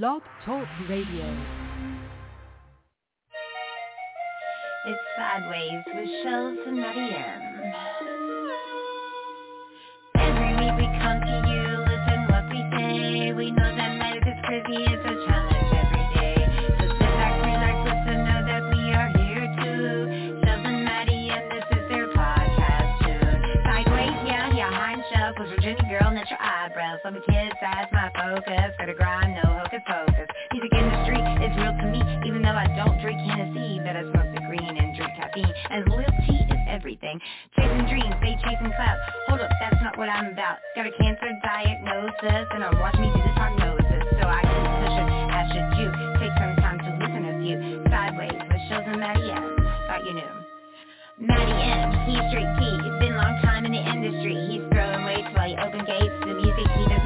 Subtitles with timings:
[0.00, 1.36] Blog Talk Radio.
[4.86, 7.42] It's Sideways with Shells and Matty M.
[10.16, 13.32] Every week we come to you, listen what we say.
[13.34, 15.21] We know that life is crazy, it's a
[36.82, 37.20] everything.
[37.54, 38.98] Chasing dreams, they chasing clouds.
[39.30, 40.58] Hold up, that's not what I'm about.
[40.74, 44.02] Got a cancer diagnosis, and I'm watching me do this prognosis.
[44.18, 45.88] So I keep pushing, as should you.
[46.18, 47.86] Take some time to listen a few.
[47.86, 49.46] Sideways with Shells and Matty M.
[49.86, 50.34] Thought you knew.
[51.22, 52.66] Matty M, he's straight T.
[52.66, 54.34] He's been a long time in the industry.
[54.50, 56.10] He's throwing weights while he open gates.
[56.26, 57.01] The music, he doesn't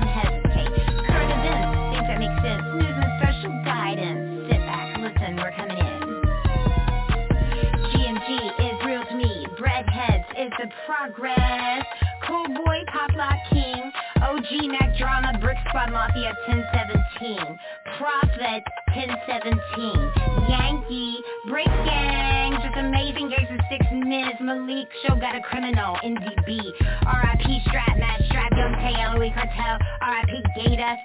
[10.87, 11.84] progress.
[12.26, 13.92] Cool boy, pop lock king.
[14.23, 17.59] OG Mack Drama, brick squad mafia 1017.
[17.98, 18.62] Prophet
[18.95, 20.48] 1017.
[20.48, 21.18] Yankee,
[21.51, 22.52] break gang.
[22.62, 24.38] Just amazing games in six minutes.
[24.40, 25.98] Malik show got a criminal.
[26.02, 26.62] NDB.
[27.02, 29.78] RIP strap, Matt strap, Young Tay, LOE cartel.
[30.00, 30.96] RIP Gator.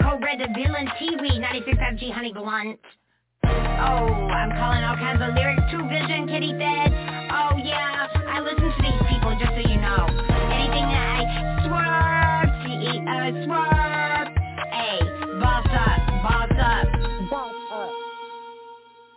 [0.00, 2.78] Cobra the villain, T-Wee, 96 FG Honey Blunt.
[3.44, 5.62] Oh, I'm calling all kinds of lyrics.
[5.70, 7.11] True Vision, Kitty Fed.
[7.34, 10.04] Oh yeah, I listen to these people just so you know.
[10.52, 11.24] Anything that I
[11.64, 14.28] swerve, C-E-O, uh, swerve.
[14.70, 15.00] Hey,
[15.40, 17.30] boss up, boss up.
[17.30, 17.90] Boss up.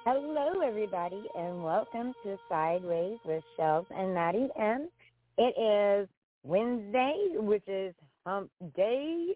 [0.05, 4.87] Hello, everybody, and welcome to Sideways with Shells and Matty M.
[5.37, 6.07] It is
[6.45, 7.93] Wednesday, which is
[8.25, 9.35] Hump Day,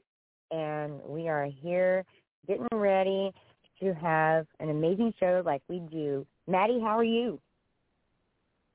[0.52, 2.06] and we are here
[2.48, 3.34] getting ready
[3.82, 6.26] to have an amazing show like we do.
[6.48, 7.42] Matty, how are you?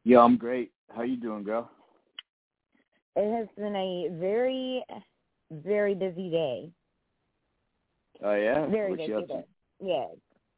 [0.05, 0.71] Yo, I'm great.
[0.95, 1.71] How you doing, girl?
[3.17, 4.85] It has been a very,
[5.51, 6.71] very busy day.
[8.23, 8.67] Oh yeah.
[8.67, 9.45] Very What busy day.
[9.81, 10.07] Yeah.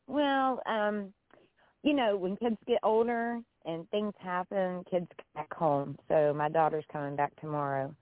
[0.09, 1.13] Well, um,
[1.83, 5.97] you know, when kids get older and things happen, kids come back home.
[6.09, 7.95] So my daughter's coming back tomorrow,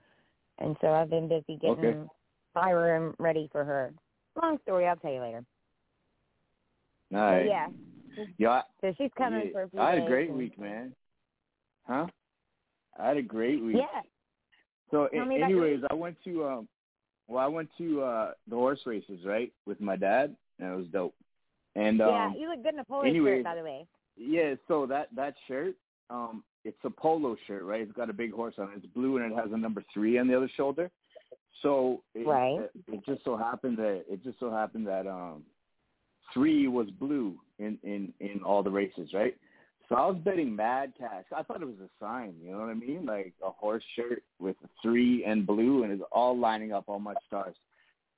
[0.59, 1.99] and so I've been busy getting Okay.
[2.55, 3.93] my room ready for her.
[4.41, 5.45] Long story, I'll tell you later.
[7.13, 7.47] All right.
[7.47, 7.69] yeah.
[8.51, 10.95] I, So she's coming yeah, for a few I had a great and- week, man.
[11.87, 12.07] Huh?
[12.99, 13.77] I had a great week.
[13.77, 14.03] Yeah.
[14.91, 16.69] So, a- me about your anyways, I went to um,
[17.27, 20.87] well, I went to uh the horse races, right, with my dad, and it was
[20.93, 21.15] dope.
[21.75, 23.87] And um, yeah, you look good in a polo anyways, shirt, by the way.
[24.17, 25.75] Yeah, so that that shirt,
[26.11, 27.81] um, it's a polo shirt, right?
[27.81, 28.77] It's got a big horse on it.
[28.77, 30.91] It's blue and it has a number three on the other shoulder.
[31.63, 32.61] So it, Right.
[32.61, 35.45] it, it just so happened that it just so happened that um,
[36.33, 39.37] three was blue in in in all the races, right?
[39.89, 41.25] So I was betting mad cash.
[41.37, 43.05] I thought it was a sign, you know what I mean?
[43.05, 47.15] Like a horse shirt with three and blue, and it's all lining up all my
[47.27, 47.55] stars.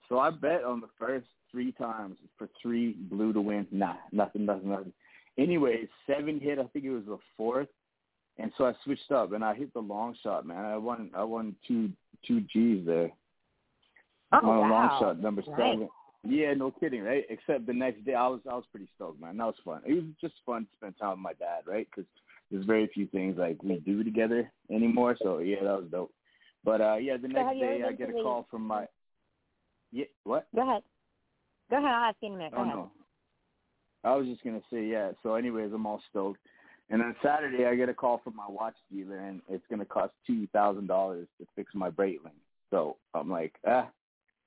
[0.09, 3.67] So I bet on the first three times for three blue to win.
[3.73, 4.93] Nah, nothing, nothing, nothing.
[5.39, 6.59] Anyways, seven hit.
[6.59, 7.69] I think it was the fourth,
[8.39, 10.47] and so I switched up and I hit the long shot.
[10.47, 11.11] Man, I won.
[11.15, 11.91] I won two
[12.27, 13.11] two G's there
[14.33, 15.57] Oh, on a long shot, number Nice.
[15.57, 15.89] seven.
[16.29, 17.25] Yeah, no kidding, right?
[17.29, 19.37] Except the next day, I was I was pretty stoked, man.
[19.37, 19.83] That was fun.
[19.87, 21.87] It was just fun to spend time with my dad, right?
[21.91, 22.09] Because
[22.51, 25.17] there's very few things like we do together anymore.
[25.23, 26.13] So yeah, that was dope.
[26.65, 28.87] But uh yeah, the So next day I get a call from my.
[29.93, 30.47] Yeah, what?
[30.55, 30.83] Go ahead.
[31.71, 31.91] Go ahead.
[31.91, 32.53] I'll ask you in a minute.
[32.53, 32.75] Go Oh ahead.
[32.75, 32.91] no.
[34.05, 35.13] I was just gonna say yeah.
[35.23, 36.41] So anyways, I'm all stoked.
[36.89, 40.13] And then Saturday I get a call from my watch dealer and it's gonna cost
[40.27, 42.39] two thousand dollars to fix my Breitling.
[42.71, 43.89] So I'm like, ah,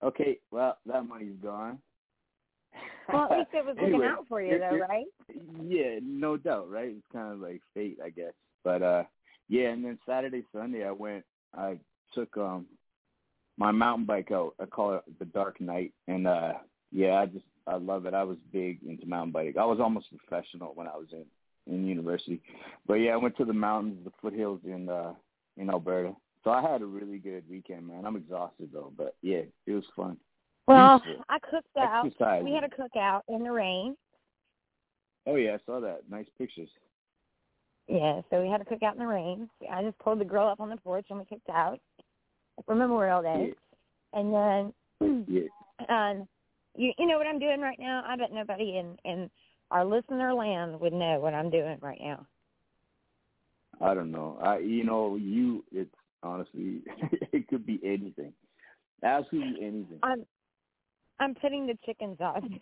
[0.04, 1.80] okay, well that money's gone.
[3.12, 5.06] Well, at least it was looking Anyway, out for you, it- though, it- right?
[5.64, 6.90] Yeah, no doubt, right?
[6.90, 8.34] It's kind of like fate, I guess.
[8.64, 9.04] But uh
[9.48, 11.26] yeah, and then Saturday, Sunday I went
[11.58, 11.80] I
[12.14, 12.68] took um
[13.58, 14.54] my mountain bike out.
[14.60, 16.54] I call it the Dark Knight and uh
[16.92, 18.14] yeah, I just I love it.
[18.14, 19.58] I was big into mountain biking.
[19.60, 21.26] I was almost professional when I was in
[21.74, 22.42] in university.
[22.88, 25.14] But yeah, I went to the mountains, the foothills in uh
[25.58, 26.16] in Alberta.
[26.44, 28.06] So I had a really good weekend, man.
[28.06, 30.18] I'm exhausted though, but yeah, it was fun.
[30.68, 31.26] Well, Beautiful.
[31.30, 32.44] I cooked out.
[32.44, 33.98] We had a cookout in the rain.
[35.26, 36.02] Oh yeah, I saw that.
[36.10, 36.70] Nice pictures.
[37.88, 39.50] Yeah, so we had a cookout in the rain.
[39.72, 41.80] I just pulled the grill up on the porch and we cooked out
[42.66, 43.54] for Memorial Day.
[44.14, 45.50] And then, Yeah.
[45.90, 46.28] um,
[46.76, 48.04] you you know what I'm doing right now?
[48.06, 49.30] I bet nobody in in
[49.72, 52.26] our listener land would know what I'm doing right now.
[53.82, 54.40] I don't know.
[54.42, 55.94] I you know, you it's
[56.24, 56.82] honestly
[57.34, 58.34] it could be anything.
[59.04, 60.00] Absolutely anything.
[60.04, 60.26] I'm
[61.20, 62.60] I'm putting the chickens on.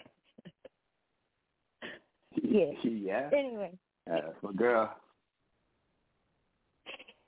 [2.43, 2.71] yeah.
[2.83, 3.29] yeah.
[3.33, 3.71] Anyway.
[4.11, 4.95] Uh, well, girl.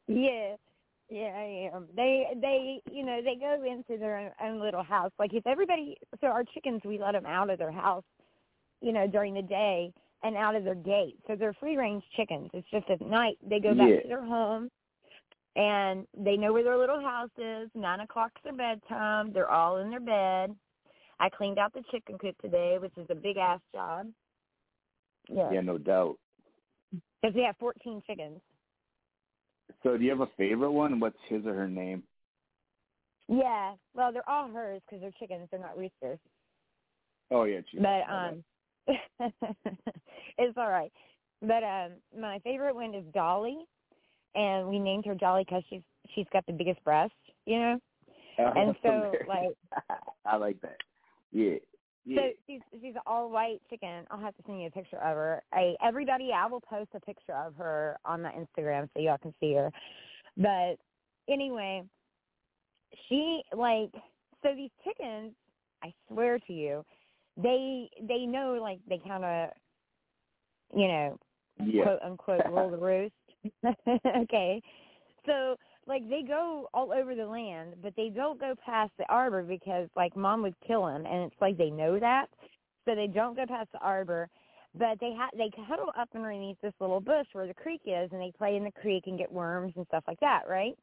[0.08, 0.56] Yeah.
[1.10, 1.88] Yeah, I am.
[1.96, 5.12] They they you know they go into their own, own little house.
[5.18, 8.04] Like if everybody, so our chickens, we let them out of their house,
[8.81, 9.92] you know, during the day
[10.24, 11.18] and out of their gate.
[11.26, 12.50] So they're free range chickens.
[12.54, 14.02] It's just at night they go back Yeah.
[14.02, 14.70] to their home,
[15.59, 17.69] and they know where their little house is.
[17.75, 19.33] Nine o'clock's their bedtime.
[19.33, 20.56] They're all in their bed.
[21.19, 24.07] I cleaned out the chicken coop today, which is a big ass job.
[25.27, 26.17] Yeah, Yeah, no doubt.
[27.21, 28.39] because we have fourteen chickens.
[29.83, 31.00] So, do you have a favorite one?
[31.00, 32.03] What's his or her name?
[33.27, 35.50] Yeah, well, they're all hers because they're chickens.
[35.51, 36.19] They're not roosters.
[37.31, 37.81] Oh yeah, Chief.
[37.81, 38.44] But um,
[40.38, 40.91] it's all right.
[41.41, 43.57] But um, my favorite one is Dolly,
[44.36, 45.81] and we named her Jolly because she's
[46.16, 47.14] she's got the biggest breast,
[47.46, 47.80] you know.
[48.40, 49.58] Oh, and so, like-
[50.26, 50.78] I like that.
[51.31, 51.56] Yeah.
[52.06, 52.22] Yeah.
[52.22, 54.06] So she's she's an all white chicken.
[54.10, 55.44] I'll have to send you a picture of her.
[55.54, 59.34] I everybody I will post a picture of her on my Instagram so y'all can
[59.40, 59.70] see her.
[60.38, 60.78] But
[61.31, 61.84] anyway,
[63.08, 63.92] she like
[64.42, 65.34] so these chickens,
[65.84, 66.86] I swear to you,
[67.38, 69.50] they they know like they kind of
[70.76, 71.20] you know
[71.64, 71.84] yeah.
[71.84, 73.14] quote unquote rule the roost.
[74.24, 74.62] okay.
[75.25, 75.56] So
[75.88, 79.89] like they go all over the land, but they don't go past the arbor because
[79.95, 82.27] like mom would kill them and it's like they know that.
[82.86, 84.30] So they don't go past the arbor.
[84.75, 88.21] But they ha- they huddle up underneath this little bush where the creek is and
[88.21, 90.77] they play in the creek and get worms and stuff like that, right?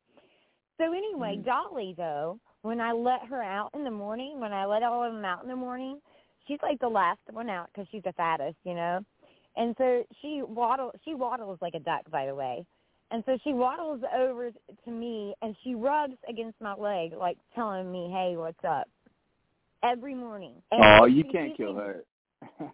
[0.78, 1.44] So anyway, Mhm.
[1.44, 5.12] Dolly though, when I let her out in the morning, when I let all of
[5.12, 6.00] them out in the morning,
[6.46, 9.04] she's like the last one out because she's the fattest, you know.
[9.56, 12.64] And so she waddles, she waddles like a duck, by the way.
[13.10, 17.90] And so she waddles over to me and she rubs against my leg, like telling
[17.90, 18.88] me, "Hey, what's up?"
[19.84, 20.54] Every morning.
[20.72, 22.04] And oh, you can't kill her.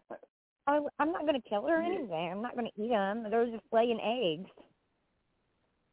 [0.67, 1.89] I, I'm not going to kill her Yeah.
[1.89, 2.31] anyway.
[2.33, 3.27] I'm not going to eat them.
[3.31, 4.49] They're just laying eggs.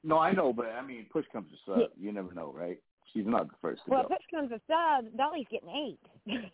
[0.04, 1.80] no, I know, but I mean, push comes to shove.
[1.80, 1.88] Yeah.
[1.98, 2.78] You never know, right?
[3.12, 4.10] She's not the first to Well, go.
[4.10, 6.00] push comes to shove, Dolly's getting ate.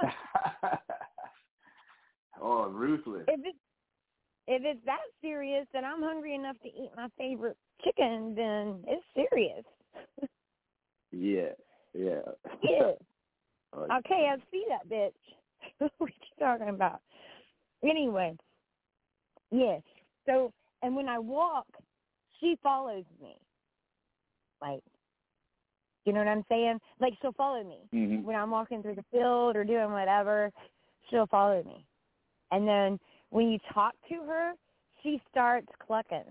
[2.40, 3.24] Oh, ruthless.
[3.28, 3.58] if it's
[4.46, 9.04] if it's that serious that I'm hungry enough to eat my favorite chicken, then it's
[9.14, 9.64] serious.
[11.12, 11.52] Yeah,
[11.94, 12.20] yeah.
[12.62, 12.92] Yeah.
[13.72, 15.12] Oh, Okay, I see that bitch.
[15.98, 17.00] what you talking about?
[17.84, 18.36] Anyway,
[19.52, 19.80] yes.
[20.26, 20.52] So,
[20.82, 21.66] and when I walk,
[22.40, 23.36] she follows me.
[24.60, 24.80] Like,
[26.04, 26.80] you know what I'm saying?
[26.98, 28.24] Like, she'll follow me Mhm.
[28.24, 30.50] when I'm walking through the field or doing whatever.
[31.08, 31.86] She'll follow me,
[32.50, 32.98] and then
[33.30, 34.52] when you talk to her,
[35.02, 36.24] she starts clucking.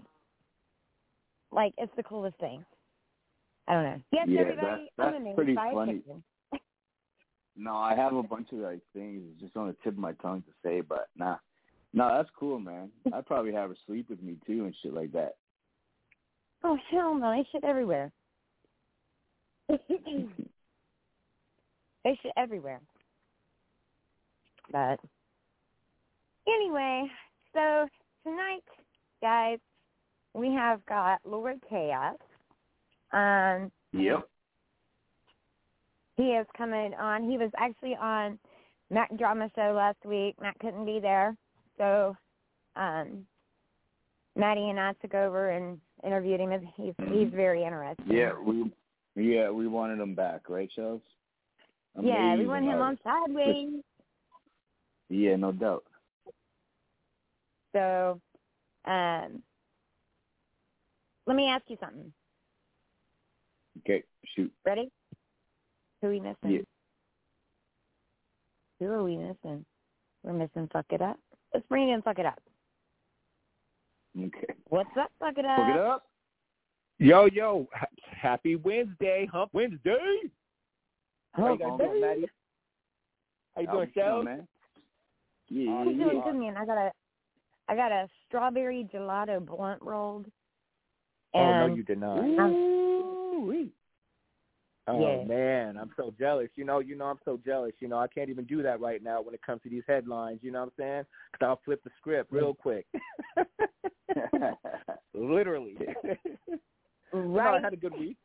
[1.52, 2.64] Like, it's the coolest thing.
[3.68, 4.02] I don't know.
[4.12, 4.62] Yes, Yeah, everybody.
[4.98, 6.04] that's- I'm that's pretty funny.
[7.56, 10.14] No, I have a bunch of like things it's just on the tip of my
[10.14, 11.36] tongue to say, but nah.
[11.92, 12.90] No, that's cool, man.
[13.14, 15.36] I'd probably have her sleep with me too and shit like that.
[16.64, 17.32] Oh hell no!
[17.32, 18.14] They shit everywhere.
[19.68, 19.78] they
[22.06, 22.80] shit everywhere.
[24.72, 25.02] But
[26.56, 27.06] anyway,
[27.54, 27.88] so
[28.24, 28.64] tonight,
[29.22, 29.60] guys,
[30.34, 32.18] we have got Lord Kaos.
[33.12, 34.30] Um, Yep.
[36.18, 37.30] he is coming on.
[37.30, 38.40] He was actually on
[38.90, 40.36] Mack Drama Show last week.
[40.40, 41.36] Matt couldn't be there,
[41.78, 42.16] so
[42.76, 43.26] um,
[44.36, 46.52] Matty and I took over and interviewed him.
[46.76, 48.06] He's he's very interesting.
[48.08, 48.72] Yeah, we
[49.16, 51.02] yeah, we wanted him back, right, Shells?
[52.02, 52.98] Yeah, we want him on.
[53.04, 53.82] Sideways.
[55.10, 55.84] Yeah, no doubt.
[57.74, 58.20] So,
[58.86, 59.44] um,
[61.28, 62.12] let me ask you something.
[63.80, 64.04] Okay,
[64.36, 64.52] shoot.
[64.66, 64.90] Ready?
[66.02, 66.36] Who are we missing?
[66.44, 66.62] Yeah.
[68.80, 69.66] Who are we missing?
[70.24, 71.18] We're missing Fuck It Up.
[71.54, 72.40] Let's bring in Fuck It Up.
[74.18, 74.54] Okay.
[74.70, 75.58] What's up, Fuck It Up?
[75.58, 76.04] Fuck it up.
[76.98, 79.98] Yo, yo, ha- happy Wednesday, Hump Wednesday.
[81.32, 82.02] How you guys doing, Day.
[82.02, 82.26] Matty?
[83.56, 84.24] How you doing, you Shell?
[84.24, 84.48] man?
[85.48, 86.58] Yeah, I'm doing good, man.
[86.58, 86.92] I got a,
[87.70, 90.26] I got a strawberry gelato blunt rolled.
[91.36, 92.26] And oh no, you did not.
[92.26, 93.72] Ooh-wee.
[94.88, 95.24] Oh Yeah.
[95.26, 96.50] man, I'm so jealous.
[96.56, 97.74] You know, you know, I'm so jealous.
[97.80, 100.40] You know, I can't even do that right now when it comes to these headlines.
[100.42, 101.04] You know what I'm saying?
[101.32, 102.88] Because I'll flip the script real quick.
[105.14, 105.78] Literally.
[107.12, 107.64] No, I right.
[107.64, 108.18] had a good week.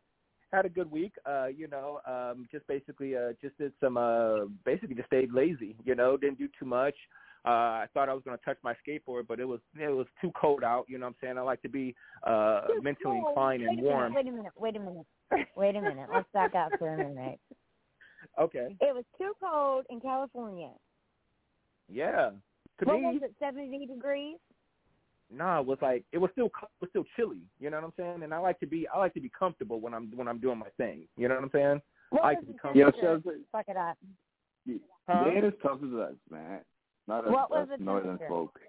[0.52, 1.14] Had a good week.
[1.24, 5.74] Uh, you know, um, just basically, uh, just did some, uh, basically just stayed lazy.
[5.86, 6.94] You know, didn't do too much.
[7.46, 10.06] Uh, I thought I was going to touch my skateboard, but it was it was
[10.20, 10.86] too cold out.
[10.88, 11.38] You know what I'm saying?
[11.38, 11.94] I like to be
[12.26, 14.14] uh, mentally Whoa, inclined wait and a minute, warm.
[14.14, 14.52] Wait a minute.
[14.56, 15.06] Wait a minute.
[15.56, 16.08] Wait a minute.
[16.12, 17.38] Let's back up for a minute.
[18.40, 18.74] Okay.
[18.80, 20.70] It was too cold in California.
[21.92, 22.30] Yeah.
[22.80, 23.34] To what me, was it?
[23.38, 24.38] Seventy degrees.
[25.30, 27.42] nah, it was like it was still it was still chilly.
[27.60, 28.22] You know what I'm saying?
[28.22, 30.58] And I like to be I like to be comfortable when I'm when I'm doing
[30.58, 31.06] my thing.
[31.18, 31.82] You know what I'm saying?
[32.10, 33.20] What I was can the become- Yo, temperature?
[33.24, 33.98] Shells, Fuck it up.
[35.06, 35.24] Huh?
[35.24, 36.60] they ain't as tough as us, man.
[37.06, 38.28] Not us, What was us the northern temperature?
[38.28, 38.61] folk.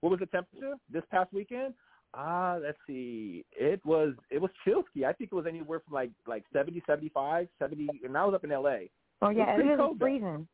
[0.00, 1.74] What was the temperature this past weekend?
[2.14, 3.44] Ah, let's see.
[3.52, 5.04] It was it was chilsky.
[5.04, 8.44] I think it was anywhere from like like 70, 75, 70 and I was up
[8.44, 8.88] in LA.
[9.20, 10.04] Oh yeah, it pretty was cold, though.
[10.06, 10.48] freezing.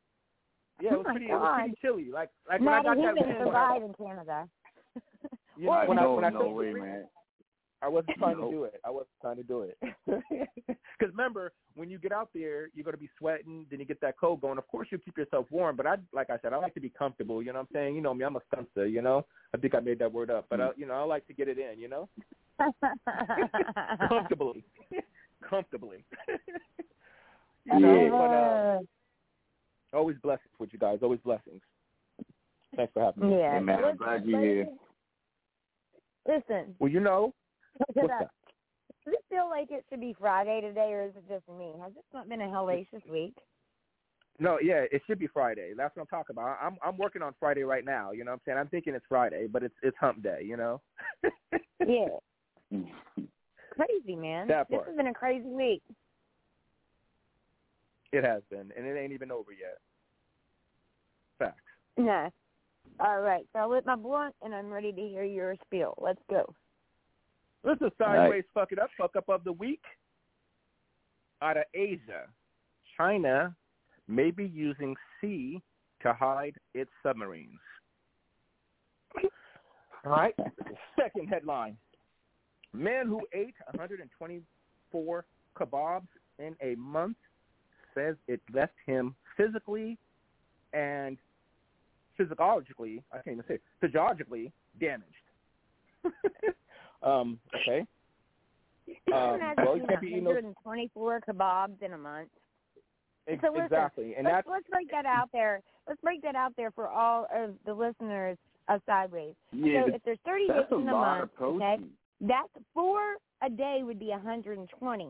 [0.80, 2.10] Yeah, Oh it was my pretty it was pretty chilly.
[2.12, 4.48] Like like when I got that can wind, when I, survive in Canada.
[5.56, 7.04] you know, Well, when I no, when I no saw the way, man.
[7.84, 8.46] I wasn't trying No.
[8.46, 8.80] to do it.
[8.84, 9.78] I wasn't trying to do it.
[10.96, 13.66] Because remember, when you get out there, you're going to be sweating.
[13.68, 14.58] Then you get that cold going.
[14.58, 15.74] Of course, you keep yourself warm.
[15.74, 17.42] But I, like I said, I like to be comfortable.
[17.42, 17.96] You know what I'm saying?
[17.96, 18.24] You know me.
[18.24, 18.88] I'm a stunster.
[18.90, 19.26] You know.
[19.52, 20.46] I think I made that word up.
[20.48, 21.80] But I, you know, I like to get it in.
[21.80, 22.08] You know,
[24.08, 24.64] comfortably,
[25.48, 26.04] comfortably.
[27.66, 28.10] you know, Yeah.
[28.10, 28.78] but uh,
[29.98, 30.98] always blessings with you guys.
[31.02, 31.60] Always blessings.
[32.76, 33.38] Thanks for having me.
[33.38, 33.54] yeah.
[33.54, 34.68] Hey, man, I'm glad you're here.
[36.26, 37.43] Listen, Well, you know, look it
[37.78, 38.18] what's up.
[38.20, 38.30] that?
[39.04, 41.72] Does it feel like it should be Friday today, or is it just me?
[41.82, 43.36] Has this not been a hellacious week?
[44.40, 45.72] No, yeah, it should be Friday.
[45.76, 46.58] That's what I'm talking about.
[46.60, 48.10] I'm I'm working on Friday right now.
[48.12, 48.58] You know what I'm saying?
[48.58, 50.40] I'm thinking it's Friday, but it's it's Hump Day.
[50.44, 50.80] You know.
[51.86, 52.06] Yeah,
[52.70, 54.48] crazy man.
[54.48, 54.84] That part.
[54.84, 55.82] this has been a crazy week.
[58.12, 59.78] it has been, and it ain't even over yet.
[61.38, 61.60] Facts.
[61.98, 62.30] No.
[63.00, 65.94] All right, so I lit my blunt, and I'm ready to hear your spiel.
[66.00, 66.54] Let's go.
[67.64, 68.16] This is All right.
[68.18, 69.82] sideways fuck it up, fuck up of the week.
[71.42, 72.26] Out of Asia,
[72.96, 73.54] China
[74.06, 75.60] may be using sea
[76.02, 77.58] to hide its submarines.
[80.04, 80.34] All right.
[81.00, 81.76] Second headline:
[82.72, 85.24] Man who ate 124
[85.58, 87.16] kebabs in a month
[87.94, 89.96] says it left him physically
[90.72, 91.16] and
[92.16, 95.12] physiologically, I can't even say, it, physiologically damaged.
[97.04, 97.84] um, okay.
[99.12, 102.28] Um, Imagine well, you eating can't be eating those 124 kebabs in a month.
[103.28, 105.60] ex- So listen, exactly, and let's, that's let's break that out there.
[105.88, 108.36] Let's break that out there for all of the listeners
[108.68, 109.34] of Sideways.
[109.52, 111.76] yeah, so if there's 30 days that's a in a month, okay,
[112.20, 113.00] that's four
[113.42, 115.08] a day would be 120.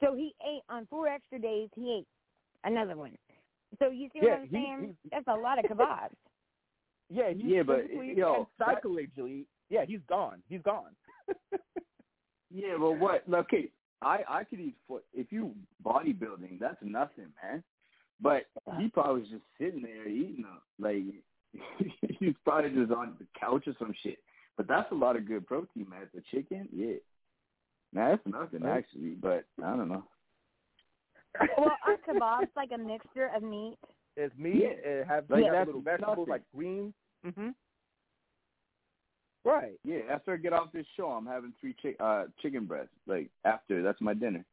[0.00, 1.68] So he ate on four extra days.
[1.74, 2.06] He ate
[2.64, 3.16] another one.
[3.78, 4.96] So you see what Yeah, I'm he- saying?
[5.02, 6.10] he- That's a lot of kebabs.
[7.08, 10.42] yeah, he's Yeah, but, physically yo, and that- psychologically, yeah, he's gone.
[10.48, 10.90] He's gone.
[12.50, 13.24] Yeah, but what?
[13.32, 13.70] Okay,
[14.02, 15.04] I I could eat foot.
[15.12, 15.52] If you
[15.84, 17.62] bodybuilding, that's nothing, man.
[18.20, 18.46] But
[18.78, 20.60] he probably was just sitting there eating them.
[20.78, 21.02] Like
[22.18, 24.18] he's probably just on the couch or some shit.
[24.56, 26.08] But that's a lot of good protein, man.
[26.14, 26.94] The chicken, yeah.
[27.92, 29.16] Nah, that's nothing actually.
[29.20, 30.04] But I don't know.
[31.58, 33.76] well, aren't kebabs like a mixture of meat?
[34.16, 34.62] It's meat.
[34.62, 34.90] Yeah.
[34.90, 36.30] It has Like, you have that's little vegetables nothing.
[36.30, 36.94] like greens.
[37.26, 37.54] Mhm.
[39.46, 39.78] Right.
[39.84, 42.90] Yeah, after I get off this show, I'm having three chick uh chicken breasts.
[43.06, 44.44] Like after, that's my dinner.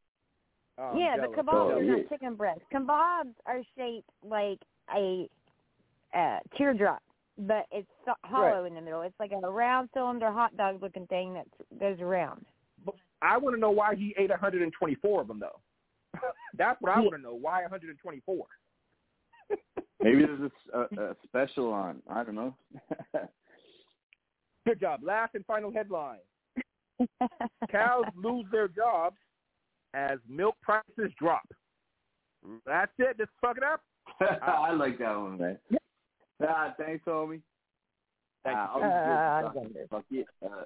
[0.78, 1.30] Oh, yeah, jealous.
[1.36, 1.96] the kebabs Oh, are yeah.
[1.96, 2.62] not chicken breasts.
[2.72, 4.58] Kebabs are shaped like
[4.94, 5.28] a
[6.16, 7.02] uh, teardrop,
[7.38, 9.02] but it's so- hollow in the middle.
[9.02, 11.46] It's like a round cylinder hot dog looking thing that
[11.80, 12.44] goes around.
[12.84, 15.60] But I want to know why he ate 124 of them, though.
[16.56, 17.34] That's what I want to know.
[17.34, 18.46] Why 124?
[20.02, 22.00] Maybe there's a, a, a special on.
[22.08, 22.54] I don't know.
[24.66, 25.00] Good job.
[25.02, 26.18] Last and final headline:
[27.70, 29.16] Cows lose their jobs
[29.94, 31.46] as milk prices drop.
[32.66, 33.18] That's it.
[33.18, 33.80] Just fuck it up.
[34.42, 35.58] I like that one, man.
[36.46, 37.40] Ah, thanks, homie.
[38.44, 38.82] Thank Ah, you.
[38.82, 39.88] I Uh, was good.
[39.88, 40.26] Fuck, fuck it.
[40.44, 40.64] Uh,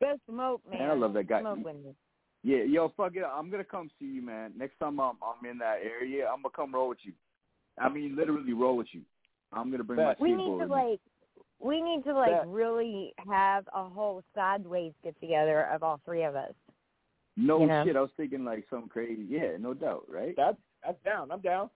[0.00, 0.78] Go smoke, man.
[0.80, 1.40] Man, I love that guy.
[1.40, 1.94] Smoke with me.
[2.42, 3.22] yeah, yo, fuck it.
[3.24, 4.52] I'm gonna come see you, man.
[4.56, 7.12] Next time I'm I'm in that area, I'm gonna come roll with you.
[7.78, 9.02] I mean, literally roll with you.
[9.52, 10.18] I'm gonna bring Bet.
[10.20, 10.36] my We skateboard.
[10.38, 10.74] need to with me.
[10.74, 11.00] like,
[11.60, 12.44] we need to like Yeah.
[12.46, 16.52] really have a whole sideways get together of all three of us.
[17.36, 17.84] No you know.
[17.84, 17.96] shit.
[17.96, 19.24] I was thinking like something crazy.
[19.28, 20.34] Yeah, no doubt, right?
[20.36, 21.30] That's that's down.
[21.32, 21.70] I'm down.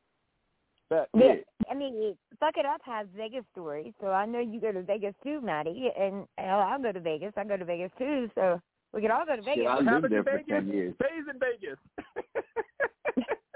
[0.90, 1.34] But Yeah.
[1.70, 5.14] I mean, Fuck It Up has Vegas stories, so I know you go to Vegas
[5.22, 7.32] too, Matty, and hell, I'll go to Vegas.
[7.36, 8.60] I go to Vegas too, so
[8.94, 9.66] we could all go to Shit, Vegas.
[9.68, 10.46] I lived Haven't there for Vegas?
[10.48, 10.94] ten years.
[10.94, 11.78] Stays in Vegas.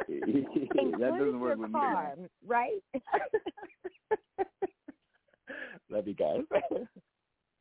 [0.99, 2.27] that doesn't work your with car, me.
[2.47, 2.83] right?
[5.93, 6.41] Love you guys.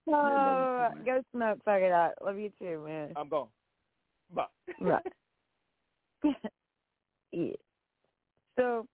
[0.08, 1.60] oh, you go smoke.
[1.66, 2.14] Fuck It Up.
[2.24, 3.10] Love you too, man.
[3.16, 3.48] I'm gone.
[4.34, 4.46] Bye.
[4.80, 5.04] Right.
[7.32, 7.54] yeah.
[8.58, 8.86] So,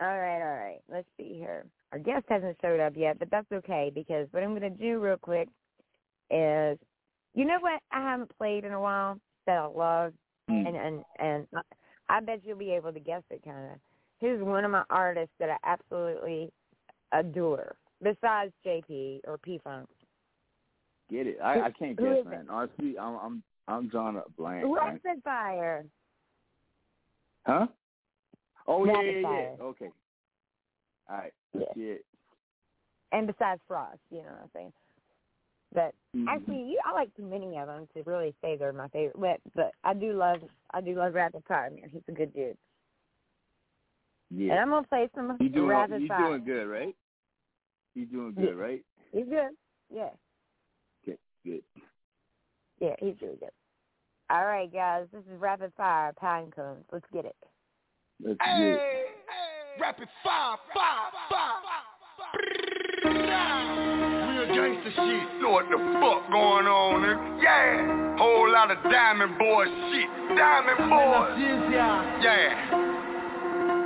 [0.00, 0.80] all right, all right.
[0.90, 1.66] Let's see here.
[1.92, 4.98] Our guest hasn't showed up yet, but that's okay because what I'm going to do
[4.98, 5.48] real quick
[6.30, 6.78] is,
[7.34, 10.12] you know what I haven't played in a while that I love,
[10.50, 10.68] Mm.
[10.68, 11.46] and and and
[12.10, 13.78] I bet you'll be able to guess it kind of.
[14.20, 16.52] Here's one of my artists that I absolutely
[17.12, 19.88] adore, besides JP or P Funk.
[21.10, 21.38] Get it?
[21.42, 22.26] I, I can't guess, is it?
[22.28, 22.46] man.
[22.48, 24.62] Honestly, I'm I'm I'm drawing a blank.
[24.64, 24.72] man.
[24.74, 25.84] Rapid Fire.
[27.46, 27.66] Huh?
[28.66, 29.22] Oh yeah, Rapid yeah, yeah.
[29.22, 29.56] fire.
[29.60, 29.88] Okay.
[31.10, 31.32] All right.
[31.52, 31.64] Yeah.
[31.74, 32.04] Shit.
[33.12, 34.72] And besides Frost, you know what I'm saying.
[35.74, 36.28] But Mhm.
[36.28, 39.20] actually, you, I like too many of them to really say they're my favorite.
[39.20, 40.38] But but I do love
[40.72, 41.90] I do love Rapid Fire, man.
[41.90, 42.56] He's a good dude.
[44.30, 44.52] Yeah.
[44.52, 44.60] And.
[44.60, 46.28] I'm gonna play some You doing Rapid you Fire.
[46.28, 46.96] doing good, right?
[47.94, 48.46] You doing Yeah.
[48.46, 48.82] good, right?
[49.12, 49.50] He's good.
[49.90, 50.10] Yeah,
[51.06, 51.62] Okay, Good.
[52.80, 53.50] yeah, he's doing good.
[54.30, 56.84] All right, guys, this is Rapid Fire Pine Cones.
[56.90, 57.36] Let's get it.
[58.20, 59.16] Let's get it.
[59.78, 61.60] Rapid fire, fire, fire.
[63.04, 65.40] Real gangster shit.
[65.42, 67.42] Know what the fuck going on, nigga?
[67.42, 68.16] Yeah.
[68.18, 70.08] Whole lot of diamond boy shit.
[70.36, 71.38] Diamond boys.
[71.70, 72.54] Yeah.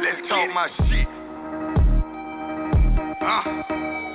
[0.02, 1.08] Let's talk my shit.
[3.20, 3.64] Uh.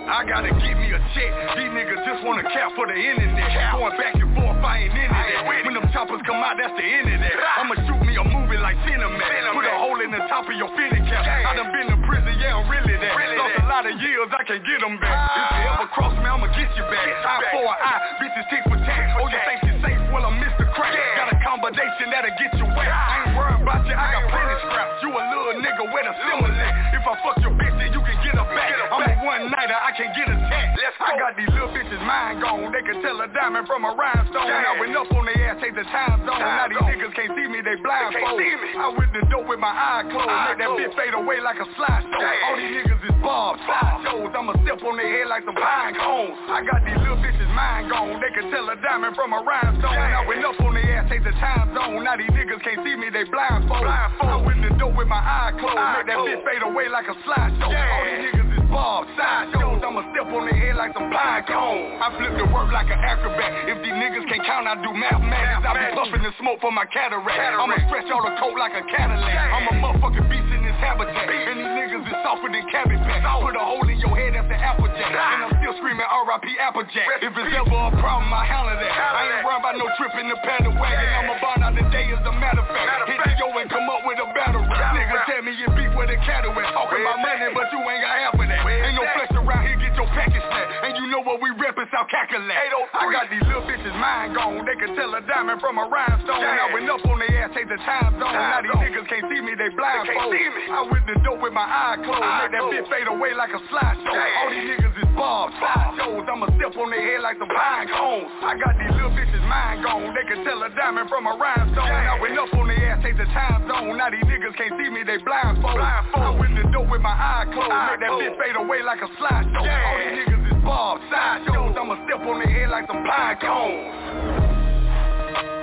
[0.04, 1.32] I gotta get me a check.
[1.56, 3.50] These niggas just wanna cap for the internet.
[3.72, 5.48] Going back and forth, I ain't into that.
[5.48, 7.34] When them choppers come out, that's the end of that.
[7.58, 9.56] I'ma shoot me a movie like Cinemax.
[9.56, 11.24] Put a hole in the top of your fitty cap.
[11.24, 13.14] I done been to prison, yeah, I'm really that.
[13.40, 15.18] Lost a lot of years, I can get them back.
[15.40, 17.08] If you ever cross me, I'ma get you back.
[17.08, 19.18] Eye for an eye, bitches tick for tack.
[19.18, 20.00] Oh, you think you safe?
[20.12, 20.68] Well, I'm Mr.
[20.76, 20.94] Crack.
[21.16, 23.33] Got a combination that'll get you wet.
[23.64, 25.00] I about you, I got plenty scraps.
[25.00, 26.68] You a little nigga with a similar.
[26.92, 28.76] If I fuck your bitch, then you can get her back.
[28.92, 30.72] I'm a one-nighter, I can get attacked.
[31.04, 32.72] I got these little bitches mind gone.
[32.72, 34.52] They can tell a diamond from a rhinestone.
[34.52, 36.40] I went up on their ass, take the time zone.
[36.40, 38.40] Now these niggas can't see me, they blindfold.
[38.40, 40.28] I went the door with my eye closed.
[40.28, 42.20] Make that bitch fade away like a slideshow.
[42.20, 44.32] All these niggas is barbs, slideshows.
[44.32, 46.36] I'ma step on their head like some pine cones.
[46.52, 48.20] I got these little bitches mind gone.
[48.20, 49.98] They can tell a diamond from a rhinestone.
[49.98, 52.04] I went up on their ass, take the time zone.
[52.04, 53.26] Now these niggas can't see me, they
[53.62, 54.32] blindfold.
[54.32, 55.76] I went the door with my eye closed.
[55.76, 57.70] Make that bitch fade away like a slideshow.
[57.70, 59.86] All these niggas barbs, sideshows.
[59.86, 62.02] I'ma step on their head like some pine cones.
[62.02, 63.70] I flip the work like an acrobat.
[63.70, 65.62] If these niggas can't count, I do mathematics.
[65.62, 67.62] I be puffing the smoke for my cataract.
[67.62, 69.30] I'ma stretch all the coat like a Cadillac.
[69.54, 71.30] I'm a motherfucking beast in this habitat.
[71.30, 73.22] And these niggas is softer than cabbage patch.
[73.46, 75.14] Put a hole in your head, that's the Applejack.
[75.14, 76.48] And I'm still screaming R.I.P.
[76.58, 77.08] Applejack.
[77.22, 78.90] If it's ever a problem, I handle that.
[78.90, 81.10] I ain't worried about no trip in the paddock wagon.
[81.22, 82.90] I'ma burn out the day as a matter of fact.
[83.06, 84.98] Hit the yo and come up with a battle rap.
[84.98, 86.74] Niggas tell me you beef with a cattle at.
[86.74, 88.63] Talking about money, but you ain't got half of that.
[88.66, 90.68] Ain't no flex around here, get your package snap.
[90.88, 92.56] And you know what we reppin' South Cackalack.
[92.96, 94.64] I got these little bitches mind gone.
[94.66, 96.40] They can tell a diamond from a rhinestone.
[96.44, 98.34] I went up on their ass, take the time zone.
[98.34, 100.34] Now these niggas can't see me, they blindfold.
[100.34, 102.24] I went the door with my eye closed.
[102.24, 104.16] Make that bitch fade away like a slideshow.
[104.16, 106.26] All these niggas is barbs, sideshows.
[106.28, 108.32] I'ma step on their head like some pine cones.
[108.44, 110.16] I got these little bitches mind gone.
[110.16, 111.92] They can tell a diamond from a rhinestone.
[111.92, 114.00] I went up on their ass, take the time zone.
[114.00, 115.80] Now these niggas can't see me, they blindfold.
[115.80, 117.70] I went the door with my eye closed.
[117.70, 119.33] Make that bitch fade away like a slideshow.
[119.34, 121.76] All these niggas is barbs, sideshows.
[121.80, 123.94] I'ma step on their head like some pine cones.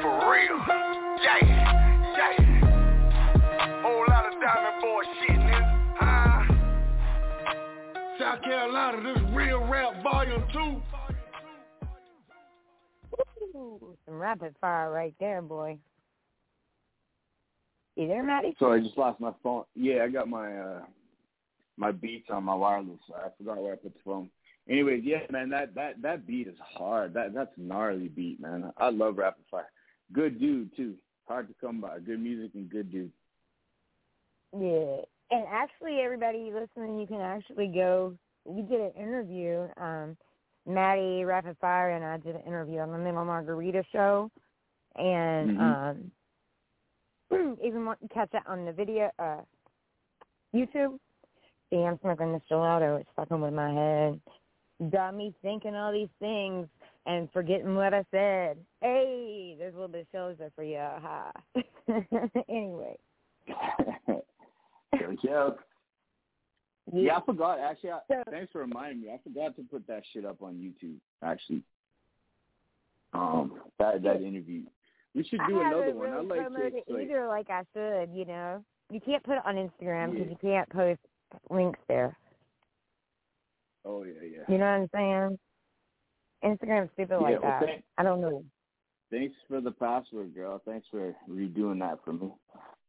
[0.02, 0.58] For real.
[1.22, 1.40] Yeah,
[2.18, 2.34] yeah.
[3.82, 5.62] Whole lot of diamond boy shit, nigga.
[5.98, 6.38] Huh?
[8.18, 10.82] South Carolina, this real rap volume two.
[13.56, 15.78] Ooh, some rapid fire right there, boy.
[17.96, 18.54] You there, Matty?
[18.58, 19.64] So I just lost my phone.
[19.76, 20.80] Yeah, I got my uh
[21.80, 23.00] my beats on my wireless.
[23.16, 24.30] I forgot where I put the phone.
[24.68, 27.14] Anyways, yeah, man, that that that beat is hard.
[27.14, 28.70] That that's gnarly beat, man.
[28.76, 29.72] I love Rapid Fire.
[30.12, 30.94] Good dude too.
[31.26, 31.98] Hard to come by.
[31.98, 33.10] Good music and good dude.
[34.52, 34.98] Yeah.
[35.32, 38.14] And actually, everybody listening, you can actually go.
[38.44, 39.66] We did an interview.
[39.76, 40.16] Um,
[40.66, 44.30] Matty Rapid Fire and I did an interview on the Little Margarita show,
[44.96, 46.10] and Mhm.
[47.30, 49.40] um, even want to catch that on the video, uh,
[50.54, 50.98] YouTube.
[51.72, 53.00] I'm smoking this gelato.
[53.00, 54.20] It's fucking with my head.
[54.90, 56.66] Got me thinking all these things
[57.06, 58.56] and forgetting what I said.
[58.80, 60.78] Hey, there's a little bit of shows there for you.
[60.78, 61.32] Ha.
[62.48, 62.96] anyway.
[64.98, 65.56] Go, Joe.
[66.92, 67.60] Yeah, I forgot.
[67.60, 69.10] Actually, I, So- thanks for reminding me.
[69.10, 70.96] I forgot to put that shit up on YouTube.
[71.22, 71.62] Actually,
[73.12, 74.62] um, that that interview.
[75.14, 76.08] We should do I another one.
[76.08, 76.26] I really
[76.72, 78.64] like to like, either like I should, you know.
[78.90, 80.30] You can't put it on Instagram because Yeah.
[80.30, 81.00] you can't post
[81.50, 82.16] links there.
[83.84, 84.42] Oh yeah, yeah.
[84.48, 85.38] You know what I'm saying?
[86.44, 87.66] Instagram's stupid Yeah, like well, that.
[87.66, 88.44] thank- I don't know.
[89.10, 90.62] Thanks for the password, girl.
[90.64, 92.32] Thanks for redoing that for me.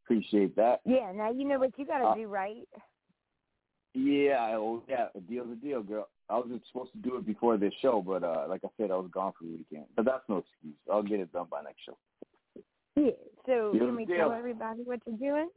[0.05, 0.81] Appreciate that.
[0.85, 2.67] Yeah, now you know what you got to Uh, do, right?
[3.93, 6.07] Yeah, I, oh, yeah, a deal's a deal, girl.
[6.29, 8.95] I was supposed to do it before this show, but uh like I said, I
[8.95, 9.85] was gone for the weekend.
[9.95, 10.75] But that's no excuse.
[10.89, 11.97] I'll get it done by next show.
[12.95, 13.11] Yeah,
[13.45, 15.49] So Here's can we tell everybody what you're doing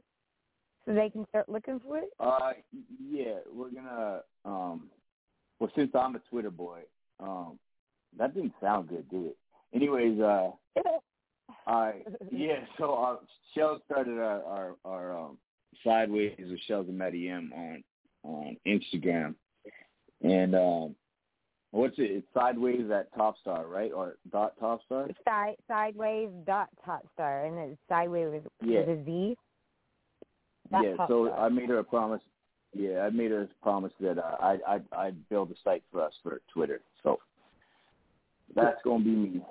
[0.86, 2.10] so they can start looking for it?
[2.20, 2.52] Uh,
[3.10, 4.20] yeah, we're gonna.
[4.44, 4.90] Um,
[5.60, 6.80] well, since I'm a Twitter boy,
[7.20, 7.58] um,
[8.18, 9.36] that didn't sound good, did it?
[9.74, 10.50] Anyways, uh,
[11.66, 12.64] I yeah.
[12.78, 13.16] So uh,
[13.54, 15.38] Shell started our our, our um,
[15.82, 17.84] sideways with Shells and Matty M on
[18.22, 19.34] on Instagram,
[20.22, 20.94] and um,
[21.70, 22.10] what's it?
[22.10, 23.92] It's sideways at Top Star, right?
[23.92, 25.08] Or dot Top Star?
[25.26, 28.80] Side, sideways dot top star, and it's sideways with, Yeah.
[28.80, 29.36] with a Z.
[30.74, 30.96] Dot yeah.
[30.96, 31.46] top So star.
[31.46, 32.22] I made her a promise.
[32.72, 36.02] Yeah, I made her a promise that uh, I I I'd build a site for
[36.02, 36.80] us for Twitter.
[37.02, 37.18] So
[38.54, 39.42] that's gonna be me.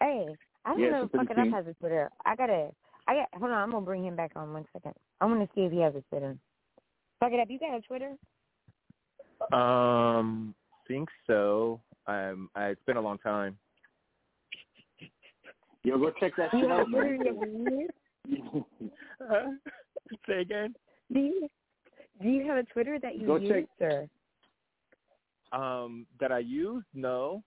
[0.00, 0.26] Hey,
[0.64, 2.10] I don't Yeah, know so if pretty Fuck It Up has a Twitter.
[2.26, 2.70] I gotta.
[3.06, 3.28] I got.
[3.38, 4.94] Hold on, I'm gonna bring him back on one second.
[5.20, 6.36] I want to see if he has a Twitter.
[7.20, 8.16] Fuck It Up, you got a Twitter?
[9.56, 10.54] Um,
[10.88, 11.80] think so.
[12.06, 13.56] Um, I, it's been a long time.
[15.84, 17.88] Yo, go check that shit you have a out, man.
[18.24, 18.90] That you use?
[20.26, 20.74] Say again.
[21.12, 21.48] Do you?
[22.20, 24.08] Do you have a Twitter that you Go use, check- or?
[25.58, 26.84] Um, that I use?
[26.94, 27.42] No.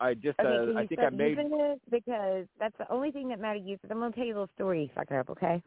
[0.00, 1.36] I just Okay, uh, I think I made.
[1.38, 3.90] it because that's the only thing that Matty uses.
[3.90, 5.60] I'm gonna tell you a little story, fuck up, okay?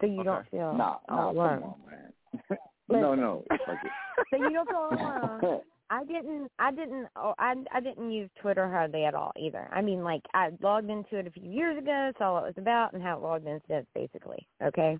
[0.00, 1.62] So you don't feel Nah, nah, all come alone.
[1.62, 2.12] on, man.
[2.88, 3.20] no, Listen.
[3.20, 3.44] no.
[3.66, 3.78] Fuck
[4.30, 5.60] So you don't feel alone.
[5.90, 6.50] I didn't.
[6.58, 7.08] I didn't.
[7.16, 9.68] Oh, I I didn't use Twitter hardly at all either.
[9.72, 12.58] I mean, like I logged into it a few years ago, saw what it was
[12.58, 14.46] about, and how it logged in since, basically.
[14.62, 14.98] Okay.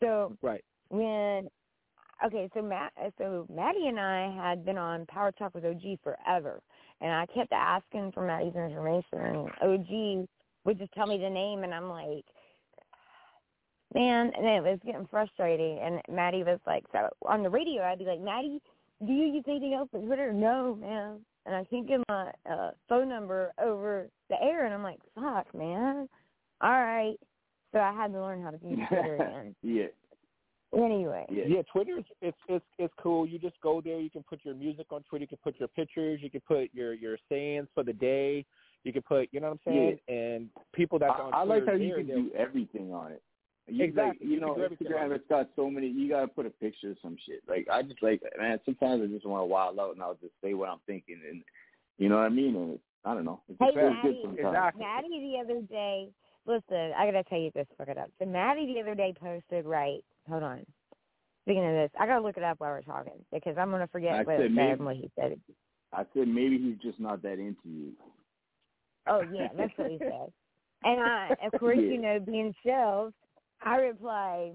[0.00, 0.64] So Right.
[0.88, 1.48] when
[2.24, 6.60] okay, so Matt, so Matty and I had been on Power Talk with OG forever,
[7.00, 10.28] and I kept asking for Matty's information, and OG
[10.64, 12.24] would just tell me the name, and I'm like,
[13.94, 15.78] man, and it was getting frustrating.
[15.78, 18.60] And Matty was like, so on the radio, I'd be like, Matty,
[19.06, 20.32] do you use anything else but Twitter?
[20.32, 21.20] No, man.
[21.46, 25.52] And I can't get my uh, phone number over the air, and I'm like, fuck,
[25.54, 26.08] man.
[26.60, 27.16] All right.
[27.72, 29.54] So I had to learn how to use Twitter again.
[29.62, 29.86] yeah,
[30.74, 31.44] Anyway, yeah.
[31.48, 33.26] Yeah, Twitter's it's it's it's cool.
[33.26, 33.98] You just go there.
[33.98, 35.22] You can put your music on Twitter.
[35.24, 36.20] You can put your pictures.
[36.22, 38.44] You can put your your sayings for the day.
[38.84, 39.98] You can put you know what I'm saying.
[40.08, 40.14] Yeah.
[40.14, 43.22] And people that's on I, I like how you can they'll- do everything on it.
[43.70, 44.26] You, Exactly.
[44.26, 45.14] Like, you You know, do everything on Instagram, it.
[45.16, 45.88] it's got so many.
[45.88, 47.42] You gotta put a picture of some shit.
[47.48, 48.58] Like I just like, man.
[48.64, 51.42] Sometimes I just want to wild out and I'll just say what I'm thinking, and
[51.98, 52.56] you know what I mean.
[52.56, 53.40] And it's, I don't know.
[53.48, 54.08] It Hey, just feels Matty.
[54.08, 54.46] good sometimes.
[54.48, 54.84] Exactly.
[54.84, 56.08] Matty the other day,
[56.46, 58.10] listen, I gotta tell you this, fuck it up.
[58.18, 60.66] So Matty the other day posted, right, hold on.
[61.46, 64.12] Speaking of this, I gotta look it up while we're talking because I'm gonna forget
[64.14, 65.40] I what said it said maybe- and what he said.
[65.92, 67.92] I said maybe he's just not that into you.
[69.06, 70.30] Oh yeah, that's what he said.
[70.84, 71.90] And I, of course, Yeah.
[71.90, 73.12] you know, being Shells,
[73.62, 74.52] I replied,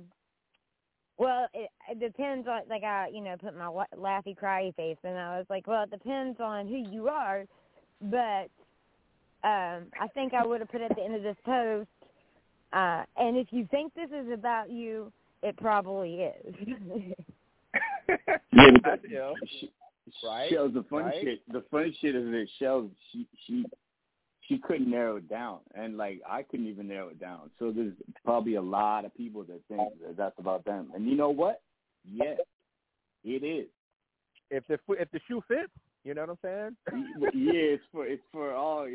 [1.18, 5.18] "Well, it, it depends on like I, you know, put my laughy cryy face, and
[5.18, 7.46] I was like, well, it depends on who you are,
[8.02, 8.50] but
[9.44, 11.88] um, I think I would have put at the end of this post,
[12.74, 15.12] uh, and if you think this is about you,
[15.44, 16.56] it probably is."
[18.54, 19.02] Yeah, but That's
[19.60, 19.72] she,
[20.24, 20.50] Right?
[20.50, 21.24] Shells, the funny Right?
[21.24, 21.52] shit.
[21.52, 23.66] The funny shit is that Shells, she she
[24.48, 27.50] she couldn't narrow it down, and like I couldn't even narrow it down.
[27.60, 30.92] So there's probably a lot of people that think that that's about them.
[30.94, 31.62] And you know what?
[32.04, 32.38] Yes,
[33.24, 33.68] it is.
[34.52, 35.72] if the if the shoe fits,
[36.04, 37.12] you know what I'm saying.
[37.34, 38.88] yeah, it's for it's for all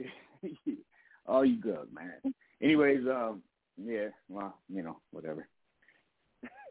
[1.27, 2.35] all you girls, man.
[2.63, 3.43] Anyways, um,
[3.83, 5.49] yeah, well, you know, whatever.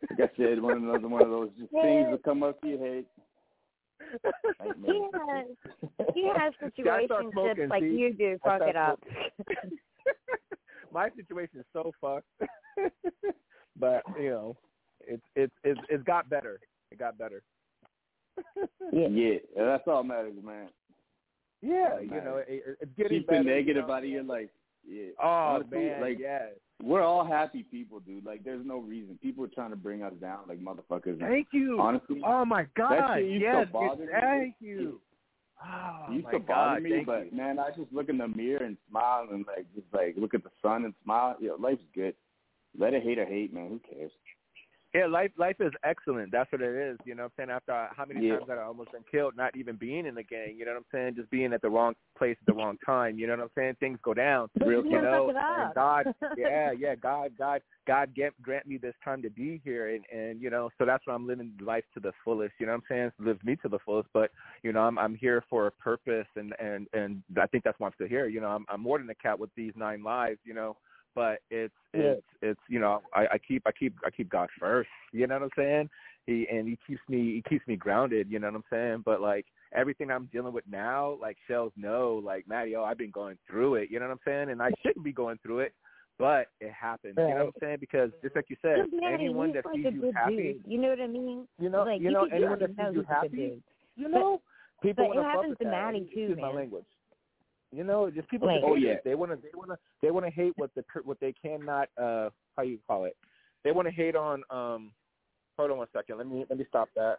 [0.10, 2.68] Like I said, one of those one of those just things that come up to
[2.68, 3.06] your head.
[4.60, 5.46] Like, he has
[6.16, 7.90] he has Gotta start situationships smoking, like see?
[7.90, 8.38] you do.
[8.44, 9.00] Fuck it up.
[10.92, 12.26] My situation is so fucked,
[13.80, 14.58] but you know,
[15.02, 16.60] it's it's it's it's got better.
[16.92, 17.44] It got better.
[18.92, 20.70] yeah, that's all matters, man.
[21.62, 22.46] Yeah, you know, matter.
[22.48, 23.44] it, it's getting Keep better.
[23.44, 23.94] the negative you know?
[23.94, 24.50] out of your life.
[24.88, 25.10] Yeah.
[25.22, 26.46] Oh Honestly, man, like yeah.
[26.82, 28.26] We're all happy people, dude.
[28.26, 29.18] Like there's no reason.
[29.22, 31.20] People are trying to bring us down like motherfuckers.
[31.20, 31.78] Thank you.
[31.80, 33.18] honestly, Oh my God!
[33.18, 34.20] shit used to yes, bother yes, me.
[34.22, 35.02] thank you.
[35.62, 37.38] Oh it used my to bother God, me, but you.
[37.38, 40.44] man, I just look in the mirror and smile and like just like look at
[40.44, 41.36] the sun and smile.
[41.42, 42.16] Yo, life's good.
[42.78, 43.68] Let a hater hate, man.
[43.70, 44.12] Who cares?
[44.94, 46.32] Yeah, life life is excellent.
[46.32, 46.98] That's what it is.
[47.06, 47.50] You know what I'm saying?
[47.52, 48.38] After how many Yeah.
[48.38, 50.80] times that I almost been killed, not even being in the gang, you know what
[50.80, 51.16] I'm saying?
[51.16, 53.76] Just being at the wrong place at the wrong time, you know what I'm saying?
[53.80, 54.50] Things go down.
[54.60, 55.74] Real You know, and.
[55.76, 60.06] God, yeah, yeah, God, God, God, get, grant me this time to be here, and
[60.12, 62.54] and you know, so that's why I'm living life to the fullest.
[62.60, 63.12] You know what I'm saying?
[63.20, 64.32] It lives me to the fullest, but
[64.64, 67.88] you know, I'm I'm here for a purpose, and and and I think that's why
[67.88, 68.28] I'm still here.
[68.28, 70.40] You know, I'm I'm more than a cat with these nine lives.
[70.44, 70.78] You know,
[71.20, 72.02] but it's Yeah.
[72.02, 74.90] it's it's you know, I, I keep I keep I keep God first.
[75.12, 75.90] You know what I'm saying?
[76.26, 78.28] He and he keeps me he keeps me grounded.
[78.32, 79.04] You know what I'm saying?
[79.04, 83.12] But like everything I'm dealing with now, like shells know, like Matty, oh, I've been
[83.12, 83.92] going through it.
[83.92, 84.50] You know what I'm saying?
[84.50, 85.74] And I shouldn't be going through it,
[86.18, 87.16] but it happens.
[87.18, 87.78] You know what I'm saying?
[87.82, 90.62] Because just like you said, Matty, anyone that like sees you happy, dude.
[90.66, 91.48] You know what I mean?
[91.60, 93.62] you know, like you know, can- anyone that sees you happy,
[93.98, 94.42] you know,
[94.82, 95.66] people but it happens to.
[95.66, 96.56] Matty, too, Excuse my man.
[96.56, 96.86] language.
[97.72, 98.48] You know, just people.
[98.48, 98.92] Like- just Oh, hate yeah.
[98.94, 99.02] it.
[99.04, 99.38] They want to.
[99.38, 99.78] They want to.
[100.02, 101.90] They want to hate what the cur- what they cannot.
[101.98, 103.16] uh How you call it?
[103.64, 104.44] They want to hate on.
[104.50, 104.92] um
[105.58, 106.18] Hold on one second.
[106.18, 107.18] Let me let me stop that.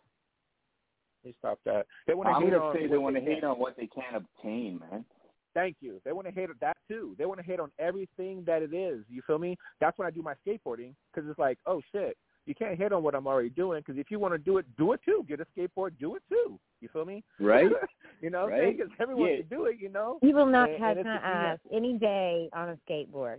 [1.23, 1.87] Let me stop that.
[2.07, 2.75] They want to I'm hate gonna on.
[2.75, 5.05] say they want to hate on what they can't obtain, man.
[5.53, 6.01] Thank you.
[6.05, 7.15] They want to hate on that too.
[7.19, 9.05] They want to hate on everything that it is.
[9.11, 9.57] You feel me?
[9.81, 12.17] That's when I do my skateboarding because it's like, oh shit,
[12.51, 14.67] you can't hate on what I'm already doing because if you want to do it,
[14.77, 15.25] do it too.
[15.29, 16.59] Get a skateboard, do it too.
[16.81, 17.23] You feel me?
[17.39, 17.71] Right?
[18.21, 18.77] you know, Right?
[18.77, 19.37] because everyone Yeah.
[19.37, 19.77] can do it.
[19.81, 20.19] You know.
[20.21, 21.53] You will not And- touch and my it's- yeah.
[21.53, 23.39] ass any day on a skateboard.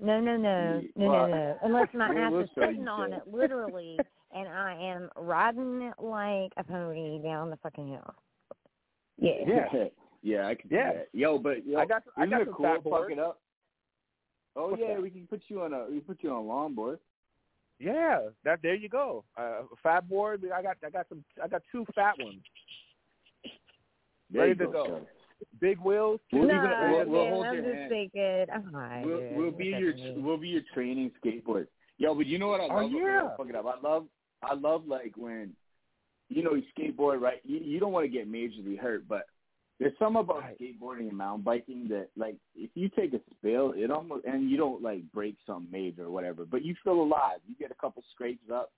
[0.00, 1.58] No, no, no, no, well, no, no.
[1.62, 3.96] Unless my ass is sitting on it, literally,
[4.34, 8.14] and I am riding it like a pony down the fucking hill.
[9.18, 9.32] Yeah.
[9.46, 9.84] Yeah.
[10.22, 10.90] yeah, I can Yeah.
[10.92, 11.08] do that.
[11.12, 13.40] Yo, but yo, I got I isn't got it some cool fat fuck it up?
[14.56, 15.02] Oh What's yeah, that?
[15.02, 16.98] we can put you on a we can put you on a longboard.
[17.78, 19.24] Yeah, that there you go.
[19.36, 20.42] Uh, fat board.
[20.54, 22.40] I got I got some I got two fat ones.
[24.30, 24.72] There Ready to go.
[24.72, 25.06] go.
[25.60, 26.20] Big wheels.
[26.32, 27.90] We'll no, even- we'll- we'll man, hold I'm your just hand.
[27.90, 28.46] thinking.
[28.54, 29.36] Oh, hi, We'll, dude.
[29.36, 30.14] we'll be your at me.
[30.16, 31.66] we'll be your training skateboard.
[31.98, 32.90] Yo, but you know what I Oh, love?
[32.92, 33.36] yeah.
[33.36, 33.66] Fuck it up.
[33.66, 34.06] I love
[34.42, 35.54] I love like when
[36.28, 37.40] you know you skateboard right.
[37.44, 39.26] You, you don't want to get majorly hurt, but
[39.78, 40.58] there's some about Right.
[40.58, 44.56] skateboarding and mountain biking that like if you take a spill, it almost and you
[44.56, 47.40] don't like break some major or whatever, but you feel alive.
[47.46, 48.72] You get a couple scrapes up,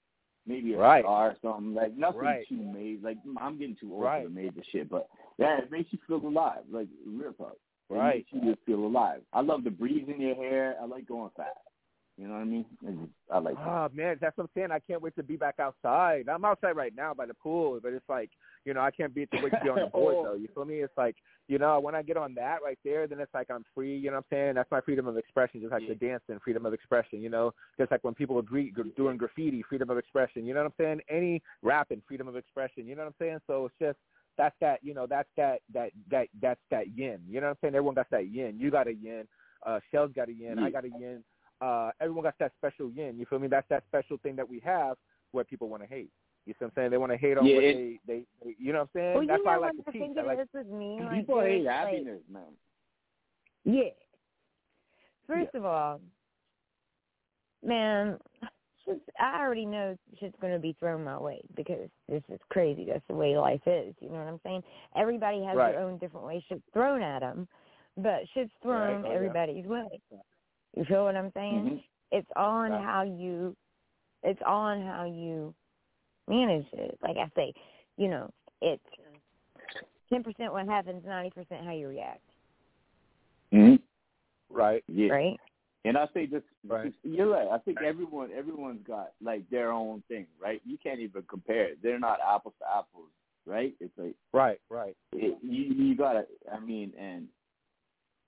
[0.46, 1.04] maybe a Right.
[1.04, 1.74] scar or something.
[1.74, 2.48] Like nothing Right.
[2.48, 3.02] too major.
[3.02, 4.22] Like mm, I'm getting too old Right.
[4.24, 5.08] for the major shit, but
[5.38, 6.64] yeah, it makes you feel alive.
[6.70, 7.56] Like real talk.
[7.90, 8.16] It Right.
[8.16, 9.22] makes you just feel alive.
[9.32, 10.76] I love the breeze in your hair.
[10.80, 11.56] I like going fast.
[12.18, 12.66] You know what I mean?
[12.82, 13.68] It's just- I like that.
[13.68, 14.72] Oh man, that's what I'm saying.
[14.72, 16.28] I can't wait to be back outside.
[16.28, 18.30] I'm outside right now by the pool, but it's like,
[18.64, 20.34] you know, I can't be to wait to be on the board though.
[20.34, 20.80] You feel me?
[20.80, 21.14] It's like,
[21.46, 23.96] you know, when I get on that right there, then it's like I'm free.
[23.96, 24.54] You know what I'm saying?
[24.56, 25.90] That's my freedom of expression, just like Yeah.
[25.90, 27.20] the dancing, freedom of expression.
[27.22, 30.44] You know, just like when people agree doing graffiti, freedom of expression.
[30.44, 31.02] You know what I'm saying?
[31.08, 32.84] Any rapping, freedom of expression.
[32.88, 33.38] You know what I'm saying?
[33.46, 33.98] So it's just
[34.36, 34.82] that's that.
[34.82, 37.20] You know, that's that that that that's that yin.
[37.28, 37.74] You know what I'm saying?
[37.76, 38.58] Everyone got that yin.
[38.58, 39.28] You got a yin.
[39.64, 40.58] Uh, Shell's got a yin.
[40.58, 41.22] I got a yin
[41.60, 43.18] uh, everyone got that special yin.
[43.18, 43.48] You feel me?
[43.48, 44.96] That's that special thing that we have
[45.32, 46.10] where people want to hate.
[46.46, 46.90] You see what I'm saying?
[46.92, 49.00] They want to hate on Yeah, what it- they, they, they, you know what I'm
[49.00, 49.14] saying?
[49.18, 50.00] Well, That's you why I like what to teach.
[50.02, 51.00] think I it like, is with me.
[51.02, 52.42] Like, People hate dude, like, happiness, man.
[53.64, 53.90] Yeah.
[55.26, 56.00] First of all,
[57.62, 58.18] man,
[58.86, 62.86] shit's, I already know shit's going to be thrown my way because this is crazy.
[62.86, 63.94] That's the way life is.
[64.00, 64.62] You know what I'm saying?
[64.96, 65.72] Everybody has Right.
[65.72, 67.46] their own different way shit's thrown at them,
[67.98, 69.04] but shit's thrown Right.
[69.04, 69.14] Oh, yeah.
[69.16, 70.00] everybody's way.
[70.78, 71.64] You feel what I'm saying?
[71.64, 71.84] Mhm.
[72.12, 72.80] It's on Right.
[72.84, 73.56] how you.
[74.22, 75.52] It's all on how you
[76.28, 76.96] manage it.
[77.02, 77.52] Like I say,
[77.96, 78.30] you know,
[78.62, 78.84] it's
[80.08, 82.22] ten percent what happens, ninety percent how you react.
[83.52, 83.82] Mhm.
[84.50, 84.84] right.
[84.86, 85.10] Yeah.
[85.10, 85.40] Right?
[85.84, 86.92] And I say just, Right.
[87.02, 87.48] you're right.
[87.48, 90.60] I think everyone everyone's got like their own thing, right?
[90.64, 91.64] You can't even compare.
[91.70, 91.82] it.
[91.82, 93.10] They're not apples to apples,
[93.46, 93.74] right?
[93.80, 94.60] It's like Right.
[94.68, 94.96] Right.
[95.12, 96.28] it, you you gotta.
[96.52, 97.28] I mean, and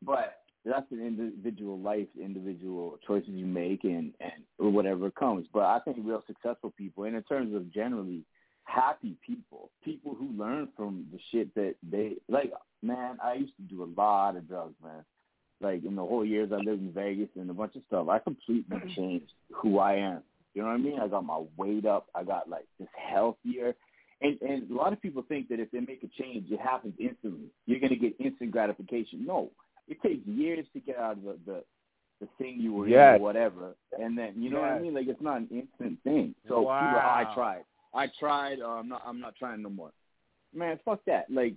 [0.03, 5.47] but that's an individual life, individual choices you make, and and or whatever comes.
[5.53, 8.25] But I think real successful people, and in terms of generally
[8.65, 12.53] happy people, people who learn from the shit that they like.
[12.83, 15.05] Man, I used to do a lot of drugs, man.
[15.61, 18.19] Like in the whole years I lived in Vegas and a bunch of stuff, I
[18.19, 18.89] completely mm-hmm.
[18.95, 20.23] changed who I am.
[20.55, 20.99] You know what I mean?
[20.99, 22.07] I got my weight up.
[22.15, 23.75] I got like just healthier.
[24.23, 26.95] And and a lot of people think that if they make a change, it happens
[26.99, 27.49] instantly.
[27.67, 29.27] You're gonna get instant gratification.
[29.27, 29.51] No,
[29.91, 31.65] it takes years to get out of the the,
[32.21, 33.75] the thing you were in or whatever.
[34.01, 34.95] And then you know what I mean?
[34.95, 36.35] Like it's not an instant thing.
[36.49, 37.65] So people, oh, I tried.
[37.93, 38.59] I tried.
[38.63, 39.03] Oh, I'm not.
[39.05, 39.91] I'm not trying no more.
[40.55, 41.27] Man, fuck that.
[41.31, 41.55] Like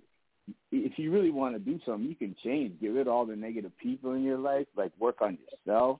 [0.71, 2.79] if you really want to do something, you can change.
[2.81, 4.67] Get rid of all the negative people in your life.
[4.75, 5.99] Like work on yourself.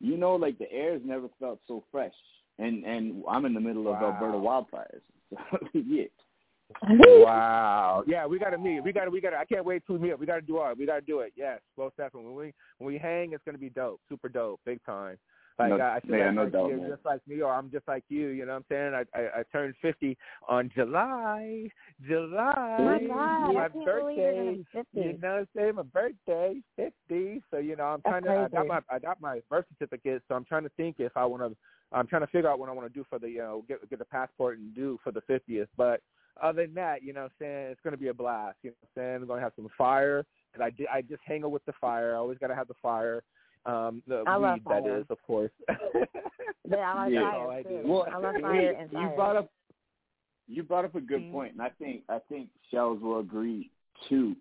[0.00, 2.14] You know, like the air's never felt so fresh.
[2.58, 4.12] And and I'm in the middle of Wow.
[4.12, 5.00] Alberta wildfires.
[5.50, 6.04] So yeah.
[6.88, 8.04] Wow.
[8.06, 8.82] Yeah, we gotta meet.
[8.82, 9.10] We gotta.
[9.10, 9.38] We gotta.
[9.38, 10.18] I can't wait to meet.
[10.18, 10.74] We gotta do our.
[10.74, 11.32] We gotta do it.
[11.36, 12.28] Yes, most definitely.
[12.28, 14.00] When we when we hang, it's gonna be dope.
[14.08, 14.60] Super dope.
[14.64, 15.18] Big time.
[15.58, 16.90] Like No- I I feel yeah, like, no doubt, you're man.
[16.90, 18.28] just like me, or I'm just like you.
[18.28, 19.06] You know what I'm saying?
[19.14, 20.16] I I, I turned 50
[20.48, 21.68] on July.
[22.06, 22.76] July.
[22.78, 24.84] Oh my God, my I can't believe you're gonna birthday.
[24.94, 25.74] You know what I'm saying?
[25.74, 27.42] My birthday, fifty.
[27.50, 28.44] So you know, I'm That's trying to.
[28.44, 30.22] I got my I got my birth certificate.
[30.28, 31.56] So I'm trying to think if I want to.
[31.94, 33.88] I'm trying to figure out what I want to do for the you know get
[33.90, 35.68] get the passport and do for the fiftieth.
[35.76, 36.00] But
[36.40, 38.56] other than that, you know, what I'm saying it's going to be a blast.
[38.62, 40.24] You know, what I'm saying we're going to have some fire.
[40.54, 42.14] And I di- I just hang out with the fire.
[42.14, 43.22] I always got to have the fire.
[43.64, 44.98] Um, the I love weed that fire.
[44.98, 45.50] is, of course.
[46.70, 47.30] Yeah, I like Yeah.
[47.32, 47.68] fire I too.
[47.68, 47.82] do.
[47.84, 49.02] Well, I love fire and fire.
[49.02, 49.50] you brought up
[50.48, 51.32] you brought up a good Mhm.
[51.32, 53.70] point, and I think I think Shells will agree
[54.08, 54.36] too.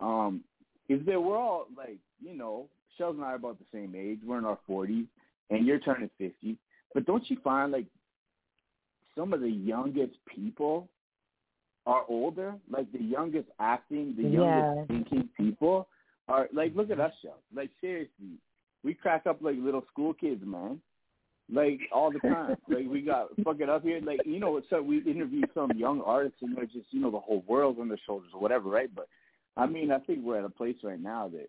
[0.00, 0.42] Um,
[0.88, 4.20] is that we're all like you know Shells and I are about the same age.
[4.24, 5.06] We're in our forties,
[5.50, 6.56] and you're turning fifty.
[6.94, 7.86] But don't you find like
[9.14, 10.88] some of the youngest people
[11.88, 12.54] are older?
[12.70, 14.84] Like the youngest acting, the youngest Yeah.
[14.86, 15.88] thinking people
[16.28, 16.74] are like.
[16.76, 17.40] Look at us, Shells.
[17.52, 18.38] Like seriously,
[18.84, 20.80] we crack up like little school kids, man.
[21.50, 22.56] Like all the time.
[22.68, 24.00] like we got fucking up here.
[24.02, 27.18] Like you know, so we interview some young artists and they're just you know the
[27.18, 28.94] whole world's on their shoulders or whatever, right?
[28.94, 29.08] But
[29.56, 31.48] I mean, I think we're at a place right now that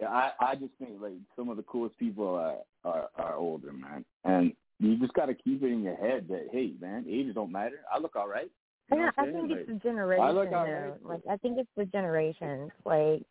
[0.00, 3.72] yeah, I I just think like some of the coolest people are are, are older,
[3.72, 7.34] man, and you just got to keep it in your head that hey, man, age
[7.34, 7.80] don't matter.
[7.92, 8.50] I look all right.
[8.90, 10.96] You know Yeah, I think it's the generation I look though.
[11.02, 12.70] Like I think it's the generations.
[12.84, 13.22] Like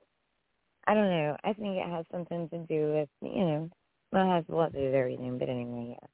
[0.88, 1.38] I don't know.
[1.44, 3.70] I think it has something to do with you know.
[4.12, 6.08] Well, it has a lot to do with everything, but anyway, yeah.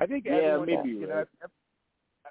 [0.00, 1.14] I think Yeah, everyone, maybe you you're know.
[1.16, 1.26] right.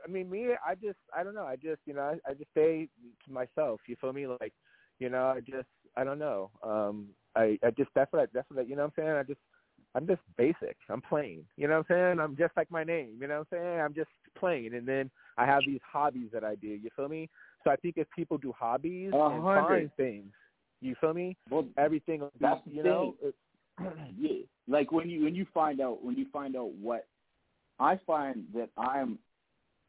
[0.06, 1.46] I mean, me, I just, I don't know.
[1.46, 2.88] I just, you know, I, I just stay
[3.26, 3.82] to myself.
[3.88, 4.28] You feel me?
[4.28, 4.54] Like,
[5.00, 6.52] you know, I just, I don't know.
[6.64, 9.18] Um, I, I just, that's what, I, that's what, I, you know what I'm saying?
[9.18, 9.40] I just,
[9.96, 10.78] I'm just basic.
[10.90, 11.46] I'm plain.
[11.58, 12.20] You know what I'm saying?
[12.20, 13.18] I'm just like my name.
[13.20, 13.82] You know what I'm saying?
[13.82, 14.76] I'm just plain.
[14.76, 16.68] And then I have these hobbies that I do.
[16.68, 17.30] You feel me?
[17.64, 20.32] So I think if people do hobbies and find things,
[20.82, 21.36] you feel me?
[21.50, 23.16] well, Everything, That's the you know.
[23.22, 23.36] It,
[24.18, 27.08] yeah, like when you when you find out when you find out what
[27.80, 29.20] I find that I'm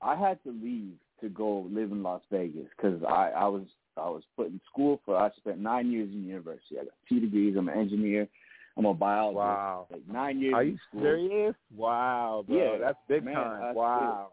[0.00, 3.64] I had to leave to go live in Las Vegas because I I was
[3.96, 6.78] I was put in school for I spent nine years in university.
[6.80, 7.56] I got two degrees.
[7.56, 8.28] I'm an engineer.
[8.76, 9.36] I'm a biologist.
[9.36, 9.86] Wow.
[9.90, 11.54] Like nine years Are you serious?
[11.76, 12.56] Wow, bro.
[12.56, 13.60] Yeah, that's big man, time.
[13.62, 14.28] that's wow.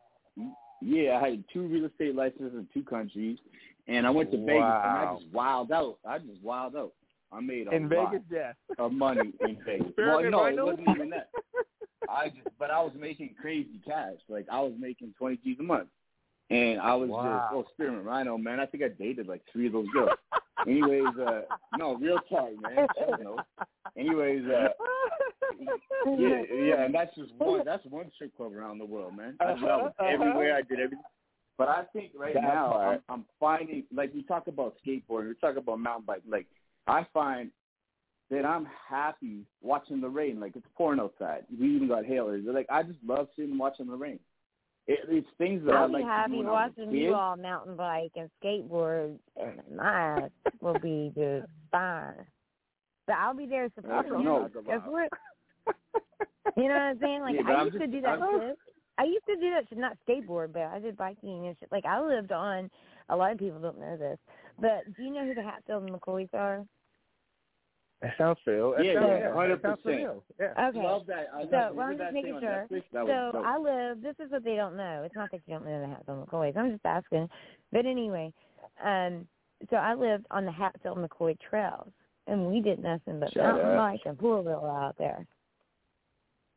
[0.81, 3.39] Yeah, I had two real estate licenses in two countries,
[3.87, 5.97] and I went to Vegas and I just wilded out.
[6.07, 6.93] I just wilded out.
[7.31, 8.55] I made a In lot Vegas, yes.
[8.79, 9.87] of money in Vegas.
[9.97, 11.29] well, no, it wasn't even that.
[12.09, 14.15] I just, but I was making crazy cash.
[14.29, 15.89] Like I was making twenty G's a month,
[16.51, 17.23] and I was Wow.
[17.23, 18.59] just oh, Spearmint Rhino, man.
[18.59, 20.11] I think I dated like three of those girls.
[20.65, 21.41] Anyways, uh,
[21.77, 22.87] no, real talk, man.
[22.99, 23.37] Don't know.
[23.97, 24.69] Anyways, uh,
[26.17, 27.61] yeah, yeah, and that's just one.
[27.65, 29.35] That's one strip club around the world, man.
[29.39, 30.05] I Uh-huh, uh-huh.
[30.05, 30.55] everywhere.
[30.55, 31.03] I did everything.
[31.57, 32.99] But I think right That now I'm.
[33.09, 36.21] I'm finding, like we talk about skateboarding, we talk about mountain bike.
[36.29, 36.45] Like
[36.85, 37.49] I find
[38.29, 40.39] that I'm happy watching the rain.
[40.39, 41.45] Like it's pouring outside.
[41.59, 42.43] We even got hailers.
[42.45, 44.19] Like I just love sitting and watching the rain.
[44.87, 46.81] It, it's things that I I'll be like to do happy when I was a
[46.81, 50.29] watching you all mountain bike and skateboard, and my ass
[50.61, 52.13] will be just fine.
[53.05, 54.49] But I'll be there supporting you.
[54.85, 55.09] what?
[56.55, 57.21] You know what I'm saying?
[57.21, 58.57] Like Yeah, I used to do that I'm- shit.
[58.99, 61.71] I used to do that shit, not skateboard, but I did biking and shit.
[61.71, 62.69] Like I lived on.
[63.09, 64.17] A lot of people don't know this,
[64.59, 66.65] but do you know who the Hatfield and McCoys are?
[68.01, 68.71] That sounds real.
[68.77, 70.21] That Yeah, sounds, yeah, 100%.
[70.39, 70.67] Yeah.
[70.69, 70.83] Okay.
[70.83, 71.27] Love that.
[71.33, 72.67] I So, well, I'm just that making sure.
[72.91, 73.43] So dope.
[73.43, 74.01] I live.
[74.03, 75.01] This is what they don't know.
[75.03, 76.55] It's not that you don't know the Hatfield McCoys.
[76.55, 77.27] I'm just asking.
[77.71, 78.31] But anyway,
[78.85, 79.27] um,
[79.71, 81.89] so I lived on the Hatfield McCoy trails,
[82.27, 83.77] and we did nothing but Shut mountain up.
[83.77, 85.25] bike and four wheel out there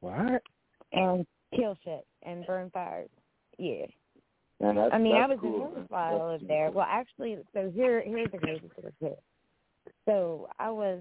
[0.00, 0.42] What?
[0.92, 1.26] and
[1.57, 3.09] kill shit and burn fires.
[3.59, 3.87] Yeah.
[4.61, 5.87] Man, I mean, I was cool, in man.
[5.88, 6.70] while I lived there.
[6.70, 9.14] Well, actually, so here here's the crazy thing.
[10.05, 11.00] So I was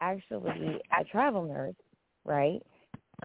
[0.00, 1.74] actually a travel nurse,
[2.24, 2.60] right?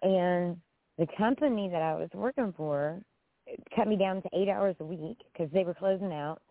[0.02, 0.58] And
[0.98, 3.02] the company that I was working for
[3.76, 6.42] cut me down to eight hours a week because they were closing out,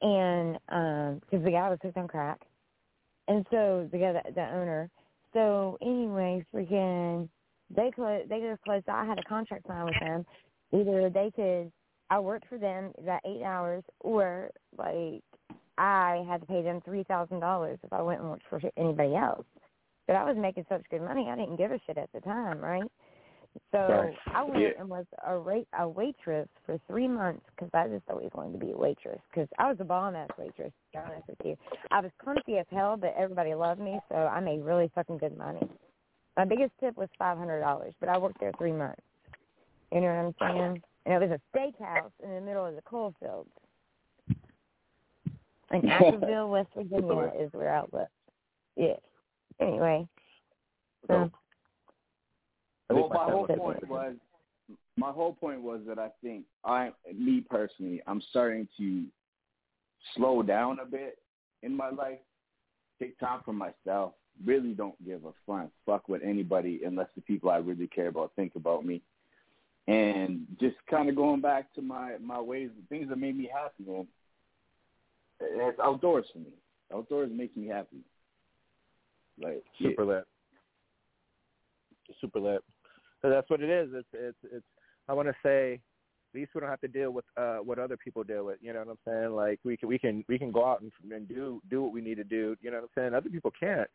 [0.00, 2.40] and um, because the guy was hooked on crack,
[3.28, 4.90] and so the guy, the, the owner.
[5.32, 7.28] So anyway, freaking,
[7.74, 8.28] they closed.
[8.28, 8.88] They just closed.
[8.88, 10.26] I had a contract signed with them.
[10.72, 11.72] Either they could
[12.12, 15.24] I worked for them that eight hours, or like
[15.82, 19.16] I had to pay them three thousand dollars if I went and worked for anybody
[19.16, 19.44] else.
[20.06, 22.60] But I was making such good money, I didn't give a shit at the time,
[22.60, 22.90] right?
[23.72, 24.16] So Right.
[24.28, 24.70] I went Yeah.
[24.78, 28.64] and was a rate a waitress for three months because I just always wanted to
[28.64, 30.72] be a waitress because I was a bomb ass waitress.
[30.72, 31.56] To be honest with you,
[31.90, 35.36] I was clumsy as hell, but everybody loved me, so I made really fucking good
[35.36, 35.68] money.
[36.36, 39.02] My biggest tip was five hundred dollars, but I worked there three months.
[39.90, 40.82] You know what I'm saying?
[41.06, 43.50] And it was a steakhouse in the middle of the coal fields.
[45.72, 48.10] In Accoville, West Virginia is where I lived.
[48.76, 48.94] Yeah.
[49.60, 50.06] Anyway.
[51.08, 51.30] So,
[52.90, 54.14] Well, my my whole point was,
[54.96, 59.04] my whole point was that I think I, me personally, I'm starting to
[60.14, 61.18] slow down a bit
[61.62, 62.18] in my life,
[62.98, 64.12] take time for myself.
[64.44, 68.32] Really don't give a flying fuck with anybody, unless the people I really care about
[68.34, 69.02] think about me,
[69.88, 73.84] and just kind of going back to my my ways, things that made me happy.
[73.90, 74.06] Man,
[75.42, 76.52] it's outdoors for me.
[76.94, 77.98] Outdoors make me happy.
[79.40, 80.24] Like super lit.
[82.20, 82.62] Super lit.
[83.22, 83.90] So that's what it is.
[83.94, 84.66] It's it's it's.
[85.08, 85.80] I want to say,
[86.32, 88.58] At least we don't have to deal with uh what other people deal with.
[88.60, 89.32] You know what I'm saying?
[89.34, 92.00] Like we can we can we can go out and, and do do what we
[92.00, 92.56] need to do.
[92.60, 93.14] You know what I'm saying?
[93.14, 93.88] Other people can't.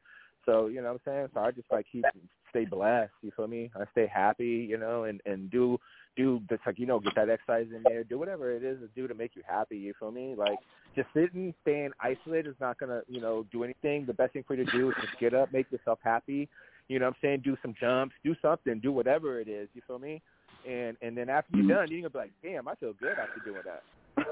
[0.45, 1.27] So you know what I'm saying.
[1.33, 2.05] So I just like keep
[2.49, 3.11] stay blessed.
[3.21, 3.69] You feel me?
[3.75, 4.65] I stay happy.
[4.69, 5.77] You know, and and do
[6.17, 8.03] do this like you know get that exercise in there.
[8.03, 9.77] Do whatever it is to do to make you happy.
[9.77, 10.35] You feel me?
[10.37, 10.57] Like
[10.95, 14.05] just sitting, staying isolated is not gonna you know do anything.
[14.05, 16.49] The best thing for you to do is just get up, make yourself happy.
[16.89, 17.41] You know what I'm saying?
[17.43, 19.69] Do some jumps, do something, do whatever it is.
[19.73, 20.21] You feel me?
[20.67, 21.73] And and then after you're mm-hmm.
[21.73, 23.83] done, you're gonna be like, damn, I feel good after doing that.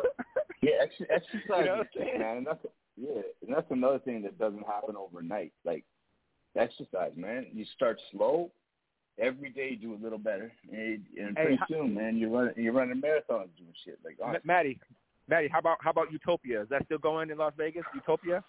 [0.62, 2.38] Yeah, ex- exercise, You know what is I'm man.
[2.38, 2.66] And that's
[2.98, 5.52] yeah, and that's another thing that doesn't happen overnight.
[5.64, 5.84] Like
[6.58, 7.48] exercise, man.
[7.54, 8.50] You start slow.
[9.18, 13.02] Every day do a little better, and, and pretty soon, man, you're running you're running
[13.02, 14.42] marathons doing shit like honestly.
[14.44, 14.80] Matty,
[15.30, 16.62] Matty, how about how about Utopia?
[16.62, 17.84] Is that still going in Las Vegas?
[17.94, 18.44] Utopia?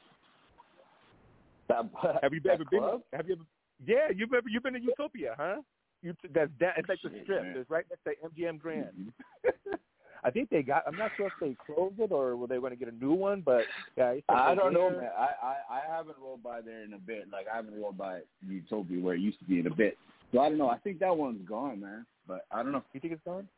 [1.68, 1.84] That,
[2.22, 3.02] Have you ever been?
[3.12, 3.44] Have you ever?
[3.86, 5.56] Yeah, you've ever you've been to Utopia, huh?
[6.02, 6.74] You that's that.
[6.78, 7.42] It's like the strip.
[7.42, 7.56] man.
[7.56, 8.88] It's right next to MGM Grand.
[8.98, 9.74] Mhm.
[10.24, 10.82] I think they got.
[10.86, 13.12] I'm not sure if they closed it or were they going to get a new
[13.12, 13.62] one, but
[13.96, 14.14] yeah.
[14.28, 15.10] I don't know, man.
[15.16, 17.28] I, I I haven't rolled by there in a bit.
[17.30, 19.96] Like I haven't rolled by Utopia where it used to be in a bit.
[20.32, 20.68] So I don't know.
[20.68, 22.06] I think that one's gone, man.
[22.26, 22.82] But I don't know.
[22.92, 23.48] You think it's gone?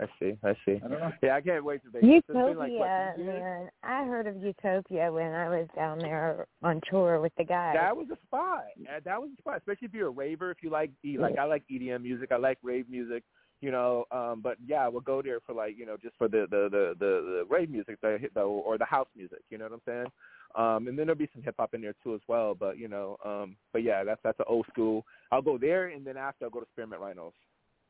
[0.00, 0.38] I see.
[0.44, 0.80] I see.
[0.84, 1.12] I don't know.
[1.22, 2.08] Yeah, I can't wait to Vegas.
[2.08, 3.68] It's Utopia, like what, man.
[3.82, 7.74] I heard of Utopia when I was down there on tour with the guys.
[7.74, 8.64] That was a spot.
[8.80, 10.52] Uh, That was a spot, especially if you're a raver.
[10.52, 12.30] If you like, E- like I like EDM music.
[12.30, 13.24] I like rave music.
[13.60, 16.46] You know, um, but yeah, we'll go there for like you know just for the
[16.48, 17.04] the the the,
[17.38, 19.40] the rave music, the, the or the house music.
[19.50, 20.06] You know what I'm saying?
[20.54, 22.54] Um, and then there'll be some hip hop in there too as well.
[22.54, 25.04] But you know, um, but yeah, that's that's an old school.
[25.30, 27.32] I'll go there, and then after I'll go to Spearmint Rhinos.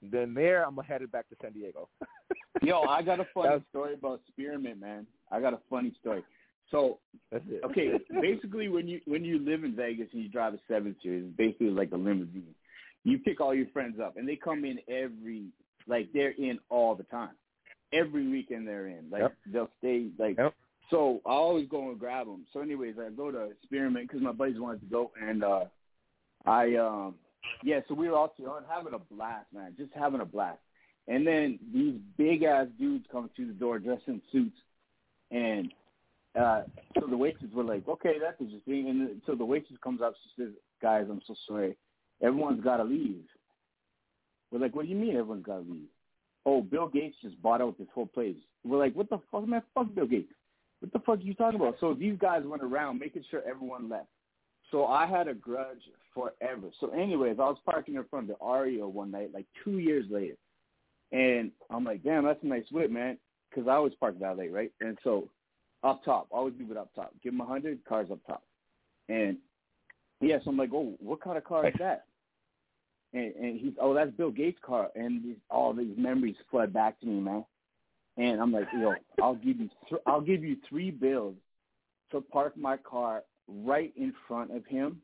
[0.00, 1.88] Then there, I'm headed back to San Diego.
[2.62, 5.06] Yo, I got a funny That's- story about Spearmint, man.
[5.32, 6.22] I got a funny story.
[6.70, 6.98] So
[7.32, 7.64] That's it.
[7.64, 11.24] okay, basically when you when you live in Vegas and you drive a seven series,
[11.26, 12.54] it's basically like a limousine.
[13.04, 15.46] You pick all your friends up and they come in every
[15.86, 17.30] like they're in all the time.
[17.92, 19.09] Every weekend they're in.
[19.11, 19.34] Like Yep.
[19.46, 20.54] they'll stay like Yep.
[20.91, 22.47] So I always go and grab them.
[22.53, 25.64] So anyways, I go to Spearmint because my buddies wanted to go and uh
[26.47, 27.14] I um
[27.62, 30.59] yeah, so we were all together having a blast, man, just having a blast.
[31.07, 34.57] And then these big ass dudes come through the door dressed in suits
[35.30, 35.72] and
[36.39, 36.62] uh,
[37.01, 38.89] so the waitress were like, okay, that's interesting.
[38.89, 41.76] And so the waitress comes up, she says, guys, I'm so sorry.
[42.22, 43.24] Everyone's got to leave.
[44.51, 45.89] We're like, what do you mean everyone's got to leave?
[46.47, 48.36] Oh, Bill Gates just bought out this whole place.
[48.64, 49.62] We're like, what the fuck, man?
[49.74, 50.32] Fuck Bill Gates.
[50.80, 51.76] What the fuck are you talking about?
[51.80, 54.08] So these guys went around making sure everyone left.
[54.70, 55.82] So I had a grudge
[56.14, 56.68] forever.
[56.80, 60.04] So anyways, I was parking in front of the Aria one night, like two years
[60.10, 60.36] later.
[61.10, 63.16] And I'm like, damn, that's a nice whip, man.
[63.48, 64.70] Because I always park valet, right?
[64.80, 65.28] And so
[65.82, 67.14] up top, always leave it up top.
[67.22, 68.42] Give him a hundred, cars up top.
[69.08, 69.38] And
[70.20, 72.04] yeah, so I'm like, oh, what kind of car is that?
[73.14, 74.90] And, and he's, oh, that's Bill Gates' car.
[74.94, 77.44] And these, all these memories flood back to me, man.
[78.18, 81.36] And I'm like, yo, I'll give you, th- I'll give you three bills
[82.10, 85.00] to park my car right in front of him,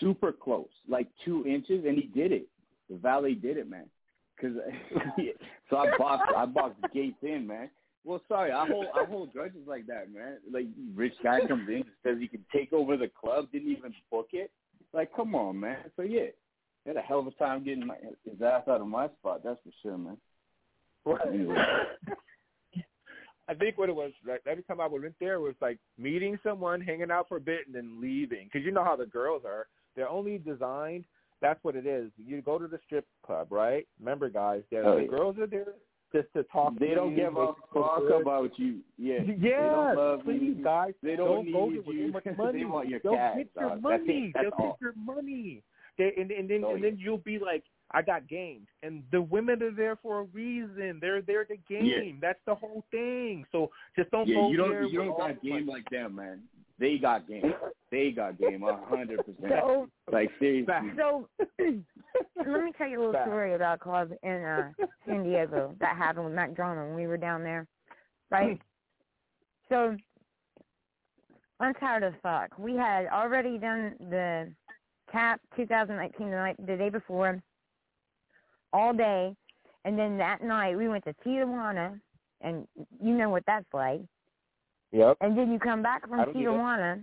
[0.00, 2.46] super close, like two inches, and he did it.
[2.88, 3.86] The valet did it, man.
[4.40, 4.52] Cause
[5.70, 7.68] so I boxed, I boxed Gates in, man.
[8.04, 10.36] Well, sorry, I hold I hold grudges like that, man.
[10.52, 14.28] Like rich guy comes in, says he can take over the club, didn't even book
[14.32, 14.52] it.
[14.92, 15.78] Like, come on, man.
[15.96, 16.26] So yeah,
[16.86, 19.40] had a hell of a time getting my, his ass out of my spot.
[19.42, 20.18] That's for sure, man.
[21.32, 21.56] Anyway.
[23.48, 26.80] I think what it was, like, every time I went there was like meeting someone,
[26.80, 28.44] hanging out for a bit, and then leaving.
[28.52, 29.66] Because you know how the girls are.
[29.94, 31.04] They're only designed.
[31.40, 32.10] That's what it is.
[32.16, 33.86] You go to the strip club, right?
[34.00, 35.08] Remember, guys, Oh, the yeah.
[35.08, 35.74] girls are there
[36.12, 36.72] just to talk.
[36.78, 38.22] They to don't you, give a fuck good.
[38.22, 38.80] about you.
[38.98, 39.18] Yeah.
[39.20, 40.64] They Yeah, don't love please, you.
[40.64, 40.94] guys.
[41.02, 42.12] They don't go need there with you.
[42.12, 42.64] much They money.
[42.64, 43.82] want your They'll cash, get your dog.
[43.82, 44.06] That's it.
[44.06, 44.32] money.
[44.34, 44.72] That's They'll all.
[44.72, 45.62] get your money.
[45.98, 46.90] They, and, and then Oh, and yeah.
[46.90, 48.66] then you'll be like, I got gamed.
[48.82, 50.98] And the women are there for a reason.
[51.00, 52.18] They're there to game.
[52.20, 53.44] That's the whole thing.
[53.52, 56.16] So just don't Yeah, go you don't there you don't got the game like them,
[56.16, 56.42] man.
[56.78, 57.54] They got game.
[57.90, 59.52] They got game a hundred percent.
[59.62, 60.74] So, Like seriously.
[60.96, 61.28] So
[61.58, 63.28] let me tell you a little Fact.
[63.28, 64.70] story about a club in uh,
[65.06, 67.66] San Diego that happened with Mack Drama when we were down there,
[68.30, 68.60] right?
[69.68, 69.96] So
[71.60, 72.58] I'm tired of fuck.
[72.58, 74.52] We had already done the
[75.10, 77.42] cap 2019 the night the day before,
[78.76, 79.34] all day,
[79.84, 81.98] and then that night we went to Tijuana,
[82.42, 82.66] and
[83.02, 84.02] you know what that's like.
[84.92, 85.16] Yep.
[85.20, 86.32] And then you come back from.
[86.32, 87.02] Tijuana,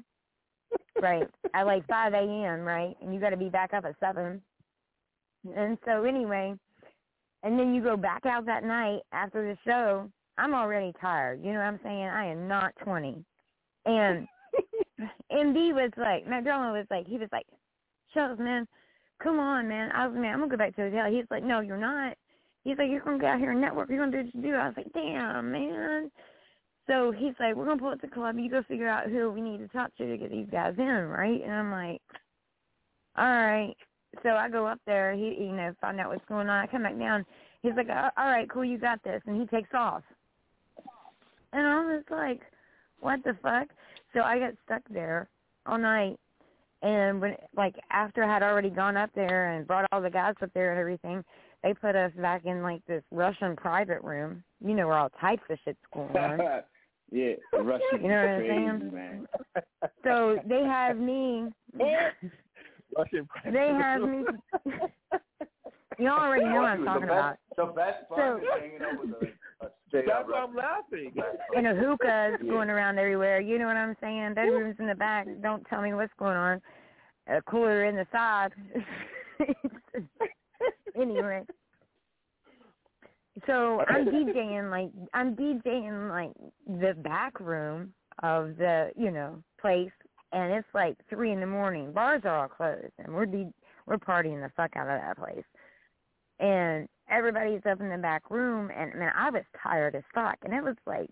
[1.01, 2.95] right, at like 5 a.m., right?
[3.01, 4.39] And you got to be back up at 7.
[5.55, 6.53] And so anyway,
[7.41, 10.09] and then you go back out that night after the show.
[10.37, 11.43] I'm already tired.
[11.43, 12.05] You know what I'm saying?
[12.05, 13.23] I am not 20.
[13.85, 14.27] And
[15.31, 17.45] MD was like, Mack Drama was like, he was like,
[18.13, 18.67] Shucks, man,
[19.23, 19.91] come on, man.
[19.93, 21.11] I was, man, I'm to go back to the hotel.
[21.11, 22.15] He's like, no, you're not.
[22.63, 23.89] he's like, you're gonna get out here and network.
[23.89, 24.55] You're gonna do what you do.
[24.55, 26.11] I was like, damn, man.
[26.87, 28.37] So he's like, we're gonna pull up the club.
[28.37, 30.85] You go figure out who we need to talk to to get these guys in,
[30.85, 31.41] right?
[31.41, 32.01] And I'm like,
[33.17, 33.75] all right.
[34.21, 35.13] So I go up there.
[35.13, 36.63] He, you know, find out what's going on.
[36.63, 37.25] I come back down.
[37.61, 40.03] He's like, all right, cool, you got this, and he takes off.
[41.53, 42.41] And I was like,
[42.99, 43.69] what the fuck?
[44.13, 45.29] So I got stuck there
[45.65, 46.19] all night.
[46.83, 50.35] And when, like, after I had already gone up there and brought all the guys
[50.41, 51.23] up there and everything,
[51.63, 54.43] they put us back in like this Russian private room.
[54.63, 56.39] You know where all types of shit's going on.
[57.11, 58.91] yeah, the Russians You know what I'm saying?
[58.93, 59.27] man.
[60.03, 61.45] So they have me.
[62.97, 63.27] Russian.
[63.51, 64.23] They have me.
[65.97, 67.37] You already know what I'm talking about.
[67.55, 68.41] The best So-
[69.63, 71.13] part is hanging out with a, a straight That's why I'm laughing.
[71.55, 72.49] And a hookah's Yeah.
[72.49, 73.41] going around everywhere.
[73.41, 74.33] You know what I'm saying?
[74.33, 75.27] Bedrooms in the back.
[75.41, 76.61] Don't tell me what's going on.
[77.27, 78.51] A cooler in the side.
[80.99, 81.43] anyway.
[83.47, 86.33] So I'm DJing like I'm DJing like
[86.67, 89.91] the back room of the you know place,
[90.31, 91.91] and it's like three in the morning.
[91.91, 93.53] Bars are all closed, and we're D-
[93.87, 95.45] we're partying the fuck out of that place.
[96.39, 100.53] And everybody's up in the back room, and man, I was tired as fuck, and
[100.53, 101.09] it was like,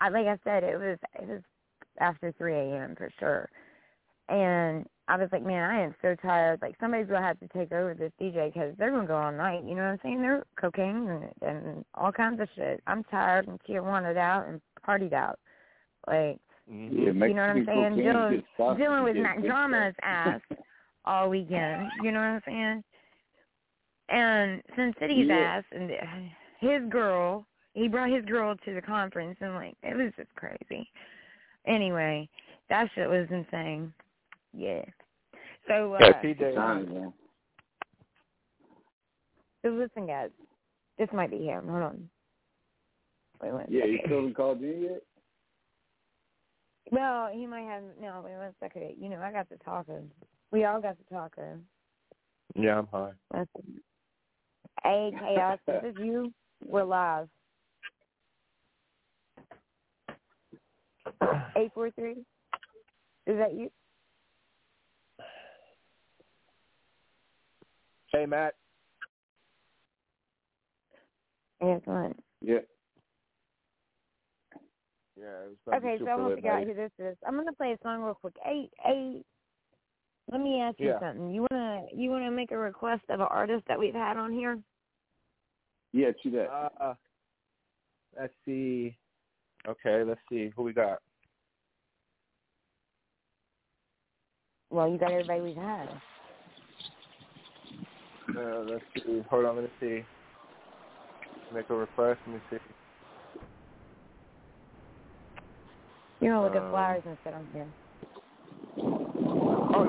[0.00, 1.42] I like I said, it was it was
[2.00, 2.94] after three a.m.
[2.96, 3.48] for sure.
[4.28, 6.60] And I was like, man, I am so tired.
[6.60, 9.62] Like somebody's gonna have to take over this DJ because they're gonna go all night.
[9.64, 10.20] You know what I'm saying?
[10.22, 12.82] They're cocaine and and all kinds of shit.
[12.86, 15.38] I'm tired and Tijuana'd out and partied out.
[16.06, 17.22] Like Mm-hmm.
[17.22, 17.66] Yeah, you know what I'm saying?
[17.66, 18.78] cocaine's Dealing good stuff.
[18.78, 20.40] dealing with Get Drama's ass
[21.04, 21.90] all weekend.
[22.02, 22.84] You know what I'm saying?
[24.08, 25.56] And Sin City's Yeah.
[25.58, 25.90] ass and
[26.60, 27.46] his girl.
[27.74, 30.90] He brought his girl to the conference and like it was just crazy.
[31.66, 32.28] Anyway,
[32.68, 33.92] that shit was insane.
[34.52, 34.84] Yeah.
[35.66, 36.54] So uh, Yeah, Good TJ.
[36.54, 37.12] times, man.
[39.62, 40.30] so listen, guys.
[40.98, 41.68] This might be him.
[41.68, 42.10] Hold on.
[43.42, 45.02] Wait one Yeah, he still haven't called in yet?
[46.90, 47.82] Well, he might have.
[48.00, 48.94] No, wait one second.
[48.98, 50.10] You know, I got the talking.
[50.52, 51.64] We all got the talking.
[52.54, 53.12] Yeah, I'm high.
[53.32, 53.50] That's
[54.86, 56.32] Hey, Kaos, this is you.
[56.66, 57.28] We're live.
[61.56, 62.12] 843?
[62.12, 63.70] Is that you?
[68.12, 68.54] Hey, Matt.
[71.62, 72.18] Excellent.
[72.42, 72.60] Yeah.
[75.18, 75.26] Yeah.
[75.44, 77.16] It was about Okay, so I'm going to figure out who this is.
[77.26, 78.34] I'm going to play a song real quick.
[78.44, 79.24] Hey, hey,
[80.32, 80.98] let me ask you Yeah.
[81.00, 81.30] something.
[81.32, 84.32] You want to you wanna make a request of an artist that we've had on
[84.32, 84.58] here?
[85.96, 86.50] Yeah, true that.
[86.78, 86.92] Uh,
[88.20, 88.94] let's see.
[89.66, 90.98] Okay, let's see who we got.
[94.68, 95.88] Well, you got everybody we've had.
[98.36, 99.24] Uh, let's see.
[99.30, 100.04] Hold on, let me see.
[101.54, 102.20] Make a request.
[102.26, 102.58] Let me see.
[106.20, 107.66] You know, look at flowers flyers and shit on here.
[109.74, 109.84] Oh,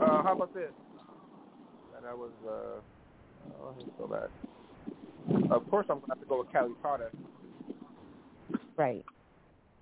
[0.00, 0.72] uh, uh, how about this?
[1.96, 2.80] And that was uh,
[3.60, 5.50] oh, he's so bad.
[5.50, 7.10] Of course, I'm gonna have to go with Cali Prada.
[8.76, 9.04] Right.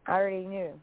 [0.07, 0.81] I already knew.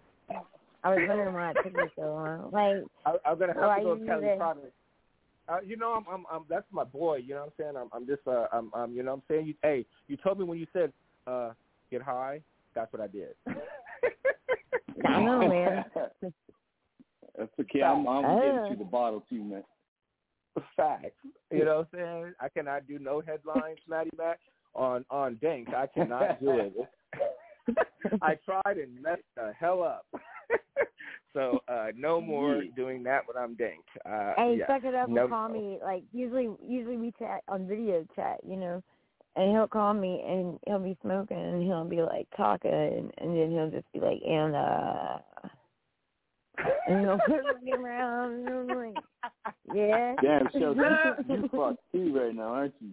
[0.84, 2.50] I was wondering why it took you so long.
[2.52, 4.60] Like, I, I'm gonna have to go with Cali even- Prada.
[5.48, 7.18] Uh, you know, I'm, I'm, I'm, that's my boy.
[7.18, 7.78] You know what I'm saying?
[7.78, 9.46] I'm, I'm just, uh, I'm, I'm, you know what I'm saying?
[9.46, 10.92] You, hey, you told me when you said,
[11.28, 11.52] uh,
[11.92, 12.42] get high.
[12.74, 13.36] That's what I did.
[15.06, 15.86] I know, man.
[17.38, 17.84] That's okay.
[17.84, 18.42] I'm, I'm Oh.
[18.42, 19.64] getting to the bottle too, man.
[20.76, 21.12] Facts.
[21.52, 22.34] You know what I'm saying?
[22.40, 24.40] I cannot do no headlines, Matty Mac,
[24.74, 25.70] on on Dink.
[25.70, 26.74] I cannot do it.
[28.22, 30.06] I tried and messed the hell up.
[31.34, 33.84] so uh no more doing that when I'm Dink.
[34.06, 34.68] Uh Hey, yeah.
[34.68, 35.80] suck it up No- and call me.
[35.84, 38.84] Like usually, usually we chat on video chat, you know,
[39.36, 43.38] and he'll call me and he'll be smoking and he'll be like talking and, and
[43.38, 45.18] then he'll just be like and uh,
[46.88, 49.04] and he'll put me around and I'm like,
[49.74, 52.92] yeah, Damn, Shells, you, you fucked too right now, aren't you?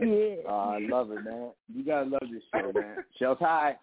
[0.00, 0.42] yeah.
[0.48, 1.50] Oh, I love it, man.
[1.74, 2.96] You gotta love this show, man.
[3.18, 3.76] Shells high.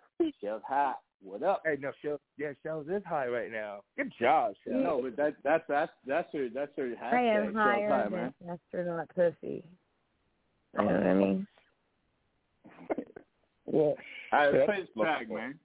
[0.43, 0.93] Shells high.
[1.23, 1.61] What up?
[1.65, 3.81] Hey, no, Shells, yeah, Shells is high right now.
[3.97, 4.83] Good job, Shells.
[4.83, 7.13] No, but that that's that's that's her that's her hashtag.
[7.13, 8.33] I am Shells higher high, than man.
[8.73, 9.63] astronaut pussy.
[10.73, 11.47] You know what I mean?
[13.71, 13.73] Yeah.
[13.73, 13.95] All
[14.33, 14.59] right, Yeah.
[14.59, 15.59] let's play this track, man.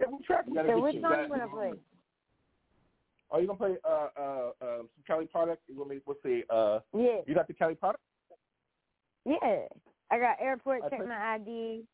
[0.00, 0.44] Yeah, we track.
[0.46, 1.72] So which song you wanna play?
[3.30, 5.62] Are you gonna play uh uh um some Cali product?
[5.68, 5.98] You me?
[6.06, 6.42] Let's see.
[6.50, 7.20] Uh, Yeah.
[7.26, 8.02] you got the Cali product?
[9.24, 9.66] Yeah.
[10.10, 11.86] I got airport, I check put- my ID.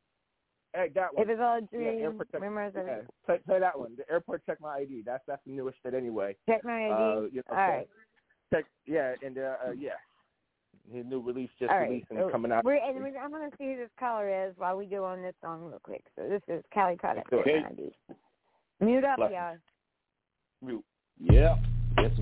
[0.75, 1.25] Hey, that one.
[1.25, 2.43] If it's all a Yeah, dream, airport check.
[2.43, 3.97] of Yeah, play, play that one.
[3.97, 5.03] The airport check my ID.
[5.05, 6.37] That's that's the newest shit anyway.
[6.49, 6.93] check my ID.
[6.93, 7.89] Uh, you know, all right.
[8.53, 9.91] Check, yeah, and uh, uh yeah,
[10.93, 12.65] His new release just All right, released and so coming out.
[12.65, 15.23] We're, and we're, I'm going to see who this caller is while we go on
[15.23, 16.05] this song real quick.
[16.17, 17.33] So this is Cali Product.
[17.33, 17.65] Okay.
[18.81, 19.57] Mute up, Bless y'all.
[20.63, 20.85] Mute.
[21.23, 21.57] Yeah.
[21.99, 22.13] Yes.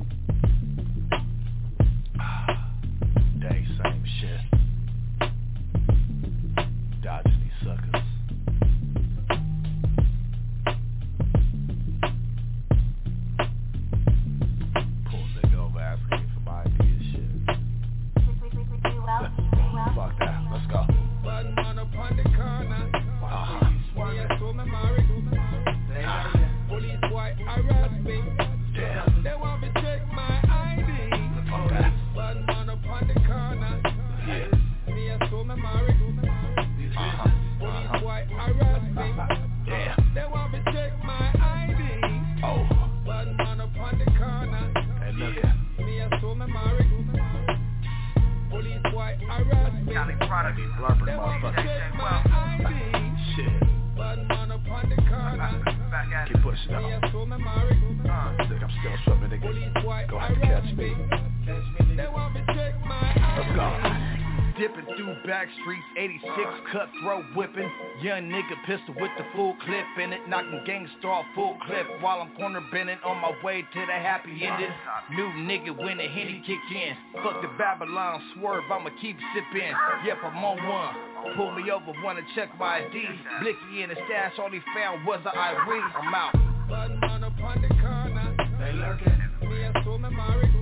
[3.40, 4.40] Day, same shit.
[7.02, 7.97] Dodging these suckers.
[56.68, 57.04] Keep pushing Me up.
[57.04, 58.00] a so me married.
[58.08, 60.08] Ah, look, I'm still swimming, nigga.
[60.10, 60.94] Go ahead and catch me.
[60.94, 61.96] me.
[61.96, 64.08] They want me check my oh, Let's go.
[64.58, 66.60] Dipping through back streets, 86 ah.
[66.72, 67.70] cutthroat whipping.
[68.02, 70.28] Young nigga pistol with the full clip in it.
[70.28, 74.34] Knocking gangsta off full clip while I'm corner bending on my way to the happy
[74.42, 74.72] ending.
[75.14, 77.22] New nigga when the henny kick in.
[77.22, 79.72] Fuck the Babylon swerve, I'ma keep sipping.
[80.04, 81.36] Yep, I'm on one.
[81.36, 83.04] Pull me over, wanna check my ID.
[83.40, 85.82] Blicky in the stash, all he found was a Irie.
[86.02, 86.57] I'm out.
[86.68, 88.36] Bad man up on the corner.
[88.60, 89.18] They lurking.
[89.48, 90.52] Me a so me married.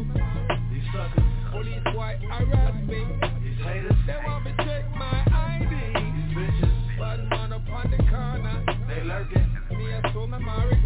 [0.70, 1.24] These suckers.
[1.50, 3.02] Police boy harass me.
[3.42, 3.96] These haters.
[4.07, 5.66] They want me check my ID.
[5.66, 6.98] These bitches.
[6.98, 8.64] Bad man up on the corner.
[8.86, 9.50] They lurking.
[9.70, 10.78] Me a so me married.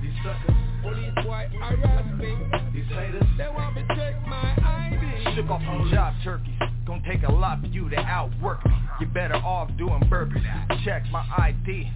[0.00, 0.54] These suckers.
[0.80, 2.36] Police boy harass me.
[2.72, 3.26] These haters.
[3.36, 5.34] They want me check my ID.
[5.34, 6.54] Shook off some job turkeys.
[6.86, 8.74] Gonna take a lot for you to outwork me.
[9.00, 10.84] You better off doing burpees.
[10.84, 11.90] Check my ID.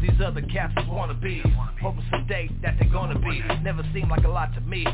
[0.00, 1.42] These other cats is wannabes.
[1.80, 3.42] Hoping someday that they're gonna be.
[3.62, 4.86] Never seemed like a lot to me.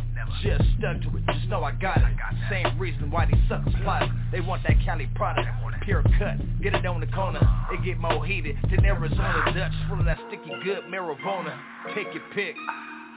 [0.43, 1.27] Just stuck to it.
[1.33, 2.05] Just know I got it.
[2.51, 4.09] Same reason why these suckers plot.
[4.33, 5.49] They want that Cali product.
[5.83, 6.37] Pure cut.
[6.61, 7.41] Get it on the corner.
[7.73, 9.73] It get more heated than Arizona Dutch.
[9.89, 11.57] Full of that sticky good marijuana.
[11.95, 12.57] Pick your pick.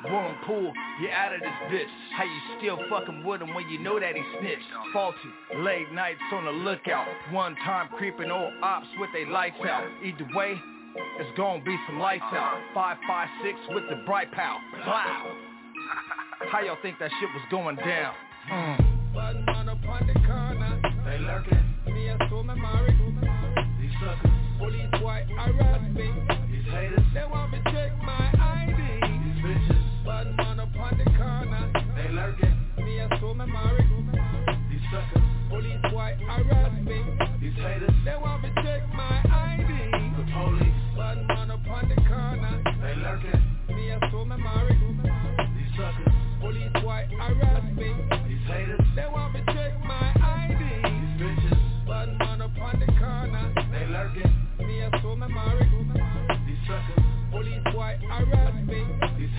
[0.05, 0.71] Warm pool,
[1.01, 1.91] you out of this bitch.
[2.15, 4.63] How you still fucking with him when you know that he snitched?
[4.93, 5.17] Faulty,
[5.57, 7.05] late nights on the lookout.
[7.31, 9.83] One time creeping old ops with they lights out.
[10.01, 10.57] Either way,
[10.95, 12.61] it's gonna be some lights out.
[12.73, 14.57] 556 with the bright pow.
[14.85, 15.35] Wow.
[16.51, 18.13] How y'all think that shit was going down?
[18.51, 19.13] Mm.
[19.13, 20.81] Bad man up on the corner.
[21.05, 21.93] They lurking.
[21.93, 22.97] Me a so me married.
[23.81, 24.31] These suckers.
[24.57, 26.11] Police boy harass me.
[26.51, 27.05] These haters.
[27.13, 28.77] They want me check my ID.
[28.77, 30.05] These bitches.
[30.05, 31.71] Bad man up on the corner.
[31.95, 32.55] They lurking.
[32.77, 33.89] Me a so me married.
[34.69, 35.23] These suckers.
[35.49, 37.03] Police boy harass me.
[37.41, 37.91] These haters.
[38.05, 38.49] They want me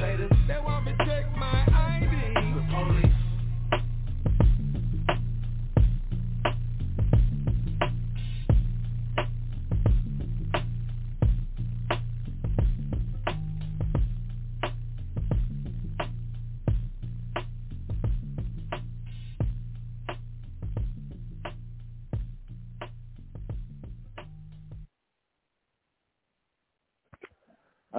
[0.00, 0.29] These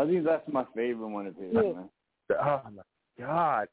[0.01, 1.61] I think that's my favorite one of his, Yeah.
[1.61, 1.89] man.
[2.31, 2.83] Oh my
[3.19, 3.67] god,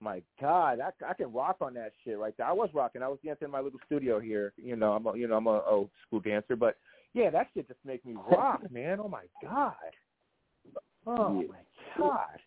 [0.00, 2.46] my god, I, I can rock on that shit right there.
[2.46, 3.02] I was rocking.
[3.02, 4.52] I was dancing in my little studio here.
[4.56, 6.76] You know, I'm a, you know I'm a old school dancer, but
[7.14, 9.00] yeah, that shit just makes me rock, man.
[9.00, 9.74] Oh my god.
[11.06, 11.48] Oh Yeah.
[11.48, 11.58] my
[11.98, 12.38] god.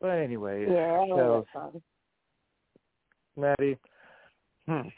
[0.00, 1.82] But anyway, Yeah, I so know that song.
[3.36, 3.78] Matty,
[4.66, 4.88] hmm,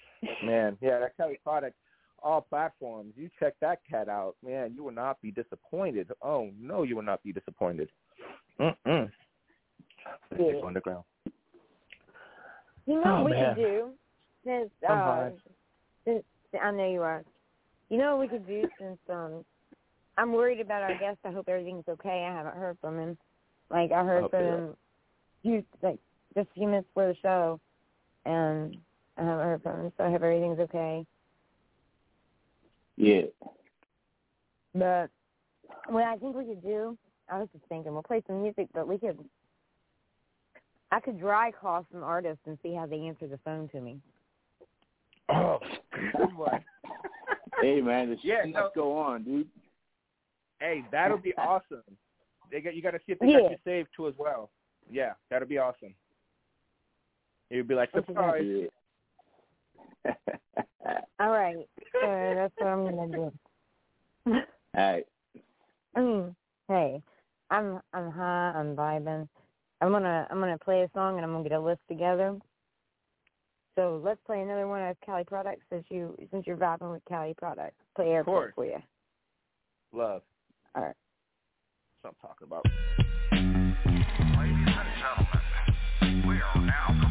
[0.47, 1.77] man, yeah, that Cali product,
[2.23, 3.15] all platforms.
[3.17, 4.73] You check that cat out, man.
[4.75, 6.11] You will not be disappointed.
[6.23, 7.89] Oh no, you will not be disappointed.
[8.61, 9.11] Mm-mm.
[10.39, 10.53] Yeah.
[10.65, 11.05] Underground.
[12.87, 13.55] You know Oh, what we man.
[13.55, 13.91] could do?
[14.45, 15.31] Since, I'm uh,
[16.05, 16.25] since
[16.61, 17.25] I know you are.
[17.89, 19.45] You know what we could do since um
[20.19, 21.19] I'm worried about our guest.
[21.25, 22.27] I hope everything's okay.
[22.29, 23.19] I haven't heard from him.
[23.71, 24.77] Like I heard hope from they him
[25.43, 25.99] few like
[26.35, 27.61] just a few minutes before the show
[28.25, 28.77] and
[29.19, 31.05] I haven't heard from him, so I hope everything's okay.
[32.97, 33.23] Yeah.
[34.75, 35.11] But
[35.89, 36.97] what I think we could do,
[37.31, 39.19] I was just thinking, we'll play some music, but we could,
[40.91, 43.99] I could dry call some artists and see how they answer the phone to me.
[45.29, 45.59] Oh,
[46.13, 46.65] good one.
[47.61, 48.71] hey man, the Yeah, shit no.
[48.75, 49.49] go on, dude.
[50.61, 51.83] Hey, that'll be awesome.
[52.51, 53.41] They got you got to see if they Yeah.
[53.41, 54.51] got you saved too as well.
[54.91, 55.95] Yeah, that'll be awesome.
[57.51, 58.69] It would be like surprise.
[60.05, 60.15] Yeah.
[61.21, 61.69] All right.
[61.93, 63.33] So that's what I'm gonna do.
[64.27, 64.43] All
[64.77, 65.07] right.
[65.97, 66.35] Mm,
[66.69, 67.03] hey,
[67.51, 68.53] I'm I'm high.
[68.55, 69.29] I'm vibing.
[69.81, 72.39] I'm gonna I'm gonna play a song and I'm gonna get a list together.
[73.75, 77.35] So let's play another one of Cali products since you since you're vibing with Cali
[77.35, 77.77] products.
[77.97, 78.55] Play airport course.
[78.55, 78.83] for you.
[79.93, 80.23] Love.
[80.75, 80.95] All right.
[82.03, 82.67] That's what I'm talking about.
[84.39, 87.02] Ladies and gentlemen, we are now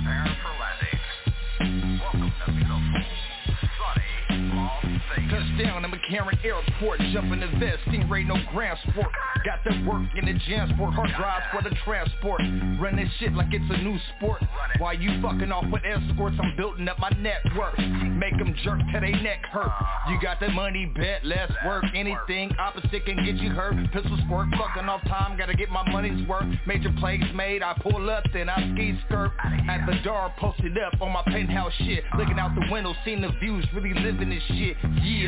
[5.32, 9.08] Touchdown in McCarran Airport, jump in the vest, stingray no ground sport.
[9.46, 12.42] Got the work in the jam sport, hard drives for the transport.
[12.78, 14.44] Run this shit like it's a new sport.
[14.80, 17.80] While you fucking off with escorts, I'm building up my net worth.
[17.80, 19.72] Make them jerk till they neck hurt.
[20.10, 21.86] You got the money, bet less work.
[21.96, 23.76] Anything opposite can get you hurt.
[23.94, 26.44] Pistol squirt, fucking off time, gotta get my money's worth.
[26.68, 29.32] Major plays made, I pull up, then I ski skirt.
[29.70, 32.04] At the door, posted up on my penthouse shit.
[32.18, 34.76] Looking out the window, seeing the views, really living this shit.
[35.02, 35.21] Yeah.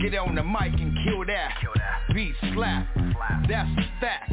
[0.00, 1.54] Get on the mic and kill that.
[2.14, 2.86] Beat slap.
[3.48, 4.32] That's a fact.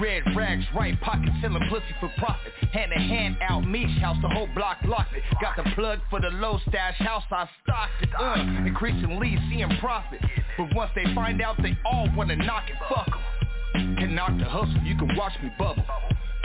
[0.00, 2.52] Red rags, right pocket, selling pussy for profit.
[2.72, 5.22] Hand to hand out Meesh house, the whole block locked it.
[5.40, 8.08] Got the plug for the low stash house, I stocked it.
[8.18, 10.20] Uh, increasingly seeing profit.
[10.56, 12.76] But once they find out, they all wanna knock it.
[12.88, 13.08] Fuck
[13.74, 13.96] 'em.
[13.96, 15.84] Can knock the hustle, you can watch me bubble.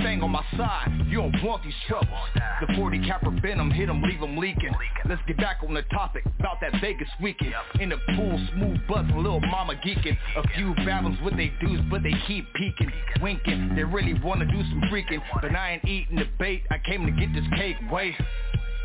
[0.08, 2.08] Thing on my side, you don't want these troubles.
[2.62, 4.74] The 40 capper venom, hit 'em, leave 'em leaking.
[5.04, 7.54] Let's get back on the topic about that Vegas weekend.
[7.82, 10.18] In the pool, smooth buzzing, little mama geeking.
[10.38, 12.90] A few battles with they dudes, but they keep peeking,
[13.20, 13.76] winking.
[13.76, 16.64] They really wanna do some freaking, but I ain't eating the bait.
[16.72, 17.76] I came to get this cake.
[17.92, 18.16] Wait.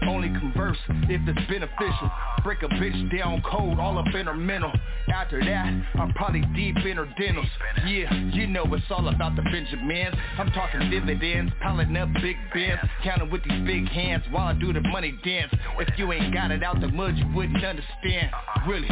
[0.06, 0.78] Only converse
[1.08, 2.10] if it's beneficial.
[2.42, 4.72] Break a bitch down cold, all up in her mental.
[5.12, 7.46] After that, I'm probably deep in her dentals.
[7.86, 10.14] Yeah, you know it's all about the Benjamins.
[10.38, 14.72] I'm talking dividends, piling up big bins, counting with these big hands while I do
[14.72, 15.52] the money dance.
[15.78, 18.30] If you ain't got it out the mud, you wouldn't understand.
[18.66, 18.88] Really,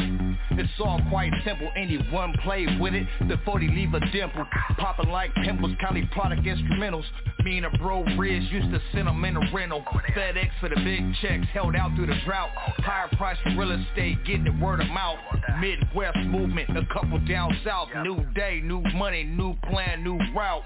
[0.52, 1.70] it's all quite simple.
[1.76, 4.46] Anyone play with it, the 40 leave a dimple.
[4.78, 7.04] Popping like pimples, Cali product instrumentals.
[7.44, 9.84] Me and a bro Riz used to send 'em in a rental.
[10.14, 12.51] FedEx for the big checks, held out through the drought.
[12.78, 15.18] Higher price for real estate, getting the word of mouth.
[15.61, 17.88] Midwest movement, a couple down south.
[18.03, 20.64] New day, new money, new plan, new route.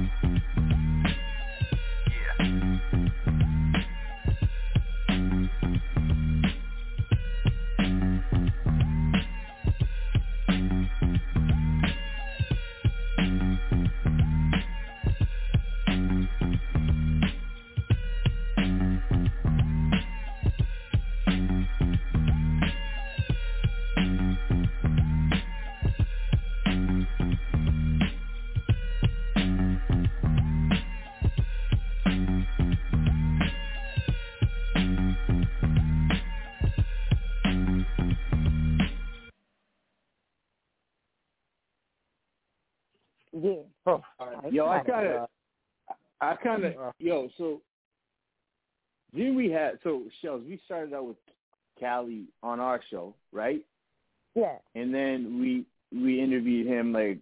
[43.86, 44.52] Oh, right.
[44.52, 45.30] Yo, I kind of,
[46.22, 47.62] I kind of, yo, so
[49.14, 50.44] then we had so shells.
[50.48, 51.18] We started out with
[51.80, 53.64] Cali on our show, right?
[54.34, 54.58] Yeah.
[54.76, 55.66] And then we
[55.98, 57.20] we interviewed him like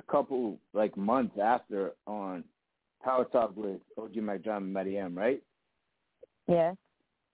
[0.00, 2.44] a couple like months after on
[3.02, 5.42] Power Talk with OG Mack Drama and Matty M, right?
[6.48, 6.74] Yeah.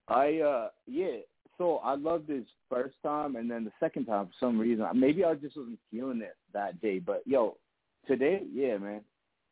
[0.09, 1.19] I uh yeah.
[1.57, 5.25] So I loved his first time, and then the second time for some reason, maybe
[5.25, 6.99] I just wasn't feeling it that day.
[6.99, 7.57] But yo,
[8.07, 9.01] today, yeah, man.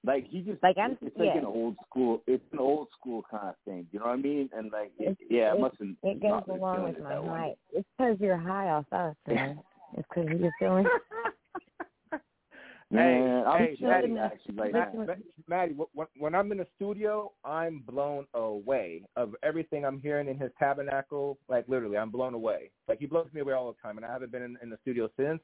[0.04, 1.38] Like he just Like, I'm- it's like yeah.
[1.38, 2.22] an old school.
[2.26, 3.86] It's an old school kind of thing.
[3.90, 4.48] You know what I mean?
[4.56, 5.98] And like, it, yeah, I it- mustn't.
[6.02, 7.38] It goes along with it my that one.
[7.40, 7.54] high.
[7.72, 9.58] It's because you're high off us, man.
[9.96, 10.86] It's because you're feeling.
[12.90, 15.06] Man, I'm hey, chilling Matty, actually right Matt, now.
[15.46, 20.38] Matty, when, when I'm in the studio, I'm blown away of everything I'm hearing in
[20.38, 21.36] his tabernacle.
[21.50, 22.70] Like literally, I'm blown away.
[22.88, 24.78] Like he blows me away all the time, and I haven't been in, in the
[24.80, 25.40] studio since.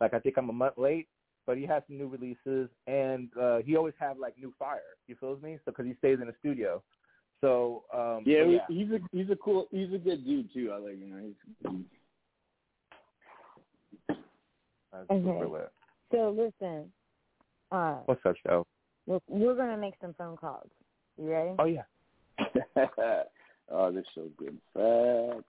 [0.00, 1.06] Like I think I'm a month late,
[1.48, 4.92] but he has some new releases, and uh he always have like new fire.
[5.06, 5.56] You feels me?
[5.64, 6.82] So because he stays in the studio.
[7.40, 8.58] So um, Yeah, yeah.
[8.68, 10.70] he's a he's a cool he's a good dude too.
[10.74, 11.36] I like you know he's
[14.92, 15.24] That's Okay.
[15.24, 15.72] super lit.
[16.12, 16.92] So listen,
[17.72, 18.66] uh, What's up, show?
[19.06, 20.68] we're, we're gonna make some phone calls.
[21.16, 21.52] You ready?
[21.58, 21.84] Oh yeah.
[23.70, 24.58] oh, this so good.
[24.74, 25.44] Fact.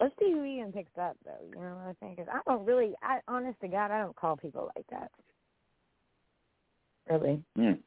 [0.00, 1.32] Let's see who even picks up, though.
[1.46, 2.16] You know what I'm saying?
[2.16, 5.10] 'Cause I don't really, I honest to God, I don't call people like that.
[7.08, 7.44] Really.
[7.58, 7.82] Mm.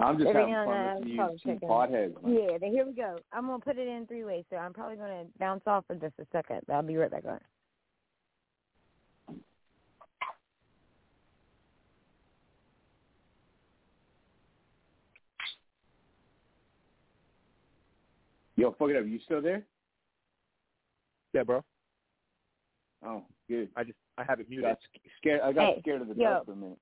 [0.00, 2.22] I'm just Every having fun and listening then, to you two potheads.
[2.22, 2.34] Man.
[2.34, 3.16] Yeah, then here we go.
[3.32, 6.18] I'm gonna put it in three ways, so I'm probably gonna bounce off for just
[6.18, 6.62] a second.
[6.66, 7.40] But I'll be right back on.
[18.56, 19.06] Yo, fuck it up.
[19.06, 19.64] You still there?
[21.32, 21.64] Yeah, bro.
[23.04, 23.68] Oh, good.
[23.76, 24.66] I just I have it muted.
[24.66, 24.78] Got
[25.18, 25.40] scared.
[25.42, 26.24] I got Hey, scared of the yo.
[26.30, 26.78] dark for a minute.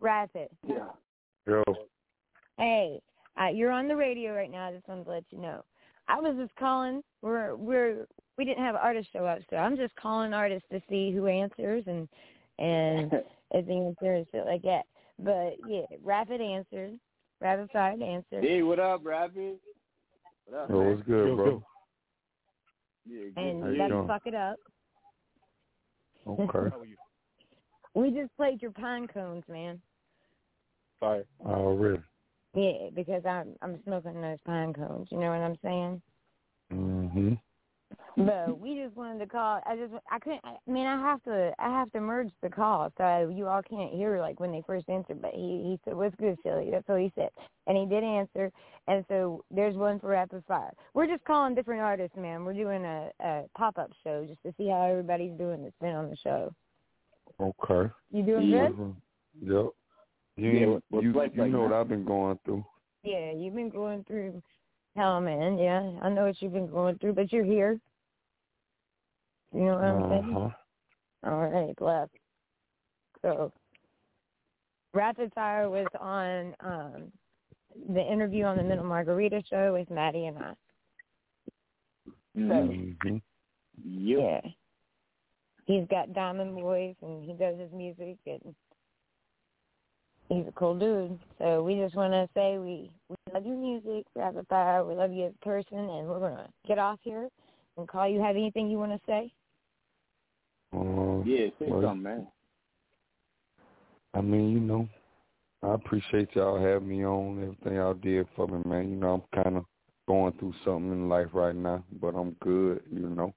[0.00, 0.48] Rapid.
[0.66, 0.86] Yeah.
[1.46, 1.62] Yo,
[2.58, 3.00] Hey,
[3.40, 4.68] uh, you're on the radio right now.
[4.68, 5.64] I just wanted to let you know.
[6.08, 7.02] I was just calling.
[7.22, 11.10] We're we're we didn't have artists show up, so I'm just calling artists to see
[11.12, 12.08] who answers and
[12.58, 13.12] and
[13.52, 14.82] if the answer is shit like that.
[15.18, 16.98] But yeah, Rapid answered.
[17.40, 18.42] Rapid fired answered.
[18.44, 19.58] hey, what up, rapid?
[20.46, 20.90] What up, yo, man?
[20.90, 21.64] what's good, Yo, bro?
[23.08, 23.20] Yo.
[23.36, 24.06] Yeah, and you let's doing?
[24.06, 24.56] fuck it up.
[26.26, 26.44] Okay.
[26.70, 26.96] How are you?
[27.94, 29.80] We just played your pine cones, man.
[31.00, 31.24] Sorry.
[31.44, 32.02] Oh, really?
[32.54, 35.08] Yeah, because I'm I'm smoking those pine cones.
[35.10, 36.02] You know what I'm saying?
[36.72, 37.34] Mm-hmm.
[38.26, 39.60] But we just wanted to call.
[39.64, 40.40] I just I couldn't.
[40.44, 43.92] I mean, I have to I have to merge the call so you all can't
[43.92, 45.22] hear like when they first answered.
[45.22, 47.30] But he he said, "What's good, Shelly?" That's what he said,
[47.66, 48.50] and he did answer.
[48.88, 50.72] And so there's one for rapid fire.
[50.94, 52.44] We're just calling different artists, man.
[52.44, 55.94] We're doing a, a pop up show just to see how everybody's doing that's been
[55.94, 56.52] on the show.
[57.40, 57.92] Okay.
[58.10, 58.68] You doing Yeah.
[58.68, 58.76] good?
[58.78, 58.94] Mhm.
[59.42, 59.66] Yep.
[60.36, 62.64] You, Yeah, ain't- what- what's you, life you know what I've been going through.
[63.02, 64.42] Yeah, you've been going through
[64.96, 65.58] hell, man.
[65.58, 67.78] Yeah, I know what you've been going through, but you're here.
[69.54, 70.36] You know what I'm saying?
[70.36, 71.30] Uh-huh.
[71.30, 72.08] All right, bless.
[73.22, 73.52] So,
[74.94, 77.12] Rapid Fire was on um,
[77.92, 80.52] the interview on the Middle Margarita show with Maddie and I.
[82.36, 82.96] Mhm.
[83.02, 83.16] Mm-hmm.
[83.84, 84.18] Yep.
[84.20, 84.50] Yeah.
[85.66, 88.54] He's got Diamond voice and he does his music and
[90.28, 91.18] he's a cool dude.
[91.38, 94.84] So we just want to say we, we love your music, Rapid Fire.
[94.84, 97.28] We love you as a person and we're going to get off here
[97.76, 98.20] and call you.
[98.20, 99.32] Have anything you want to say?
[100.72, 102.26] Uh, Yeah, say Well, something, man.
[104.14, 104.88] I mean, you know,
[105.62, 108.90] I appreciate y'all having me on, everything y'all did for me, man.
[108.90, 109.64] You know, I'm kind of
[110.06, 113.34] going through something in life right now, but I'm good, you know.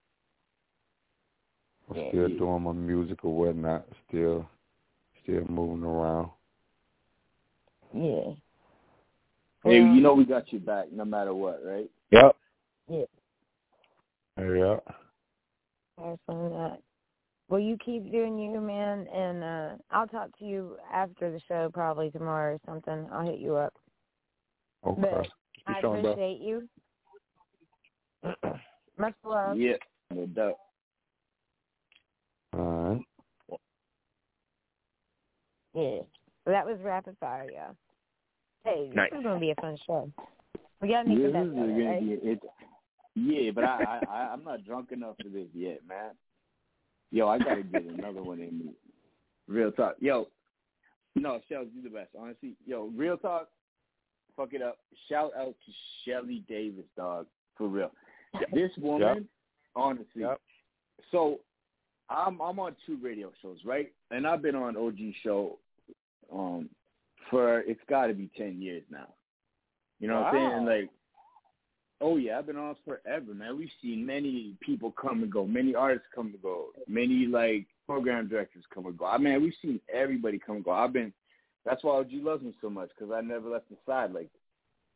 [1.89, 2.37] I'm Yeah, still yeah.
[2.39, 4.47] doing my music or whatnot, still,
[5.23, 6.29] still moving around.
[7.93, 8.33] Yeah.
[9.63, 11.89] Hey, Well, you know we got you back no matter what, right?
[12.11, 12.35] Yep.
[12.89, 13.05] Yeah.
[14.39, 14.79] Yeah.
[15.99, 16.79] Have fun that.
[17.51, 21.69] Well, you keep doing you, man, and uh I'll talk to you after the show,
[21.73, 23.09] probably tomorrow or something.
[23.11, 23.73] I'll hit you up.
[24.87, 25.01] Okay.
[25.01, 25.27] But
[25.67, 26.11] I showing, bro?
[26.13, 26.69] appreciate you.
[28.97, 29.57] Much love.
[29.57, 29.73] Yeah,
[30.11, 30.57] no doubt.
[32.53, 33.59] All right.
[35.73, 35.99] Yeah.
[36.45, 37.71] So that was rapid fire, yeah.
[38.63, 39.11] Hey, this Nice.
[39.11, 40.09] is gonna be a fun show.
[40.81, 41.99] We gotta make This the best of it, right?
[42.01, 42.39] it.
[43.15, 46.11] Yeah, but I, I, I I'm not drunk enough for this yet, man.
[47.11, 48.73] Yo, I gotta get another one in me.
[49.47, 49.95] Real talk.
[49.99, 50.27] Yo,
[51.15, 52.09] no, Shells, you the best.
[52.17, 53.49] Honestly, yo, real talk.
[54.37, 54.77] Fuck it up.
[55.09, 55.71] Shout out to
[56.05, 57.27] Shelly Davis, dog.
[57.57, 57.91] For real.
[58.53, 59.27] This woman,
[59.75, 60.21] honestly.
[60.21, 60.39] Yep.
[61.11, 61.41] So,
[62.09, 63.91] I'm I'm on two radio shows, right?
[64.09, 65.59] And I've been on OG show,
[66.33, 66.69] um,
[67.29, 69.07] for it's got to be ten years now.
[69.99, 70.65] You know what I'm saying?
[70.65, 70.89] Like,
[72.01, 73.57] oh yeah, I've been on forever, man.
[73.57, 78.27] We've seen many people come and go, many artists come and go, many like program
[78.27, 79.05] directors come and go.
[79.05, 80.71] I mean, we've seen everybody come and go.
[80.71, 81.13] I've been.
[81.63, 84.29] That's why OG loves me so much because I never left the side like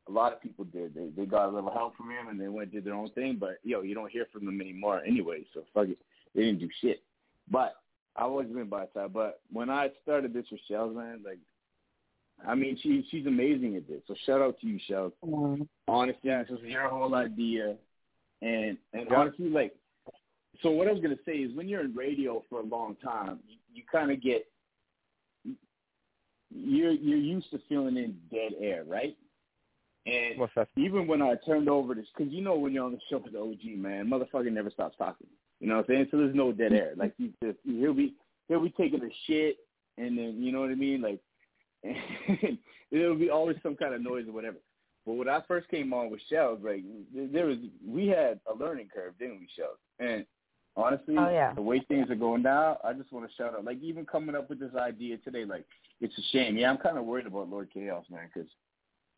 [0.08, 0.96] a lot of people did.
[0.96, 3.12] They they got a little help from him and they went and did their own
[3.12, 3.38] thing.
[3.40, 5.44] But yo, you don't hear from them anymore anyway.
[5.54, 6.00] So fuck it,
[6.34, 7.02] they didn't do shit.
[7.50, 7.76] But
[8.16, 9.14] I've always been by side.
[9.14, 11.40] But when I started this with Shells, man, like,
[12.46, 14.02] I mean, she she's amazing at this.
[14.08, 15.14] So shout out to you, Shells.
[15.24, 15.68] Mhm.
[15.88, 17.78] Honestly, this was your whole idea,
[18.42, 19.16] and and Yeah.
[19.16, 19.76] honestly, like,
[20.62, 23.40] so what I was gonna say is when you're in radio for a long time,
[23.48, 24.46] you, you kind of get
[26.52, 29.16] you're you're used to feeling in dead air, right?
[30.06, 30.70] And What's that?
[30.78, 33.34] even when I turned over this, because you know when you're on the show with
[33.34, 35.28] the OG man, motherfucker never stops talking.
[35.60, 36.08] You know what I'm saying?
[36.12, 36.94] So there's no dead air.
[36.96, 38.14] Like he's just he'll be
[38.48, 39.58] he'll be taking a shit,
[39.98, 41.02] and then you know what I mean.
[41.02, 41.20] Like
[41.86, 42.58] and
[42.92, 44.58] it'll be always some kind of noise or whatever.
[45.06, 46.84] But when I first came on with Shells, like
[47.14, 49.78] there- was we had a learning curve, didn't we, Shells?
[50.00, 50.26] And
[50.76, 51.54] honestly, Oh, yeah.
[51.54, 53.64] the way things are going now, I just want to shout out.
[53.66, 55.66] Like even coming up with this idea today, like
[56.02, 56.58] it's a shame.
[56.58, 58.50] Yeah, I'm kind of worried about Lord Kaos, man, because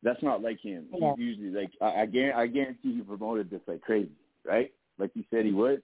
[0.04, 0.86] that's not like him.
[0.94, 1.14] Yeah.
[1.18, 4.12] He's usually like I, I guarantee, I guarantee he promoted this like crazy,
[4.46, 4.72] right?
[5.00, 5.82] Like he said he would.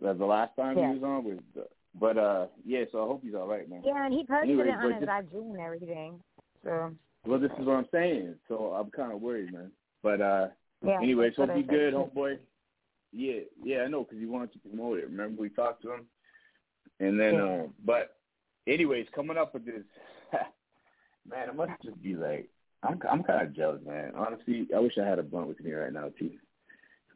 [0.00, 0.88] The last time Yeah.
[0.92, 1.66] he was on with, the,
[1.98, 2.84] but uh, yeah.
[2.92, 3.82] So I hope he's all right, man.
[3.84, 6.20] Yeah, and he posted Anyway, it on but his IG and everything.
[6.64, 6.90] So
[7.26, 8.34] Well, this is what I'm saying.
[8.48, 9.70] So I'm kind of worried, man.
[10.02, 10.48] But uh,
[10.84, 10.98] Yeah.
[11.02, 11.96] anyways, that's what hope I you good, too.
[12.14, 12.38] homeboy.
[13.12, 15.04] Yeah, yeah, I know because you wanted to promote it.
[15.04, 16.06] Remember we talked to him,
[16.98, 17.42] and then, Yeah.
[17.44, 18.16] uh, but
[18.66, 19.82] anyways, coming up with this,
[21.28, 22.48] man, it must just be like
[22.82, 24.12] I'm I'm kind of jealous, man.
[24.16, 26.32] Honestly, I wish I had a blunt with me right now too.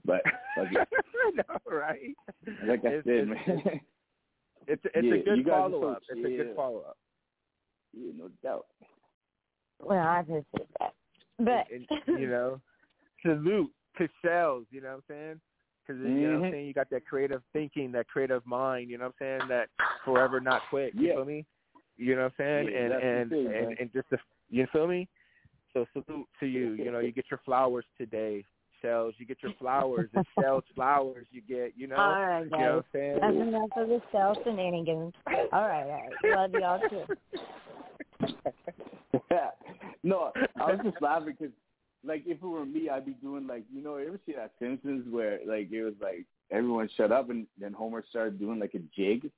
[0.04, 0.22] But
[0.54, 0.88] fuck it.
[1.34, 2.14] no, right?
[2.68, 3.80] like I It's- said, it's- man.
[4.66, 6.02] It's it's Yeah, a good you guys are so follow up.
[6.08, 6.98] It's a good follow up.
[7.92, 8.66] yeah, no doubt.
[9.80, 10.94] Well, I appreciate that.
[11.38, 12.60] But and, and, you know,
[13.22, 14.66] salute to shells.
[14.70, 15.40] You know what I'm saying?
[15.86, 16.34] Because you know what.
[16.36, 16.52] I'm mm-hmm.
[16.52, 16.66] saying.
[16.66, 18.90] You got that creative thinking, that creative mind.
[18.90, 19.48] You know what I'm saying?
[19.48, 19.68] That
[20.04, 20.94] forever not quit.
[20.94, 21.14] You Yeah.
[21.14, 21.46] feel me?
[21.96, 22.68] You know what I'm saying?
[22.72, 24.18] Yeah, and and thing, and, and just the,
[24.50, 25.08] you feel me?
[25.72, 26.72] So salute to you.
[26.72, 28.44] You know, you get your flowers today.
[28.86, 32.50] Shells, you get your flowers, and shells flowers you get, you know, all right, you
[32.50, 32.66] know guys.
[32.66, 33.18] what I'm saying?
[33.20, 35.12] That's enough of the self shenanigans.
[35.52, 36.52] All right, all right.
[36.52, 37.04] Love y'all too.
[40.02, 41.54] no, I was just laughing because,
[42.04, 44.52] like, if it were me, I'd be doing like, you know, you ever see that
[44.60, 48.74] Simpsons where like it was like everyone shut up and then Homer started doing like
[48.74, 49.30] a jig,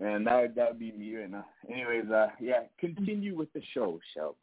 [0.00, 1.46] and that would that would be me right now.
[1.72, 4.36] Anyways, uh, yeah, continue with the show, Shell.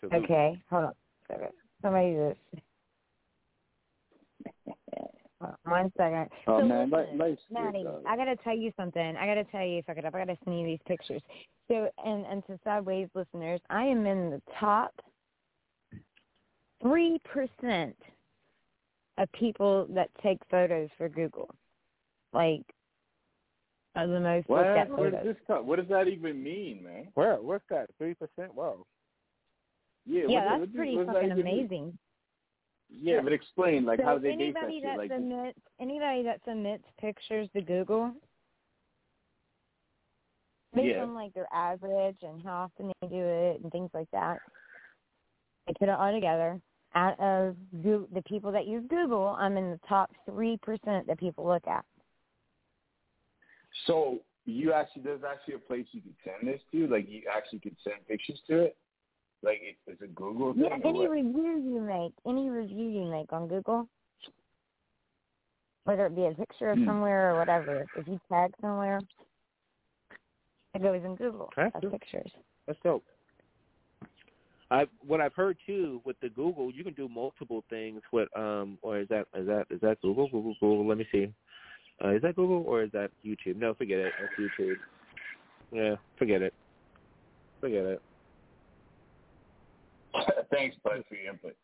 [0.00, 0.24] Salute.
[0.24, 0.92] Okay, hold on.
[1.28, 1.48] Second.
[1.82, 2.64] Somebody just.
[5.64, 6.28] One second.
[6.46, 7.84] Oh so man, listen, li- life's Matty.
[8.08, 9.16] I gotta tell you something.
[9.16, 10.14] I gotta tell you, fuck it up.
[10.14, 11.20] I gotta send you these pictures.
[11.68, 14.94] So, and and to Sideways listeners, I am in the top
[16.82, 17.96] three percent
[19.18, 21.54] of people that take photos for Google.
[22.32, 22.62] Like,
[23.96, 24.88] are the most looked What?
[24.88, 25.12] What photos.
[25.12, 25.36] does this?
[25.46, 27.08] co- What does that even mean, man?
[27.14, 27.36] Where?
[27.36, 27.90] What's that?
[27.98, 28.54] Three percent?
[28.54, 28.86] Whoa.
[30.06, 31.98] Yeah, yeah, that's pretty that fucking amazing.
[32.90, 36.40] Yeah, but explain like so how they base that anybody that Like, submits anybody that
[36.46, 38.12] submits pictures to Google
[40.74, 41.02] based Yeah.
[41.02, 44.38] on like their average and how often they do it and things like that.
[45.66, 46.60] They put it all together.
[46.94, 51.18] Out of Goo- the people that use Google, I'm in the top three percent that
[51.18, 51.84] people look at.
[53.86, 57.60] So you actually there's actually a place you can send this to, like you actually
[57.60, 58.76] can send pictures to it.
[59.44, 60.62] Like it, it's a Google thing.
[60.64, 63.86] Yeah, any review you make, any review you make on Google,
[65.84, 66.86] whether it be a picture of Hmm.
[66.86, 69.00] somewhere or whatever, if you tag somewhere,
[70.74, 72.32] it goes in Google That's pictures.
[72.66, 73.04] That's dope.
[74.70, 78.78] I what I've heard too with the Google, you can do multiple things with um
[78.80, 80.28] or is that is that is that Google?
[80.28, 81.32] Google Google, let me see.
[82.02, 83.56] Uh, is that Google or is that YouTube?
[83.56, 84.12] No, forget it.
[84.18, 84.76] That's YouTube.
[85.70, 86.54] Yeah, forget it.
[87.60, 88.02] Forget it.
[90.52, 91.56] Thanks, bud, for your input.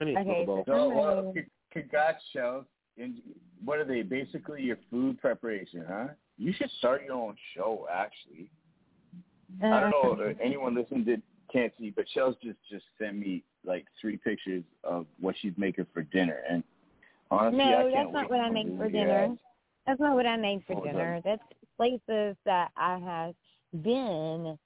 [0.00, 0.64] I need Okay, Super Bowl.
[0.66, 2.66] so- So, well, Somebody- c- congrats, shells.
[2.98, 3.22] And
[3.64, 4.02] what are they?
[4.02, 6.08] Basically, your food preparation, huh?
[6.36, 7.86] You should start your own show.
[7.90, 8.50] Actually,
[9.62, 10.42] I don't know if uh.
[10.42, 15.06] anyone listening did can't see, but Shells just just sent me like three pictures of
[15.20, 16.62] what she's making for dinner, and
[17.30, 19.10] honestly, I No, can't that's not what I make for dinner.
[19.10, 19.38] ass.
[19.86, 21.20] That's not what I make for Oh, is that- dinner.
[21.24, 21.42] That's
[21.78, 23.34] places that I have
[23.82, 24.58] been,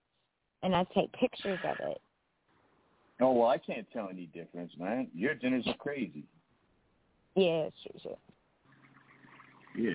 [0.66, 2.00] and I take pictures of it.
[3.20, 5.06] Oh well, I can't tell any difference, man.
[5.14, 6.24] Your dinners are crazy.
[7.36, 8.18] Yeah, sure, sure.
[9.78, 9.90] Yeah.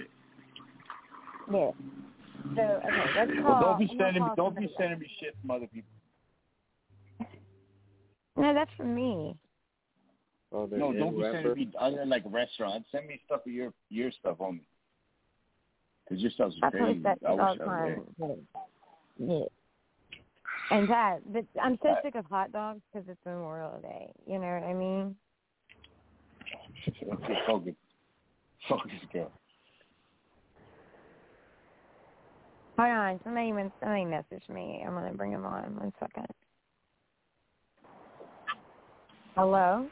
[1.51, 1.71] Yeah.
[2.55, 3.51] So okay, let's call.
[3.51, 5.89] Well, don't be sending me call don't be sending me shit from other people.
[8.37, 9.35] No, that's for me.
[10.53, 11.33] Oh, No, don't be rapper.
[11.43, 12.87] sending me other than like restaurants.
[12.89, 14.61] Send me stuff of your your stuff on me.
[16.07, 17.01] Cause your stuff's I crazy.
[17.03, 18.27] post that I wish all the I was there.
[18.29, 18.47] time.
[19.19, 19.60] Yeah.
[20.71, 24.09] And that, but I'm so sick of hot dogs because it's Memorial Day.
[24.25, 25.15] You know what I mean?
[26.87, 27.73] Okay, focus.
[28.69, 29.31] Focus, girl.
[32.77, 34.81] Hold on, somebody when somebody messaged me.
[34.87, 35.75] I'm gonna bring him on.
[35.75, 36.27] One second.
[39.35, 39.87] Hello.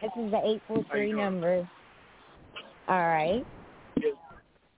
[0.00, 1.68] This is the eight four three number.
[2.88, 3.44] All right.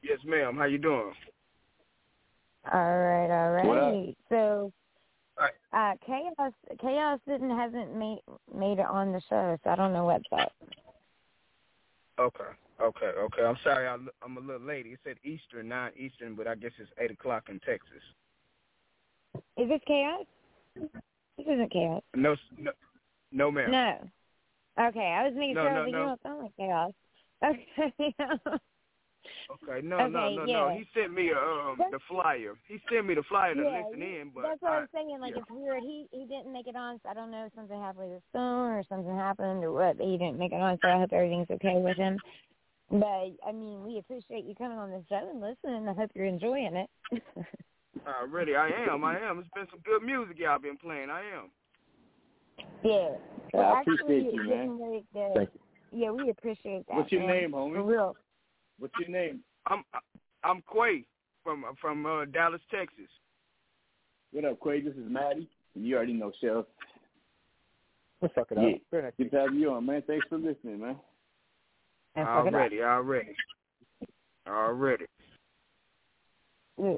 [0.03, 0.57] Yes, ma'am.
[0.57, 1.13] How you doing?
[2.73, 3.31] All right.
[3.31, 3.95] All What up?
[4.29, 4.73] So,
[5.73, 8.21] Uh, Kaos Kaos didn't hasn't made
[8.55, 10.53] made it on the show, so I don't know what's up.
[12.19, 12.45] Okay.
[12.81, 13.07] Okay.
[13.07, 13.43] Okay.
[13.43, 13.87] I'm sorry.
[13.87, 14.87] I'm, I'm a little late.
[14.87, 18.03] It said Eastern, nine Eastern, but I guess it's eight o'clock in Texas.
[19.57, 20.27] Is this Kaos?
[20.75, 22.03] This isn't Kaos.
[22.15, 22.73] No, no,
[23.33, 23.71] no, ma'am.
[23.71, 24.11] No.
[24.89, 26.07] Okay, I was making No, sure, no, but you no.
[26.07, 26.93] don't sound like Kaos.
[27.43, 28.15] Okay.
[29.51, 29.85] Okay.
[29.87, 30.55] No, no, Okay, no, yeah.
[30.55, 30.69] no.
[30.71, 32.55] He sent me a, um That's- the flyer.
[32.69, 34.89] He sent me the flyer to yeah, listen in, but that's what I, I, was
[34.95, 35.19] saying.
[35.21, 35.43] Like yeah.
[35.43, 35.83] it's weird.
[35.83, 37.01] He he didn't make it on.
[37.03, 39.99] So I don't know if something happened with his phone or something happened or what.
[39.99, 40.79] But he didn't make it on.
[40.83, 42.19] So I hope everything's okay with him.
[42.91, 45.89] But I mean, we appreciate you coming on the show and listening.
[45.89, 46.91] I hope you're enjoying it.
[48.07, 49.05] Already, I am.
[49.05, 49.39] I am.
[49.41, 51.11] It's been some good music y'all been playing.
[51.11, 51.51] I am.
[52.83, 52.93] Yeah.
[52.93, 53.09] Yeah,
[53.53, 55.03] Well, I actually, appreciate you, man.
[55.13, 55.61] getting Thank you.
[55.93, 56.97] Yeah, we appreciate that.
[56.97, 57.31] What's your man.
[57.31, 57.75] name, homie?
[57.75, 58.17] For real.
[58.81, 59.41] What's your name?
[59.67, 59.85] I'm
[60.43, 61.05] I'm Quay
[61.45, 63.11] from from uh, Dallas, Texas.
[64.33, 64.81] What up, Quay?
[64.81, 65.49] This is Matty.
[65.75, 66.67] And you already know Shell.
[68.23, 68.71] Let's fuck it Yeah.
[68.71, 68.81] up.
[68.91, 69.13] Very nice.
[69.19, 70.03] Good to have you on, man.
[70.07, 70.97] Thanks for listening, man.
[72.17, 72.55] And fuck it up.
[72.55, 73.37] Already, already,
[74.49, 75.05] already.
[76.83, 76.95] Yeah.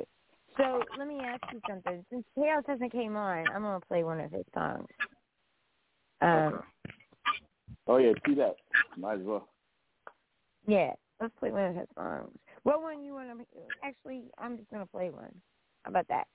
[0.56, 2.04] So let me ask you something.
[2.10, 4.86] Since Kaos hasn't came on, I'm gonna play one of his songs.
[6.20, 6.56] Um, Okay.
[7.88, 8.54] Oh yeah, see that.
[8.96, 9.48] Might as well.
[10.66, 10.92] yeah,
[11.22, 12.36] let's play one of his songs.
[12.64, 13.44] What one you want to?
[13.82, 15.32] Actually, I'm just gonna play one.
[15.84, 16.26] How about that?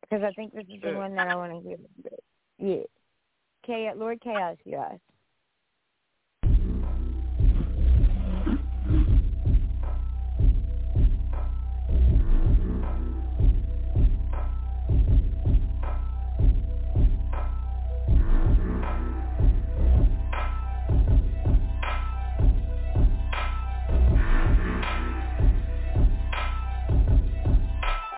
[0.00, 1.76] Because I think this is the one that I want to hear.
[2.58, 2.84] Yeah.
[3.66, 4.82] Kaos, Lord Kaos, you.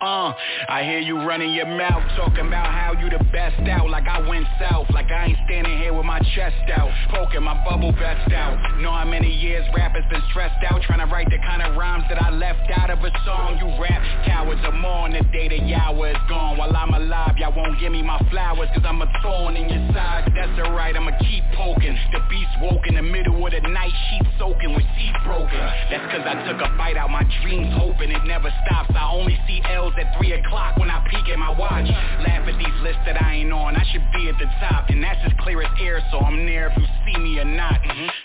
[0.03, 0.35] Uh,
[0.69, 4.19] I hear you running your mouth, talking about how you the best out, like I
[4.27, 8.33] went south, like I ain't standing here with my chest out, poking my bubble vest
[8.35, 8.59] out.
[8.83, 12.03] Know how many years rappers been stressed out, trying to write the kind of rhymes
[12.11, 13.63] that I left out of a song.
[13.63, 16.59] You rap cowards more on the day that Yahweh is gone.
[16.59, 19.87] While I'm alive, y'all won't give me my flowers, cause I'm a thorn in your
[19.95, 20.33] side.
[20.35, 21.95] That's alright, I'ma keep poking.
[22.11, 25.63] The beast woke in the middle of the night, sheet soaking with seat broken.
[25.95, 28.91] That's cause I took a bite out my dreams, hoping it never stops.
[28.99, 31.89] I only see L's at 3 o'clock when I peek at my watch.
[32.25, 34.89] Laugh at these lists that I ain't on, I should be at the top.
[34.89, 37.81] And that's as clear as air, so I'm there if you see me or not.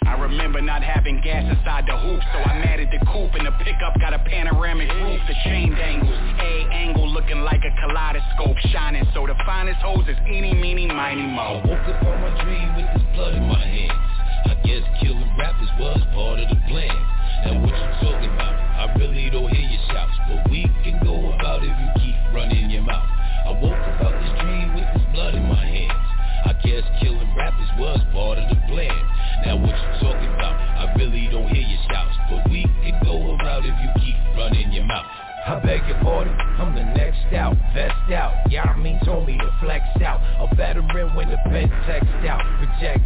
[0.05, 3.55] I remember not having gas inside the hoop, so I matted the coupe and the
[3.63, 5.19] pickup got a panoramic roof.
[5.27, 9.05] The chained angles, A angle looking like a kaleidoscope shining.
[9.13, 11.61] So the finest hoes is eeny, meeny, miny, mo.
[11.65, 14.06] Woke up on my dream with this blood in my hands.
[40.57, 42.96] Veteran when the pen text out, projectiles.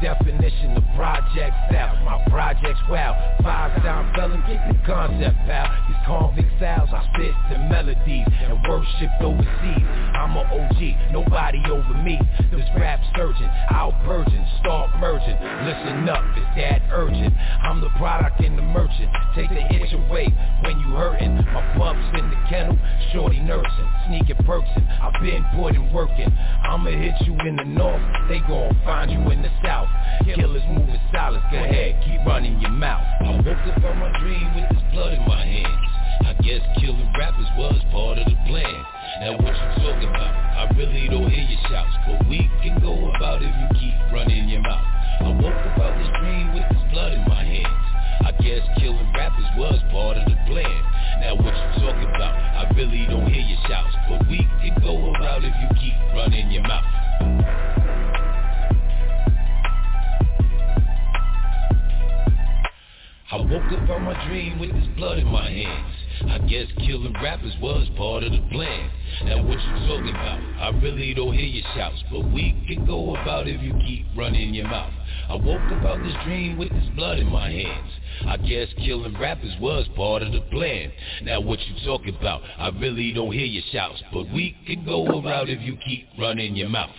[0.00, 1.96] Definition of project style.
[2.04, 5.68] My projects wow, five time felon, get the concept pal.
[5.86, 9.86] These convict styles, I spit the melodies and worshipped overseas.
[10.14, 12.18] I'm a OG, nobody over me.
[12.50, 15.38] This rap surgeon, out purging, start merging.
[15.66, 17.34] Listen up, it's that urgent.
[17.62, 19.10] I'm the product and the merchant.
[19.34, 20.26] Take the itch away
[20.62, 21.36] when you hurting.
[21.54, 22.78] My pups in the kennel,
[23.12, 24.86] shorty nursing, sneaking perksing.
[25.00, 26.32] I've been putting work in.
[26.64, 29.81] I'ma hit you in the north, they gon' find you in the south.
[30.24, 33.04] Killers moving silence, go ahead, keep running your mouth.
[33.20, 35.92] I woke up on my dream with this blood in my hands.
[36.24, 38.78] I guess killing rappers was part of the plan.
[39.20, 40.32] Now what you talking about?
[40.32, 44.48] I really don't hear your shouts, but we can go about if you keep running
[44.48, 44.86] your mouth.
[45.20, 47.92] I woke up out this dream with this blood in my hands.
[48.22, 50.80] I guess killing rappers was part of the plan.
[51.20, 52.34] Now what you talking about?
[52.34, 56.50] I really don't hear your shouts, but we can go about if you keep running
[56.50, 57.81] your mouth.
[63.32, 65.94] I woke up on my dream with this blood in my hands.
[66.28, 68.90] I guess killing rappers was part of the plan.
[69.24, 70.38] Now what you talking about?
[70.60, 74.52] I really don't hear your shouts, but we can go about if you keep running
[74.52, 74.92] your mouth.
[75.30, 77.90] I woke up out this dream with this blood in my hands.
[78.26, 80.92] I guess killing rappers was part of the plan.
[81.22, 82.42] Now what you talking about?
[82.58, 86.54] I really don't hear your shouts, but we can go about if you keep running
[86.54, 86.94] your mouth.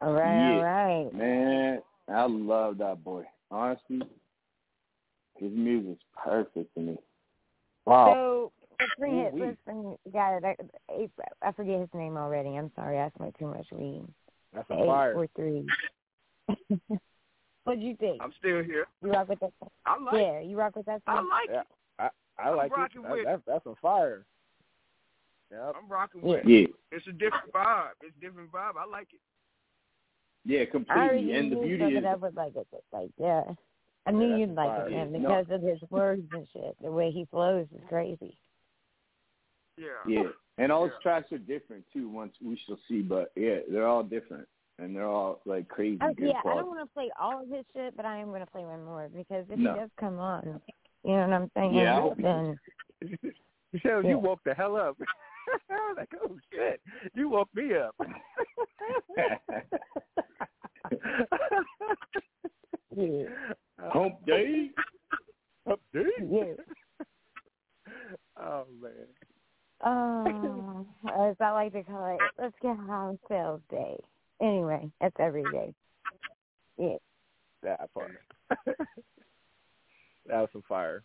[0.00, 0.54] All right, Yeah.
[0.54, 1.12] all right.
[1.12, 3.24] Man, I love that boy.
[3.50, 4.00] Honestly,
[5.36, 6.96] his music's perfect to me.
[7.84, 8.12] Wow.
[8.14, 9.34] So let's bring it.
[9.34, 10.44] Let's bring got it.
[10.90, 11.08] I,
[11.42, 12.56] I forget his name already.
[12.56, 12.98] I'm sorry.
[12.98, 14.04] I smoked too much weed.
[14.54, 15.14] That's a Eight fire.
[15.14, 15.66] four three.
[17.64, 18.22] What'd you think?
[18.22, 18.86] I'm still here.
[19.02, 19.52] You rock with that?
[19.58, 19.70] Song?
[19.86, 20.14] I like.
[20.14, 21.16] Yeah, you rock with that Song?
[21.16, 21.28] I song.
[21.30, 21.60] like Yeah.
[21.60, 21.66] it.
[21.98, 23.10] I I I'm like it.
[23.10, 24.24] with that, that's a fire.
[25.50, 25.74] Yep.
[25.76, 26.28] I'm rocking Yeah.
[26.36, 26.44] with.
[26.44, 26.48] it.
[26.48, 27.90] Yeah, It's a different vibe.
[28.02, 28.76] It's a different vibe.
[28.78, 29.20] I like it.
[30.46, 31.02] Yeah, completely.
[31.02, 32.66] already And the beauty is, I would like it.
[32.92, 33.42] Like, yeah.
[34.06, 34.88] I knew that's you'd like fire.
[34.88, 35.18] it, man, Yeah.
[35.20, 36.76] because of his words and shit.
[36.80, 38.38] The way he flows is crazy.
[39.78, 39.88] Yeah.
[40.06, 42.08] yeah, and all his tracks are different too.
[42.08, 44.48] Once we shall see, but yeah, they're all different,
[44.78, 47.48] and they're all like crazy Oh, good yeah, I don't want to play all of
[47.50, 49.74] his shit, but I am going to play one more because if No.
[49.74, 50.62] he does come on,
[51.04, 51.74] You know what I'm saying?
[51.74, 52.58] Yeah, I hope he then
[53.72, 54.10] Michelle, Yeah.
[54.10, 54.96] you woke the hell up.
[55.70, 56.80] I was like, oh shit,
[57.14, 57.94] you woke me up.
[62.96, 63.24] yeah,
[63.80, 64.70] Hump day.
[65.70, 66.04] Up day.
[66.30, 66.54] yeah.
[68.40, 68.92] Oh man.
[69.84, 73.96] Oh, as I like to call it, let's get on sales day.
[74.40, 75.74] Anyway, that's every day.
[76.78, 76.96] Yeah.
[77.62, 78.12] That part.
[78.66, 78.76] that
[80.28, 81.02] was some fire.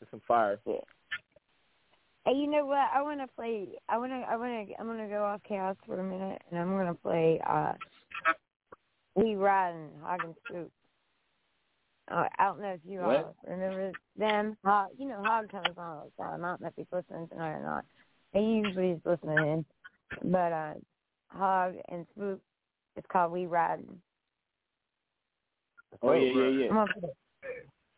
[0.00, 0.58] There's some fire.
[2.26, 2.88] Hey, you know what?
[2.94, 3.68] I want to play.
[3.88, 4.16] I want to.
[4.16, 4.74] I want to.
[4.80, 7.40] I'm gonna go off Kaos for a minute, and I'm gonna play.
[7.46, 7.72] uh
[9.14, 10.70] We Riding Hog and Spook.
[12.10, 14.56] Uh, I don't know if you all remember them.
[14.64, 16.44] Hog, you know, Hog comes on all the time.
[16.44, 17.84] I don't know if he's listening tonight or not.
[18.32, 19.64] He usually is listening
[20.22, 20.74] in, but uh
[21.28, 22.40] Hog and Spook.
[22.96, 24.00] It's called We Riding.
[26.02, 26.72] Oh yeah, yeah, yeah.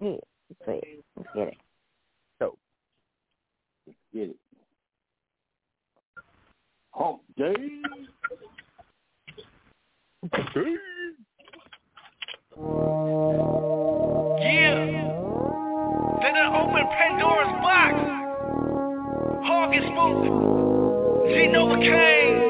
[0.00, 0.16] Yeah,
[0.50, 1.04] let's play it.
[1.16, 1.54] Let's get it.
[4.16, 4.36] Get it.
[6.92, 7.54] Hump day.
[14.40, 14.86] Yeah.
[16.22, 17.94] They done open Pandora's box.
[19.44, 20.18] Hog and Spook.
[21.28, 22.45] Z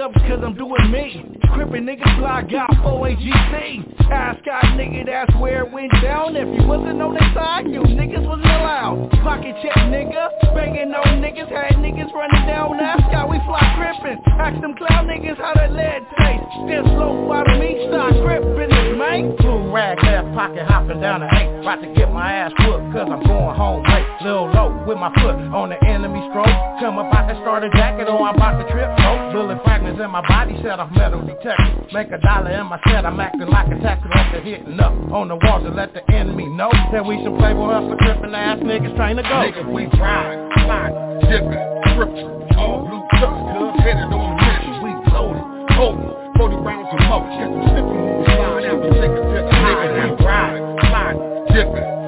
[0.00, 1.39] up cause I'm doing me.
[1.54, 4.10] Crippin' niggas fly got 4AGC.
[4.10, 6.36] Ask guy nigga that's where it went down.
[6.36, 9.10] If you wasn't on their side, you niggas wasn't allowed.
[9.22, 12.78] Pocket check nigga, banging on niggas, had niggas running down.
[12.80, 14.18] Ask how we fly grippin'.
[14.38, 16.46] Ask them clown niggas how that lead taste.
[16.66, 19.36] Then slow out of me, start grippin' it, man.
[19.36, 21.50] Blue rag left pocket hopping down the eight.
[21.60, 24.06] About to get my ass whooped cause I'm going home late.
[24.22, 26.50] Little low with my foot on the enemy stroke.
[26.80, 28.88] Come about to start a jacket or I'm about to trip.
[28.88, 31.20] Oh, bullet fragments in my body set off metal
[31.56, 31.86] detector.
[31.92, 35.28] Make a dollar in my set, I'm acting like a taxi after hitting up on
[35.28, 38.94] the walls to let the enemy know that we some playboy hustler tripping ass niggas
[38.96, 39.28] trying to go.
[39.28, 40.94] Nigga, we ride, slide,
[41.26, 44.72] dipping, tripping, all blue trucks, cuz headed on a mission.
[44.82, 45.44] We loaded,
[45.74, 47.26] holding, 40 rounds of smoke.
[47.34, 50.18] Get when we slide out take it to the nigga.
[50.18, 50.54] We ride,
[50.86, 51.16] slide,
[51.50, 51.99] dipping,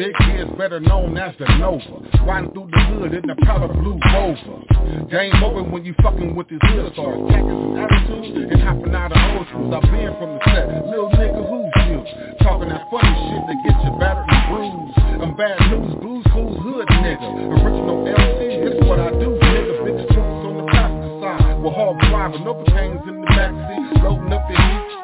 [0.00, 2.24] Big heads better known as the Nova.
[2.24, 4.64] Riding through the hood in the powder blue rover.
[5.12, 6.94] Game over when you fucking with this hood.
[6.94, 10.88] Start attacking some attitude and hopping out of old schools I've been from the set,
[10.88, 12.00] little nigga who's you?
[12.40, 14.96] Talking that funny shit that gets you battered and bruised.
[15.20, 17.60] I'm bad news, blues, fools, hood nigga.
[17.60, 19.84] Original LC, here's what I do nigga.
[19.84, 21.60] Big strippers on the passenger side.
[21.60, 24.99] With hog driving, no in the backseat Loading up the heat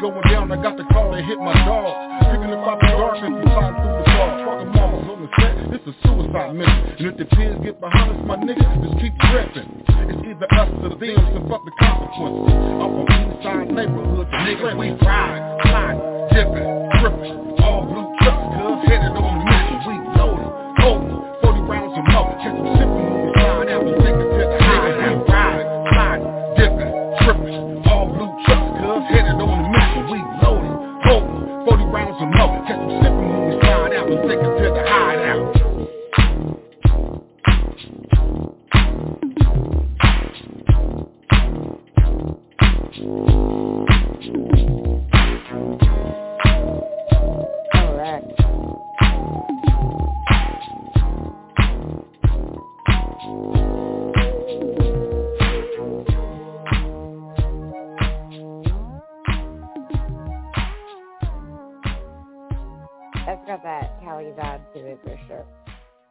[0.00, 1.90] going down, I got the call to hit my dog.
[2.30, 5.54] Picking up out the darkness and sliding through the fog Fucking mamas on the set,
[5.74, 6.82] it's a suicide mission.
[6.98, 9.68] And if the pigs get behind us, my nigga, just keep tripping.
[10.08, 12.54] It's either us or them, so fuck the consequences.
[12.78, 15.98] I'm from east neighborhood, nigga, we ride, slide,
[16.30, 16.68] dipping,
[17.02, 17.36] tripping.
[17.58, 19.78] All blue trucks, cuz headed on a mission.
[19.82, 23.07] We loaded, holding, 40 rounds of smoke Catch them sipping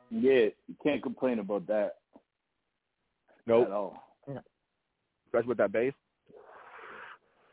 [0.09, 1.95] Yeah, you can't complain about that
[3.45, 3.67] Nope.
[3.67, 4.03] at all.
[5.25, 5.93] Especially with that bass.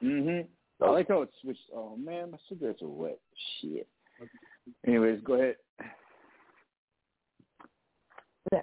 [0.02, 0.84] Mm-hmm.
[0.84, 1.60] I like how it switched.
[1.74, 3.18] Oh man, my cigarettes are wet.
[3.60, 3.88] Shit.
[4.86, 5.56] Anyways, go ahead.
[8.52, 8.60] Yeah.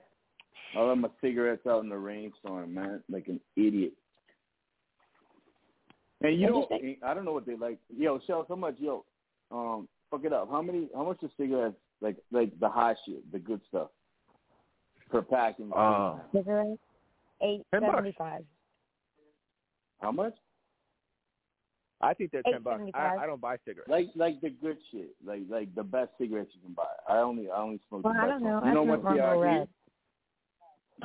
[0.78, 3.94] I left my cigarettes out in the rainstorm, man, like an idiot.
[6.22, 6.98] And you know, Interesting.
[7.04, 7.80] I don't know what they like.
[7.96, 8.76] Yo, Shell, how much?
[8.78, 9.04] Yo,
[9.52, 10.50] um, fuck it up.
[10.52, 10.88] How many?
[10.94, 11.76] How much are cigarettes?
[12.02, 13.90] Like, like the high shit, the good stuff,
[15.10, 15.60] per pack?
[15.60, 16.80] In Uh, Cigarettes,
[17.42, 17.94] eight Ten bucks.
[17.94, 18.44] seventy five.
[20.02, 20.34] how much?
[22.04, 22.82] I think they're ten bucks.
[22.96, 23.88] I, I don't buy cigarettes.
[23.90, 26.88] Like, like the good shit, like, like the best cigarettes you can buy.
[27.08, 28.54] I only, I only smoke Well, the I don't know.
[28.54, 28.66] ones.
[28.66, 29.40] You know what they are?
[29.40, 29.68] Red.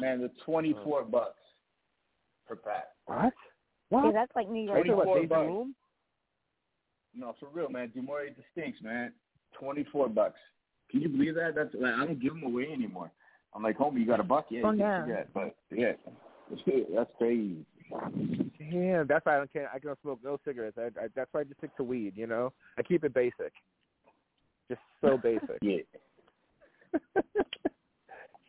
[0.01, 1.41] Man, the twenty-four bucks
[2.49, 2.87] per pack.
[3.07, 3.33] What?
[4.07, 4.79] Yeah, that's like New York.
[4.79, 5.71] Are you talking about Twenty-four bucks.
[7.15, 7.91] No, for real, man.
[7.95, 9.13] du Maurier Distinct, man.
[9.59, 10.39] Twenty four bucks.
[10.91, 11.55] Can you believe that?
[11.55, 13.11] That's like I don't give them away anymore.
[13.55, 14.47] I'm like, homie, you got a buck?
[14.51, 14.97] Oh, yeah, Oh, you yeah.
[14.97, 15.29] can forget.
[15.35, 15.93] But yeah,
[16.95, 17.65] that's crazy.
[18.61, 19.69] Yeah, that's why I don't can't.
[19.73, 20.77] I don't smoke no cigarettes.
[20.79, 22.15] I, I, that's why I just stick to weed.
[22.17, 23.53] You know, I keep it basic,
[24.69, 25.59] just so basic.
[25.63, 25.79] Yeah.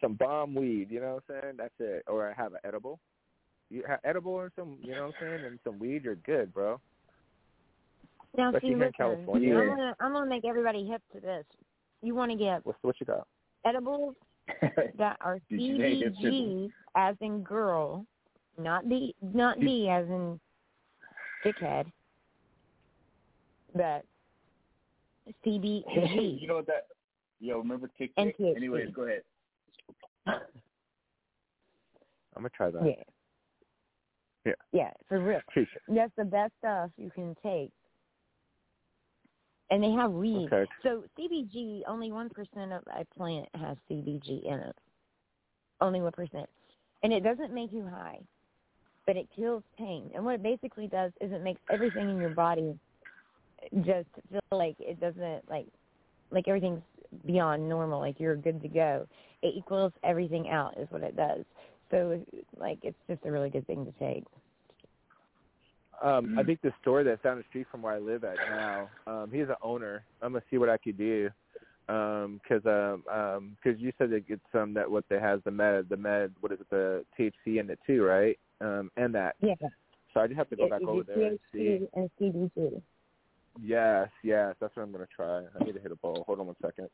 [0.02, 0.88] some bomb weed.
[0.90, 1.56] You know what I'm saying?
[1.58, 2.04] That's it.
[2.08, 3.00] Or I have an edible.
[3.70, 4.78] You have edible or some.
[4.82, 5.46] You know what I'm saying?
[5.46, 6.04] And some weed.
[6.04, 6.80] You're good, bro.
[8.38, 9.56] Now, Especially see, here in listen, California.
[9.56, 11.46] I'm gonna I'm gonna make everybody hip to this.
[12.02, 13.28] You want to get What's what you got?
[13.66, 14.16] edibles
[14.98, 18.06] that are Did you name it CBG as in girl,
[18.58, 20.40] not D, not D as in
[21.46, 21.92] dickhead,
[23.76, 24.04] but
[25.46, 25.84] CBG.
[26.42, 26.88] you know what that?
[27.40, 28.40] Yo, remember Kick And Kick?
[28.40, 28.58] THC.
[28.58, 29.22] Anyways, go ahead.
[30.28, 30.42] I'm
[32.36, 32.84] gonna try that.
[32.86, 33.04] Yeah.
[34.46, 34.54] Yeah.
[34.72, 35.42] Yeah, for real.
[35.88, 37.72] That's the best stuff you can take.
[39.70, 40.50] And they have weed.
[40.52, 40.70] Okay.
[40.84, 44.76] So CBG, only one percent of a plant has CBG in it.
[45.82, 46.50] Only one percent,
[47.04, 48.20] and it doesn't make you high,
[49.06, 50.10] but it kills pain.
[50.16, 52.80] And what it basically does is it makes everything in your body
[53.82, 55.68] just feel like it doesn't like
[56.32, 56.82] like everything's
[57.26, 58.00] beyond normal.
[58.00, 59.08] Like you're good to go.
[59.42, 61.44] It equals everything out is what it does.
[61.92, 62.22] So
[62.58, 64.26] like it's just a really good thing to take.
[66.02, 68.92] Um, I think the store that's down the street from where I live at now,
[69.08, 70.06] um, he's an owner.
[70.22, 71.30] I'm gonna see what I could do,
[71.90, 75.50] um, cause um, um 'cause you said that it's some that what they has the
[75.52, 78.38] med, the med, what is it, the THC in it too, right?
[78.62, 79.36] Um, and that.
[79.42, 79.56] Yeah.
[80.14, 81.58] So I just have to go It- back over is there and see.
[81.60, 82.82] THC and CBG.
[83.60, 85.46] Yes, yes, that's what I'm gonna try.
[85.60, 86.24] I need to hit a ball.
[86.28, 86.90] Hold on one second.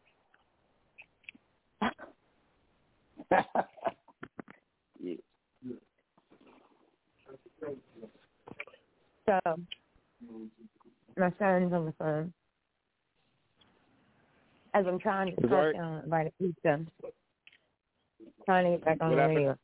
[5.00, 5.16] yeah.
[9.26, 9.40] So
[11.18, 12.34] my son's on the phone.
[14.74, 16.80] As I'm trying to Is talk Art- down about a pizza.
[18.46, 19.38] Trying to get back on What the happened?
[19.38, 19.58] radio.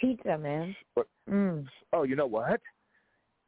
[0.00, 0.76] Pizza, man.
[0.94, 1.06] What?
[1.30, 1.66] Mm.
[1.92, 2.60] Oh, you know what?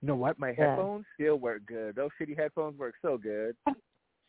[0.00, 0.38] You know what?
[0.38, 0.76] My Yeah.
[0.76, 1.96] headphones still work good.
[1.96, 3.56] Those shitty headphones work so good.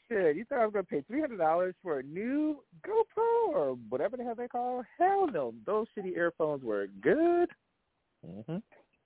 [0.09, 3.73] Shit, you thought I was gonna pay three hundred dollars for a new GoPro or
[3.89, 4.83] whatever the hell they call?
[4.97, 7.49] Hell no, those shitty earphones were good.
[8.25, 8.57] Mm-hmm.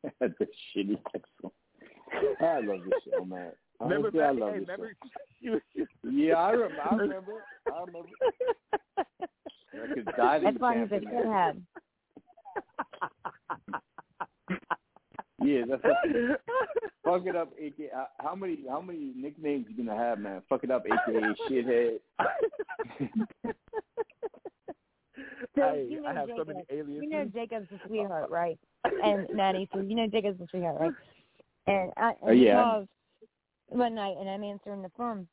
[0.20, 1.52] the shitty headphone.
[2.42, 3.52] I love this show, man.
[3.80, 4.96] Remember, Honestly, I love hey, this remember,
[5.44, 5.60] show.
[6.12, 6.82] Yeah, I remember.
[6.92, 7.32] I remember.
[7.68, 8.10] I remember.
[8.98, 11.62] I could die That's why he's a shithead.
[15.44, 16.42] Yeah, that's what,
[17.04, 17.90] fuck it up, aka.
[17.98, 20.44] uh, How many how many nicknames you gonna have, man?
[20.48, 21.98] Fuck it up, aka shithead.
[25.56, 27.04] So I, you know I have Jacob, so many aliases.
[27.04, 28.58] You know Jacob's a sweetheart, right?
[29.04, 30.94] And Matty, so you know Jacob's a sweetheart, right?
[31.68, 32.64] And I oh, and Oh, yeah.
[32.64, 32.88] calls
[33.68, 35.28] one night and I'm answering the phone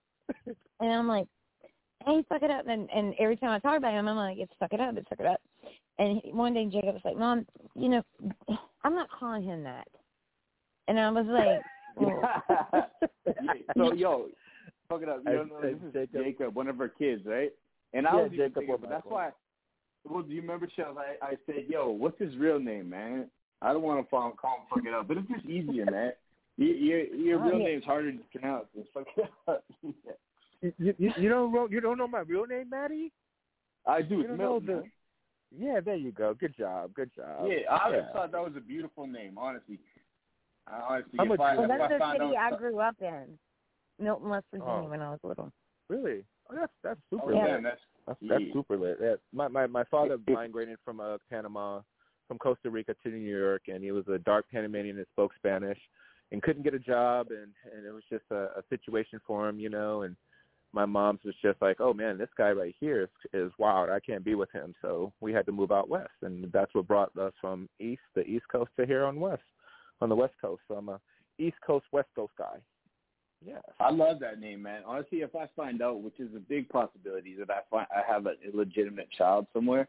[0.81, 1.27] and I'm like,
[2.05, 4.53] Hey, fuck it up and and every time I talk about him I'm like, It's
[4.59, 5.41] fuck it up, it's fuck it up.
[5.99, 8.03] And he, one day Jacob was like, Mom, you know,
[8.85, 9.89] I'm not calling him that
[10.89, 11.63] and I was like
[11.97, 12.23] well,
[13.27, 14.27] Yeah, so yo,
[14.89, 15.23] fuck it up.
[15.25, 16.55] You don't know this is Jacob.
[16.55, 17.53] one of her kids, right?
[17.93, 19.31] And I Yeah, was Jacob thinking, or but that's why.
[20.11, 20.97] Well, do you remember, Shells?
[20.99, 23.27] I, I said, yo, what's his real name, man?
[23.61, 26.13] I don't want to call, call him fuck it up, but it's just easier, man.
[26.57, 27.65] Your your, your Oh, real yeah.
[27.67, 28.67] name's harder to pronounce.
[28.75, 29.65] than fuck it up.
[30.61, 33.13] You, you, you don't know you don't know my real name, Matty?
[33.87, 34.17] I do.
[34.17, 34.67] You It's Milton.
[34.67, 34.85] the-
[35.57, 36.35] Yeah, there you go.
[36.35, 36.93] Good job.
[36.95, 37.47] Good job.
[37.47, 38.13] Yeah, I always yeah.
[38.13, 39.79] thought that was a beautiful name, honestly.
[40.67, 42.59] I honestly, I'm if a I, well, if that's I the found city I out,
[42.59, 43.39] grew up in.
[44.01, 44.89] Milton, West Virginia Oh.
[44.91, 45.53] when I was little.
[45.89, 46.25] Really?
[46.51, 47.51] Oh, that's that's super oh, lit.
[47.51, 48.53] man, that's That's, that's yeah.
[48.53, 48.99] super lit.
[49.01, 49.15] Yeah.
[49.33, 51.81] My my my father migrated from uh, Panama,
[52.27, 55.79] from Costa Rica to New York, and he was a dark Panamanian that spoke Spanish,
[56.33, 59.59] and couldn't get a job, and and it was just a, a situation for him,
[59.59, 60.03] you know.
[60.03, 60.16] And
[60.73, 63.91] my mom's was just like, oh man, this guy right here is is wild.
[63.91, 66.89] I can't be with him, so we had to move out west, and that's what
[66.89, 69.43] brought us from east, the East Coast, to here on west,
[70.01, 70.62] on the West Coast.
[70.69, 71.01] So I'm a
[71.39, 72.59] East Coast, West Coast guy.
[73.44, 73.59] Yeah.
[73.81, 74.82] I love that name, man.
[74.86, 78.27] Honestly, if I find out, which is a big possibility, that I find I have
[78.27, 79.89] an illegitimate child somewhere,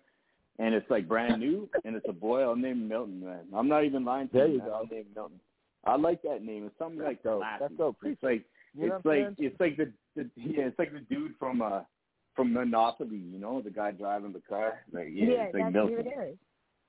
[0.60, 3.46] and it's like brand new, and it's a boy, I'll name Milton, man.
[3.56, 4.54] I'm not even lying to There you.
[4.54, 4.68] you man.
[4.68, 4.74] go.
[4.76, 5.40] I'll name Milton.
[5.86, 6.66] I like that name.
[6.66, 7.40] It's something like dope.
[7.42, 7.58] classy.
[7.62, 7.98] That's dope.
[8.04, 8.44] It's like
[8.78, 11.82] You know it's like it's like the, the yeah, it's like the dude from uh
[12.36, 14.80] from Monopoly, you know, the guy driving the car.
[14.94, 16.08] Like yeah, it's like that's who Milton.
[16.08, 16.38] it is.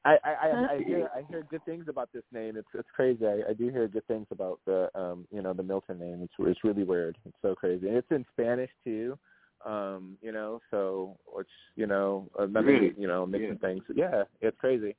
[0.05, 2.57] I, I, I, I hear I hear good things about this name.
[2.57, 3.27] It's it's crazy.
[3.27, 6.21] I, I do hear good things about the um you know the Milton name.
[6.23, 7.19] It's it's really weird.
[7.27, 7.87] It's so crazy.
[7.89, 9.19] And it's in Spanish too.
[9.67, 12.95] Um you know so which you know another Really?
[12.97, 13.69] you know mixing Yeah.
[13.69, 13.83] things.
[13.95, 14.97] Yeah, it's crazy.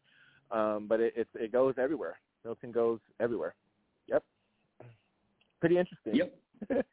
[0.51, 2.19] Um but it it it goes everywhere.
[2.45, 3.55] Milton goes everywhere.
[4.07, 4.23] Yep.
[5.59, 6.15] Pretty interesting.
[6.15, 6.37] Yep.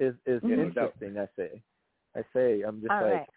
[0.00, 0.66] is is Mhm.
[0.68, 1.18] interesting.
[1.18, 1.62] I say,
[2.14, 3.28] I say, I'm just All like, right.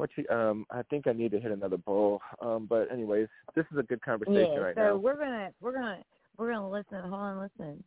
[0.00, 0.66] What you um.
[0.70, 2.20] I think I need to hit another bowl.
[2.40, 4.90] Um, but anyways, this is a good conversation Yeah, right so now.
[4.94, 5.98] So we're gonna we're gonna
[6.36, 7.00] we're gonna listen.
[7.00, 7.84] Hold on, listen.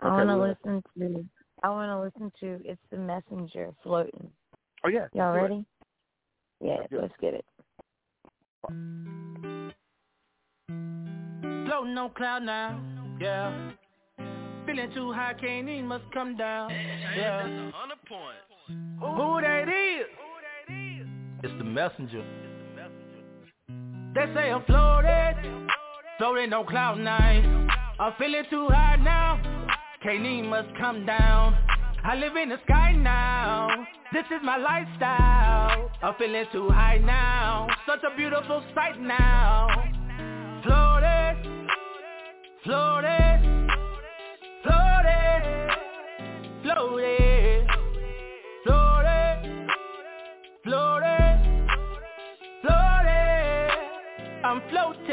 [0.00, 1.24] I wanna listen to
[1.62, 4.30] I wanna listen to It's the Messenger floating.
[4.84, 5.42] Oh yeah, Y'all do it.
[5.42, 5.64] ready?
[6.60, 7.44] Yeah, Let's let's get it.
[11.66, 13.70] Floating on cloud nine, yeah.
[14.66, 16.70] Feeling too high, can't even must come down.
[17.16, 17.42] Yeah.
[17.74, 18.36] On a point.
[19.00, 19.71] Who that is?
[21.44, 22.24] It's the messenger.
[24.14, 25.68] They say I'm floating,
[26.16, 27.68] floating on cloud nine.
[27.98, 29.42] I'm feeling too high now,
[30.04, 31.56] can't must come down.
[32.04, 33.68] I live in the sky now.
[34.12, 35.90] This is my lifestyle.
[36.02, 37.66] I'm feeling too high now.
[37.88, 39.66] Such a beautiful sight now.
[40.62, 41.68] Floating,
[42.64, 43.61] floating,
[54.72, 55.04] floating.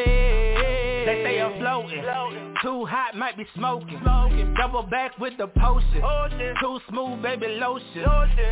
[1.05, 2.55] They say I'm floating.
[2.63, 3.99] Too hot, might be smoking.
[4.01, 4.53] Smoking.
[4.55, 6.01] Double back with the potion.
[6.59, 8.03] Too smooth, baby lotion.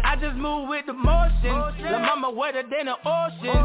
[0.03, 1.55] I just move with the motion.
[1.79, 3.55] The mama wetter than the ocean.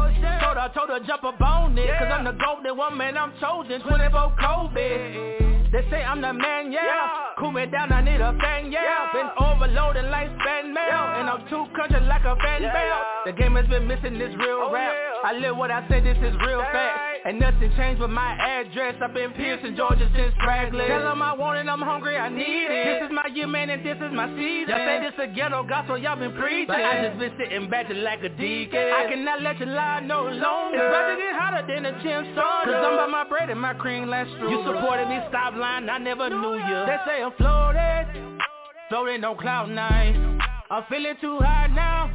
[0.41, 1.87] Told her, told her jump up on it.
[1.99, 3.81] Cause I'm the golden woman, I'm chosen.
[3.87, 5.71] 24 COVID.
[5.73, 7.33] They say I'm the man, yeah.
[7.39, 9.09] Cool me down, I need a fan, yeah.
[9.11, 11.17] Been overloaded like fan mail.
[11.17, 13.01] And I'm too country like a fan bell.
[13.25, 14.93] The game has been missing this real oh, rap.
[15.23, 17.12] I live what I say, this is real fact.
[17.25, 18.95] And nothing changed with my address.
[19.01, 20.87] I've been Pearson, Georgia since Spragley.
[20.87, 22.99] Tell them I want it, I'm hungry, I need it.
[22.99, 24.75] This is my year, man, and this is my season.
[24.75, 26.67] Y'all say this a ghetto gospel, y'all been preaching.
[26.67, 28.75] But I just been sitting back just like a deacon.
[28.75, 30.75] I cannot let you lie no longer.
[30.75, 32.67] It's about to get hotter than a gym sauna.
[32.67, 35.87] Cause I'm by my bread and my cream last through You supported me, stop lying,
[35.87, 36.79] I never knew you.
[36.91, 38.39] They say I'm floating,
[38.89, 40.41] floating on cloud nine.
[40.69, 42.11] I'm feeling too high now,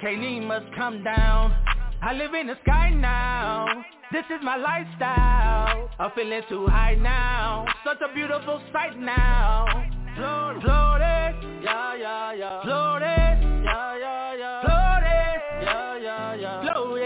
[0.00, 1.54] can't even must come down.
[2.02, 3.84] I live in the sky now.
[4.12, 5.88] This is my lifestyle.
[6.00, 7.64] I'm feeling too high now.
[7.84, 9.66] Such a beautiful sight now.
[10.16, 12.62] Floating, floating, yeah, yeah, yeah.
[12.62, 14.60] Floating, yeah, yeah, yeah.
[14.62, 16.62] Floating, yeah, yeah, yeah.
[16.62, 17.00] Floating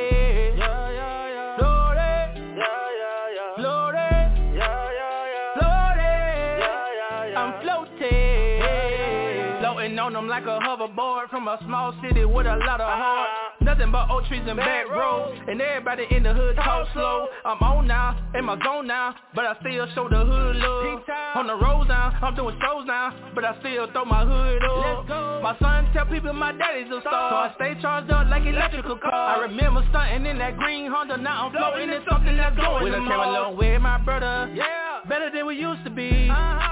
[10.04, 13.23] on them like a hoverboard from a small city with a lot of heart.
[13.64, 17.28] Nothing but old trees and back roads And everybody in the hood talk slow.
[17.44, 21.00] I'm on now, in my zone now But I still show the hood love.
[21.34, 25.08] On the roads now, I'm doing shows now But I still throw my hood up.
[25.42, 27.30] My son tell people my daddy's a star.
[27.30, 29.38] So I stay charged up like electrical car.
[29.38, 33.20] I remember stunting in that green Honda Now I'm floating in something that's going came
[33.20, 34.52] a long way, my brother.
[34.54, 36.10] Yeah, better than we used to be.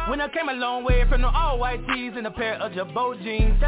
[0.09, 2.73] When I came a long way from the all white tees And a pair of
[2.73, 3.61] Girbaud jeans.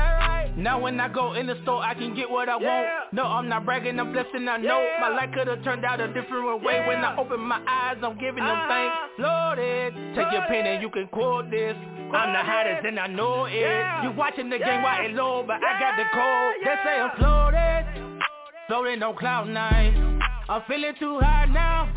[0.56, 3.12] Now when I go in the store I can get what I want.
[3.12, 4.84] No, I'm not bragging, I'm blessing, I know.
[5.00, 6.86] My life could've turned out a different way.
[6.86, 8.96] When I open my eyes, I'm giving them thanks.
[9.18, 11.76] Loaded, take your pen and you can quote this.
[12.12, 14.04] I'm the hottest and I know it.
[14.04, 17.10] You watching the game while it low, but I got the code They say I'm
[17.16, 18.20] floated,
[18.68, 20.20] floating on cloud nine.
[20.48, 21.90] I'm feeling too high now,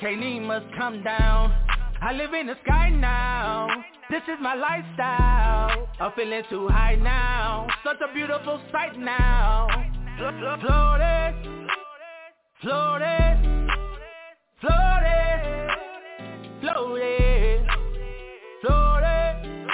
[0.00, 1.52] can't even must come down
[2.04, 3.68] I live in the sky now
[4.10, 9.68] This is my lifestyle I'm feeling too high now Such a beautiful sight now
[10.18, 10.58] Floating,
[12.60, 13.68] floating,
[14.60, 15.68] floating,
[16.60, 17.66] floating,
[18.62, 19.66] floating,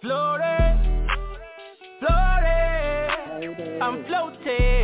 [0.00, 1.06] floating,
[2.00, 3.82] floating.
[3.82, 4.81] I'm floating.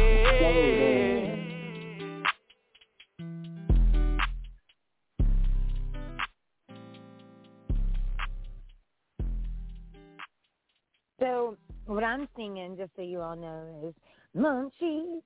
[11.29, 13.95] So what I'm singing, just so you all know, is
[14.35, 15.21] munchies,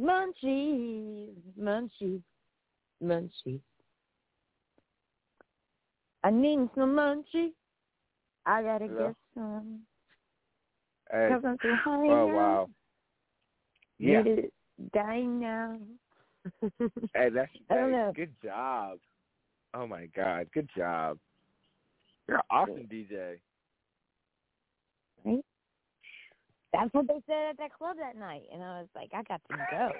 [0.00, 1.28] munchies,
[1.60, 2.22] munchies,
[3.04, 3.60] munchies.
[6.24, 7.52] I need some munchies.
[8.46, 9.08] I gotta Hello?
[9.08, 9.80] get some.
[11.10, 11.28] Hey.
[11.30, 12.70] Cause I'm high Oh wow.
[13.98, 14.22] Yeah.
[14.94, 15.78] Dying now.
[17.14, 18.98] Hey, that's hey, good job.
[19.74, 21.18] Oh my God, good job.
[22.26, 23.38] You're an awesome DJ.
[25.26, 25.44] Right?
[26.72, 29.40] That's what they said at that club that night, and I was like, I got
[29.50, 29.92] to go.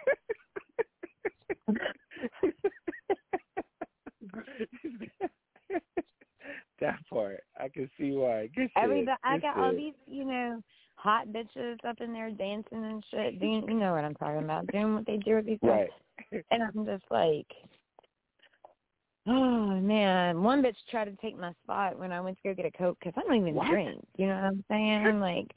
[6.81, 8.49] that part, I can see why.
[8.55, 9.09] Good shit.
[9.25, 10.63] I got all these, you know,
[10.97, 13.41] hot bitches up in there dancing and shit.
[13.41, 14.67] Doing, you know what I'm talking about?
[14.69, 15.89] Doing what they do with these guys.
[16.33, 16.45] Right.
[16.51, 17.47] And I'm just like,
[19.27, 22.67] Oh man, one bitch tried to take my spot when I went to go get
[22.67, 23.69] a coke because I don't even What?
[23.69, 24.07] drink.
[24.17, 25.21] You know what I'm saying?
[25.21, 25.51] Like,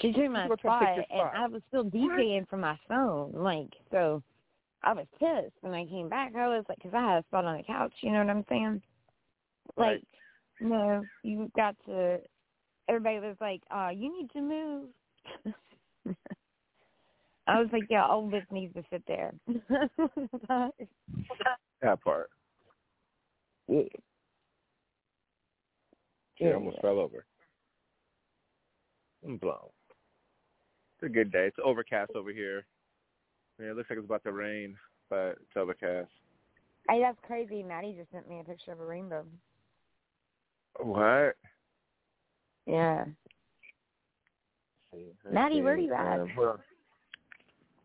[0.00, 1.28] she took my to spot, and?
[1.34, 3.32] I was still DJing from my phone.
[3.34, 4.22] Like, so
[4.82, 6.34] I was pissed when I came back.
[6.36, 7.92] I was like, because I had a spot on the couch.
[8.00, 8.82] You know what I'm saying?
[9.76, 10.08] Like, Right.
[10.60, 12.18] no, you got to.
[12.88, 14.88] Everybody was like, "Uh, you need to move."
[17.48, 19.34] I was like, "Yeah, old bitch needs to sit there."
[21.82, 22.30] That part.
[23.68, 23.82] Yeah.
[26.38, 27.24] Shit, I almost fell over.
[29.24, 29.70] I'm blown.
[30.98, 31.46] It's a good day.
[31.46, 32.64] It's overcast over here.
[33.58, 34.76] Yeah, it looks like it's about to rain,
[35.08, 36.10] but it's overcast.
[36.90, 37.62] Hey, that's crazy.
[37.62, 39.24] Matty just sent me a picture of a rainbow.
[40.78, 41.36] What?
[42.66, 43.04] Yeah.
[44.92, 45.06] see.
[45.32, 46.20] Matty, where are you at?
[46.20, 46.58] Um, on.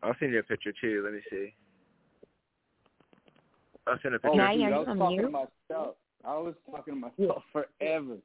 [0.02, 1.02] I'll send you a picture too.
[1.04, 1.54] Let me see.
[3.86, 4.36] I'll send a Oh, picture.
[4.36, 5.48] Matty, dude, are you on talking to
[6.24, 8.16] I was talking to myself forever.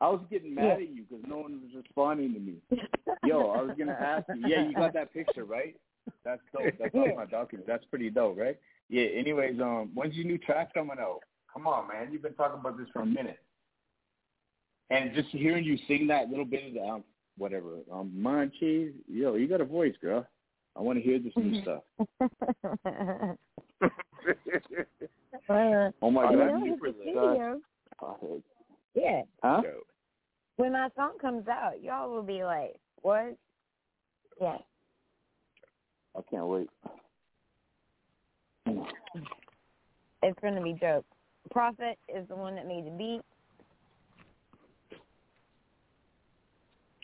[0.00, 2.54] I was getting mad at you because no one was responding to me.
[3.24, 4.48] Yo, I was gonna ask you.
[4.48, 5.76] Yeah, you got that picture, right?
[6.24, 6.72] That's dope.
[6.78, 7.66] That's on my document.
[7.66, 8.58] That's pretty dope, right?
[8.88, 9.04] Yeah.
[9.04, 11.20] Anyways, um, when's your new track coming out?
[11.52, 12.12] Come on, man.
[12.12, 13.40] You've been talking about this for a minute.
[14.88, 17.04] And just hearing you sing that little bit of the um,
[17.38, 20.26] whatever, um, Munchies, yo, you got a voice, girl.
[20.76, 21.82] I want to hear this new stuff.
[25.32, 27.08] Uh, Oh my you god, that's know, super it's a lit.
[27.08, 27.60] studio.
[28.02, 28.42] Oh,
[28.94, 29.22] Yeah.
[29.42, 29.62] Huh?
[30.56, 33.36] When my song comes out, y'all will be like, "What?"
[34.40, 34.58] Yeah.
[36.16, 36.68] I can't wait.
[40.22, 41.06] It's gonna be dope.
[41.50, 43.22] Prophet is the one that made the beat.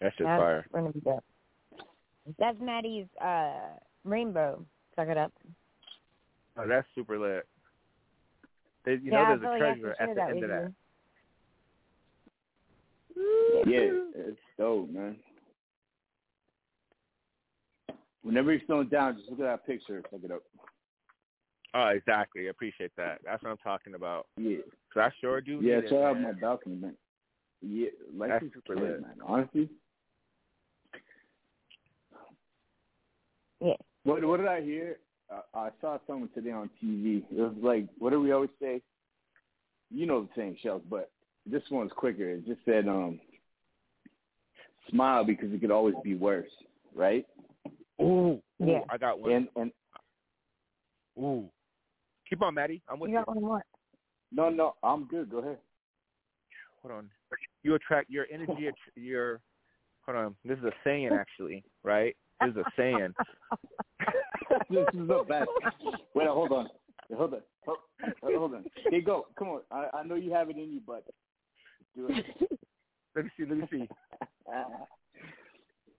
[0.01, 0.67] That's just That's fire.
[0.73, 1.25] gonna be dope.
[2.39, 4.65] That's Matty's uh rainbow.
[4.97, 5.33] Suck it up.
[6.59, 7.47] Oh, that's super lit.
[8.87, 10.21] They, you yeah, I know, feel there's like a I should treasure share at the
[10.21, 10.73] that end of that.
[13.67, 15.17] Yeah, it's dope, man.
[18.23, 20.03] Whenever you're feeling down, just look at that picture.
[20.13, 20.43] Look it up.
[21.75, 22.47] Oh, exactly.
[22.47, 23.21] I appreciate that.
[23.25, 24.27] That's what I'm talking about.
[24.37, 24.59] Yeah.
[24.93, 25.61] Cause I sure do.
[25.63, 26.95] Yeah, need it, check out my balcony, man.
[27.61, 29.03] Yeah, life That's is super good, lit.
[29.03, 29.17] man.
[29.25, 29.69] Honestly.
[33.61, 33.75] Yeah.
[34.05, 34.99] What What did I hear?
[35.33, 37.23] Uh, I saw something today on TV.
[37.31, 38.81] It was like, what do we always say?
[39.91, 41.11] You know the saying, Shells, but
[41.45, 42.29] this one's quicker.
[42.31, 43.21] It just said, um,
[44.91, 46.51] smile because it could always be worse,
[46.95, 47.27] right?
[48.01, 48.81] Ooh, ooh, Yeah.
[48.89, 49.33] I got one.
[49.33, 49.73] And and
[51.19, 51.49] Ooh,
[52.29, 52.83] keep on, Matty.
[52.89, 53.25] I'm with You you.
[53.25, 53.65] got one more.
[54.33, 55.31] no, no, I'm good.
[55.31, 55.59] Go ahead.
[56.83, 57.11] Hold on.
[57.63, 58.69] You attract your energy.
[58.95, 59.41] Your
[60.05, 60.37] hold on.
[60.45, 62.15] This is a saying, actually, right?
[62.41, 63.15] This is a saying.
[64.71, 65.49] this is the best.
[66.15, 66.69] Wait, hold on.
[67.15, 67.41] Hold on.
[67.65, 67.79] Hold,
[68.23, 68.65] hold on.
[68.91, 69.27] Hey, go.
[69.39, 69.61] Come on.
[69.71, 71.05] I, I know you have it in you, but
[71.97, 72.27] do it.
[73.15, 73.45] Let me see.
[73.47, 73.89] Let me see.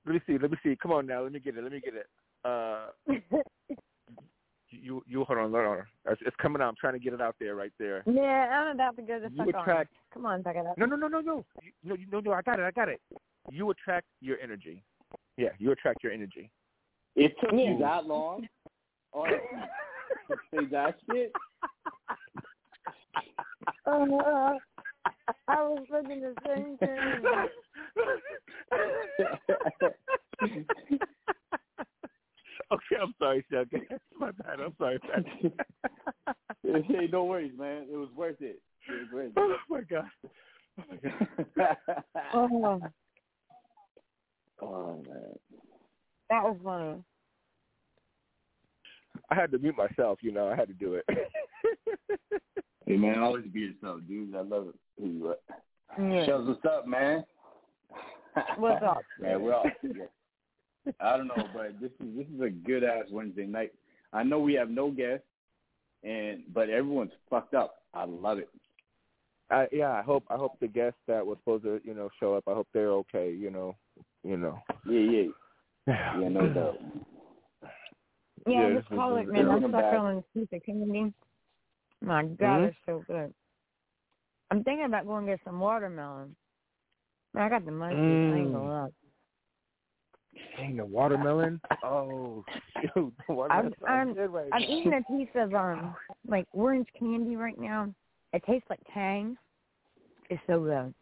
[0.06, 0.38] Let me see.
[0.38, 0.78] Let me see.
[0.82, 1.24] Come on now.
[1.24, 1.64] Let me get it.
[1.64, 2.08] Let me get it.
[2.46, 2.88] Uh,
[4.70, 5.52] you you hold on.
[5.52, 5.84] Hold on.
[6.08, 6.70] It's, it's coming out.
[6.70, 7.56] I'm trying to get it out there.
[7.56, 8.04] Right there.
[8.06, 9.62] yeah, I'm about to go the You fuck on.
[9.62, 9.94] attract.
[10.14, 10.78] Come on, suck it up.
[10.78, 11.46] No, no, no, no, no.
[11.62, 12.32] You, no, you- no, no.
[12.34, 12.64] I got it.
[12.64, 13.02] I got it.
[13.50, 14.84] You attract your energy.
[15.38, 16.50] Yeah, you attract your energy.
[17.16, 17.72] It took Yeah.
[17.72, 18.48] you that long,
[19.14, 19.40] honestly,
[20.30, 21.32] to say that shit.
[23.86, 24.58] Uh,
[25.48, 27.24] I was thinking the same thing.
[32.72, 33.68] okay, I'm sorry, Chuck.
[34.20, 34.60] My bad.
[34.60, 35.00] I'm sorry.
[35.08, 36.84] man.
[36.84, 37.88] hey, no worries, man.
[37.92, 38.62] It was worth it.
[38.90, 40.10] It was worth oh my god.
[40.80, 40.98] Oh my
[41.56, 41.68] god.
[42.34, 42.82] Oh,
[44.62, 45.34] oh man.
[46.30, 47.04] that was funny.
[49.30, 50.20] I had to mute myself.
[50.22, 51.06] You know, I had to do it.
[52.88, 54.34] Hey man, always be yourself, dude.
[54.34, 54.76] I love it.
[54.98, 55.36] Who you.
[56.00, 56.26] Yeah.
[56.26, 57.26] Shells, what's up, man?
[58.58, 59.02] What's up?
[59.20, 59.66] Man, we're all.
[59.84, 60.94] Yeah.
[61.02, 63.74] I don't know, but this is this is a good ass Wednesday night.
[64.14, 65.26] I know we have no guests,
[66.04, 67.84] and but everyone's fucked up.
[67.94, 68.50] I love it.
[69.50, 72.36] I, yeah, I hope I hope the guests that was supposed to you know show
[72.36, 72.44] up.
[72.48, 73.34] I hope they're okay.
[73.34, 73.76] You know,
[74.28, 74.60] you know.
[74.86, 75.00] Yeah,
[75.88, 76.78] yeah, yeah, no doubt.
[78.46, 79.46] Yeah, Yeah, this this call this it, is- man.
[79.46, 79.96] this I'm is stuck bad.
[79.96, 81.14] on piece of candy.
[82.02, 82.68] My God, Mhm.
[82.68, 83.34] it's so good.
[84.52, 86.36] I'm thinking about going to get some watermelon.
[87.34, 87.96] Man, I got the money.
[87.96, 88.54] I ain't Mm.
[88.54, 88.90] gonna lie.
[90.58, 91.60] Dang, the watermelon.
[91.84, 92.44] Oh,
[92.82, 95.96] shoot, the watermelon I'm I'm, right I'm eating a piece of um
[96.28, 97.94] like orange candy right now.
[98.34, 99.38] It tastes like Tang.
[100.30, 100.94] It's so good.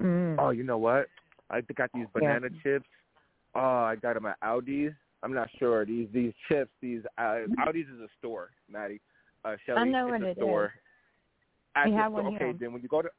[0.00, 0.36] Mm.
[0.38, 1.08] Oh, you know what?
[1.50, 2.20] I got these Yeah.
[2.20, 2.86] banana chips.
[3.54, 4.94] Oh, I got them at Aldi's.
[5.22, 5.84] I'm not sure.
[5.84, 9.00] These these chips, these uh, Aldi's is a store, Matty.
[9.44, 9.80] uh, Shelly.
[9.80, 10.64] I know it's what a it store.
[10.66, 10.70] is.
[11.76, 12.54] At We the have store- one okay, here.
[12.58, 13.10] then when you go to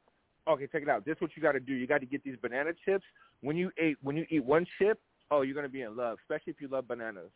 [0.48, 1.04] okay, check it out.
[1.04, 1.72] This is what you got to do.
[1.74, 3.04] You got to get these banana chips.
[3.42, 4.98] When you eat when you eat one chip,
[5.30, 7.30] oh, you're gonna be in love, especially if you love bananas.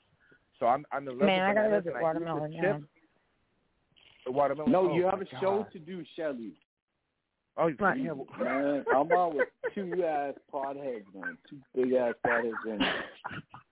[0.59, 1.85] So I'm I'm in love Man, I with gotta bananas.
[1.86, 2.89] look at and I eat this watermelon chip.
[4.24, 4.73] The watermelon.
[4.73, 6.55] No, oh you have a show to do, Shelly.
[7.58, 7.98] Oh, Right.
[7.98, 8.12] yeah.
[8.12, 11.38] well- Man, I'm on with two ass potheads, man.
[11.48, 12.84] Two big ass potheads, and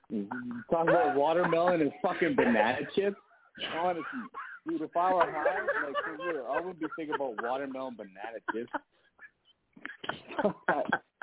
[0.09, 0.29] you
[0.71, 3.17] talk about watermelon and fucking banana chips.
[3.77, 4.05] Honestly,
[4.67, 8.39] dude, if I were high, like for real, I wouldn't be thinking about watermelon banana
[8.53, 8.73] chips.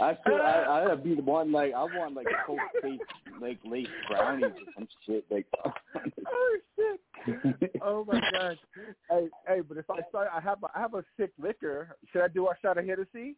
[0.00, 3.02] I feel I I'd be the one like I want like coke based
[3.40, 5.46] like lace brownies or some shit like.
[5.64, 7.72] oh shit!
[7.82, 8.58] Oh my god!
[9.10, 11.96] Hey, hey, but if I start, I have a, I have a sick liquor.
[12.12, 13.36] Should I do our shot of Hennessy?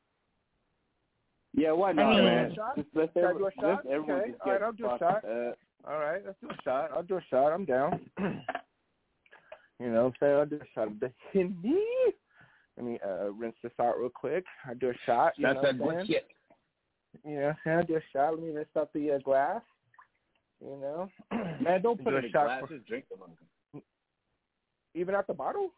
[1.54, 2.56] Yeah, why not, mean- man?
[2.76, 3.84] Just let Should I do a shot?
[3.84, 4.32] let everyone Okay.
[4.44, 5.24] All right, get I'll do a fucked shot.
[5.86, 6.90] All right, let's do a shot.
[6.94, 7.52] I'll do a shot.
[7.52, 8.00] I'm down.
[9.80, 10.36] you know what I'm saying?
[10.36, 11.82] I'll do a shot of the Henny.
[12.76, 14.44] Let me uh, rinse this out real quick.
[14.68, 15.32] I'll do a shot.
[15.36, 16.20] You That's know that what good saying?
[17.24, 18.34] Yeah, I'll do a shot.
[18.34, 19.62] Let me rinse out the uh, glass.
[20.60, 21.08] You know?
[21.60, 22.64] Man, don't put Do a shot glass.
[22.68, 23.20] for- drink them.
[24.94, 25.72] Even out the bottle?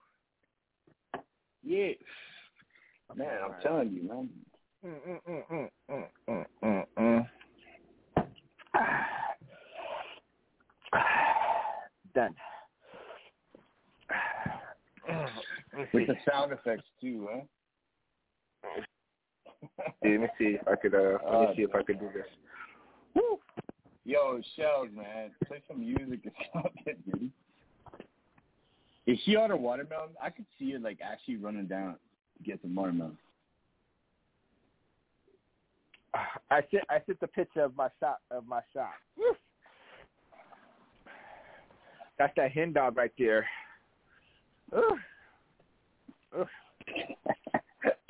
[1.62, 1.92] Yeah.
[3.14, 4.30] Man, I'm telling you, man.
[4.86, 5.42] Mm, mm,
[6.98, 7.26] mm.
[12.14, 12.34] Done.
[15.92, 17.40] With the sound effects too, huh?
[20.02, 20.94] Let me see if I could.
[20.94, 22.26] Uh, let me Oh, see if I could do this.
[24.04, 27.30] Yo, Shells, man, play some music or something, dude.
[29.06, 30.10] Is she on a watermelon?
[30.22, 31.96] I could see her like actually running down
[32.38, 33.16] to get some watermelon.
[36.50, 38.92] I sent I sent the picture of my shot of my shot.
[42.18, 43.46] That's that hen dog right there.
[44.74, 44.82] Ugh.
[46.40, 46.46] Ugh.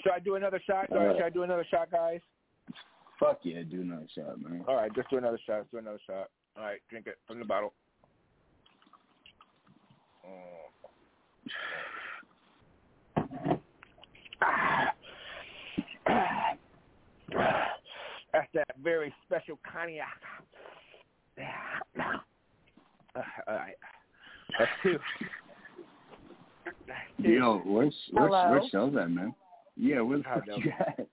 [0.02, 0.86] Should I do another shot?
[0.88, 2.20] Should I, should I do another shot, guys?
[3.18, 4.64] Fuck yeah, do another shot, man.
[4.66, 5.58] All right, just do another shot.
[5.58, 6.30] Let's do another shot.
[6.56, 7.74] All right, drink it from the bottle.
[18.32, 20.08] That's that very special cognac.
[23.16, 23.74] All right,
[24.58, 24.98] that's two.
[26.86, 27.28] That's two.
[27.28, 29.34] Yo, where's where's where's Shells at, man?
[29.80, 30.56] Yeah, where's I fuck know.
[30.56, 31.06] you at?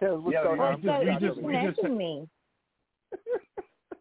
[0.00, 0.74] Shells, what's Yeah, going we on?
[0.82, 2.28] just- So we you're just- we just- disconnecting me.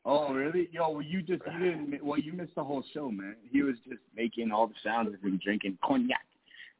[0.06, 0.70] Oh, really?
[0.72, 3.36] Yo, well, you just you didn't well you missed the whole show, man.
[3.52, 6.26] He was just making all the sounds of him drinking cognac.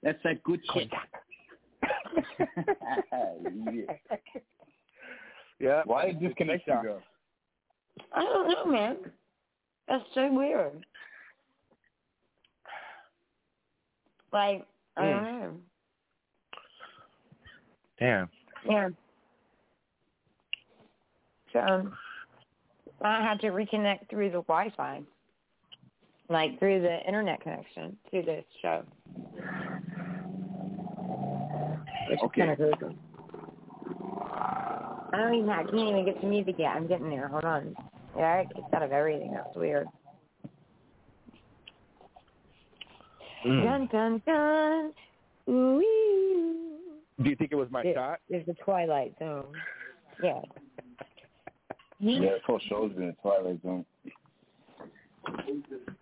[0.02, 0.90] That's that good shit.
[2.40, 3.94] yeah.
[5.60, 5.82] Yeah.
[5.86, 7.02] Why did you disconnect you, girl?
[8.14, 8.98] I don't know, man.
[9.88, 10.86] That's so weird.
[14.32, 15.40] Like, I don't Mm.
[15.42, 15.62] know.
[18.00, 18.30] Damn.
[18.68, 18.90] Yeah.
[21.54, 21.94] So um,
[23.02, 25.02] I had to reconnect through the Wi-Fi,
[26.30, 28.84] like through the internet connection to this show.
[32.10, 32.42] Which Okay.
[32.42, 32.98] is kind of crazy.
[35.14, 35.50] I don't even.
[35.50, 36.76] I can't even get to music yet.
[36.76, 37.28] I'm getting there.
[37.28, 37.76] Hold on.
[38.16, 39.32] Yeah, I kicked out of everything.
[39.32, 39.88] That's weird.
[43.46, 43.64] Mm.
[43.64, 44.94] Dun dun dun.
[45.50, 46.27] Ooh.
[47.28, 48.22] Do you think it was my It- shot?
[48.30, 49.52] There's the Twilight Zone.
[50.24, 50.42] Yeah.
[52.00, 53.86] Yeah, this whole show's been a Twilight Zone.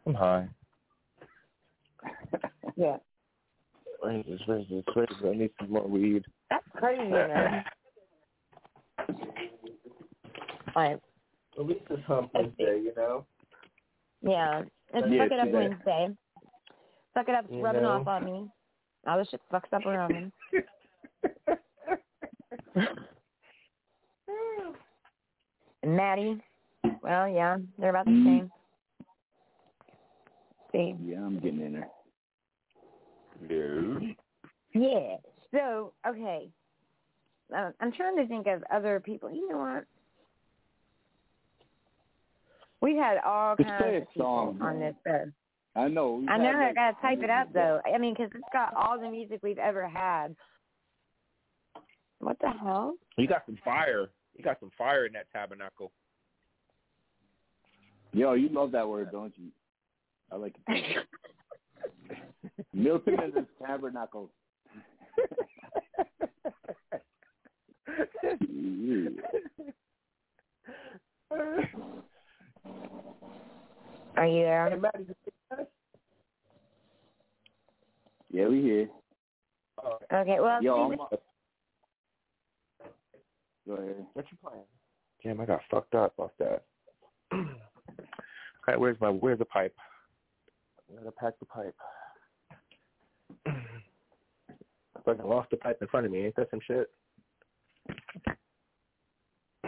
[0.06, 0.48] I'm high.
[2.76, 2.98] Yeah.
[4.04, 4.40] This?
[4.48, 4.66] This?
[4.70, 5.08] This?
[5.24, 6.24] I need some more weed.
[6.52, 7.66] That's crazy, man.
[10.76, 11.00] Like,
[11.58, 13.26] At least it's hump Wednesday, you know?
[14.22, 14.62] yeah.
[14.94, 15.58] It's Yeah, fuck it up today.
[15.58, 16.18] Wednesday.
[17.16, 17.94] Fuck it up's You rubbing know?
[17.94, 18.52] off on me.
[19.08, 20.32] All this shit fucks up around me.
[25.84, 26.42] And Matty,
[27.04, 28.50] well, yeah, they're about the Mm.
[30.74, 31.00] same.
[31.06, 31.90] Yeah, I'm getting in there.
[33.40, 34.00] No.
[34.74, 35.18] yeah.
[35.52, 36.50] So, okay.
[37.56, 39.32] Uh, I'm trying to think of other people.
[39.32, 39.86] You know what?
[42.82, 44.94] We had all Just kinds play a of people song, on man.
[44.94, 45.32] this show.
[45.76, 46.24] I know.
[46.28, 47.80] I know had, I like, gotta type it up though.
[47.86, 50.36] I mean, because it's got all the music we've ever had.
[52.20, 52.96] What the hell?
[53.18, 54.10] You got some fire.
[54.36, 55.92] You got some fire in that tabernacle.
[58.14, 59.50] Yo, you love that word, don't you?
[60.32, 61.06] I like it.
[62.74, 64.30] Milton and his tabernacle.
[74.18, 74.78] Are you Hey, there?
[74.80, 75.70] Matty, you think that?
[78.32, 78.90] Yeah, we here.
[80.12, 80.98] Okay, well, Yo, I'm,
[83.68, 84.06] go ahead.
[84.14, 84.64] What you playing?
[85.24, 86.66] Damn, I got fucked up off that.
[87.34, 89.76] okay, where's my where's the pipe?
[90.92, 91.76] I gotta pack the pipe.
[93.48, 96.26] I fucking lost the pipe in front of me.
[96.26, 96.90] Ain't that some shit?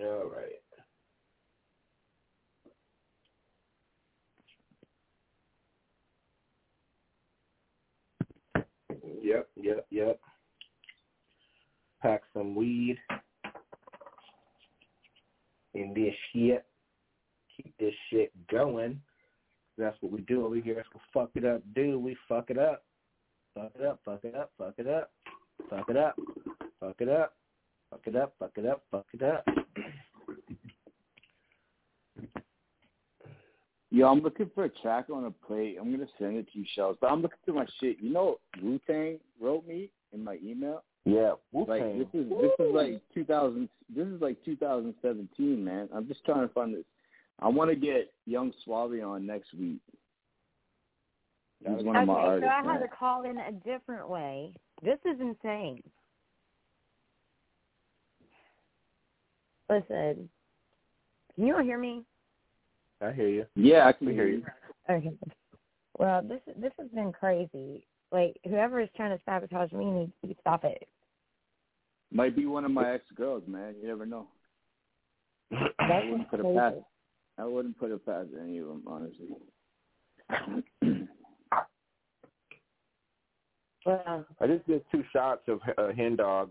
[0.00, 0.62] All right.
[9.22, 10.20] Yep, yep, yep.
[12.02, 12.98] Pack some weed
[15.74, 16.64] in this shit.
[17.56, 19.00] Keep this shit going.
[19.76, 20.74] That's what we do over here.
[20.74, 21.98] That's what fuck it up do.
[21.98, 22.84] We fuck it up.
[23.54, 25.10] Fuck it up, fuck it up, fuck it up.
[25.68, 26.16] Fuck it up.
[26.78, 27.34] Fuck it up.
[27.90, 29.44] Fuck it up, fuck it up, fuck it up.
[33.90, 35.76] Yo, I'm looking for a track on a plate.
[35.80, 36.96] I'm gonna send it to you, Shells.
[37.00, 37.96] But I'm looking through my shit.
[38.00, 40.84] You know, Wu Tang wrote me in my email.
[41.04, 43.68] Yeah, Like this is this is like 2000.
[43.94, 45.88] This is like 2017, man.
[45.94, 46.84] I'm just trying to find this.
[47.40, 49.80] I want to get Young Suave on next week.
[51.60, 52.46] He's one of my okay, artists.
[52.46, 52.88] so I had man.
[52.88, 54.52] to call in a different way.
[54.82, 55.82] This is insane.
[59.68, 60.28] Listen,
[61.34, 62.02] can you all hear me?
[63.00, 63.46] I hear you.
[63.54, 64.42] Yeah, I can hear you.
[64.88, 65.12] Okay.
[65.98, 67.86] Well, this this has been crazy.
[68.12, 70.88] Like whoever is trying to sabotage me needs to stop it.
[72.12, 73.74] Might be one of my ex girls, man.
[73.80, 74.26] You never know.
[75.78, 76.58] I wouldn't put it crazy.
[76.58, 76.76] past.
[77.38, 79.28] I wouldn't put it past any of them, honestly.
[83.86, 86.50] Well, I just did two shots of uh, hen dog,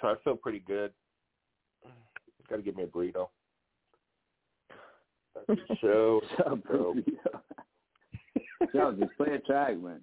[0.00, 0.92] so I feel pretty good.
[2.50, 3.28] Got to give me a burrito.
[5.34, 6.20] That's the show.
[6.46, 6.94] Up, bro.
[8.74, 10.00] Yo, just play a track, man.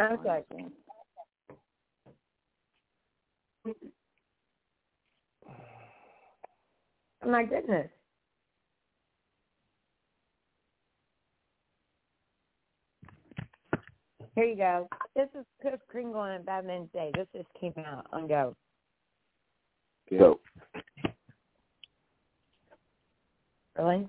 [0.00, 0.42] Okay.
[7.24, 7.88] Oh my goodness.
[14.34, 14.88] Here you go.
[15.14, 17.10] This is Chris Kringle and Batman's Day.
[17.14, 18.54] This just came out on Go.
[20.10, 20.40] So,
[23.78, 24.06] Really?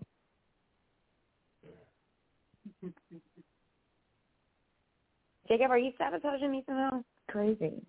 [5.48, 7.04] Jacob, are you sabotaging me somehow?
[7.30, 7.82] Crazy.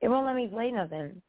[0.00, 1.20] It won't let me play nothing.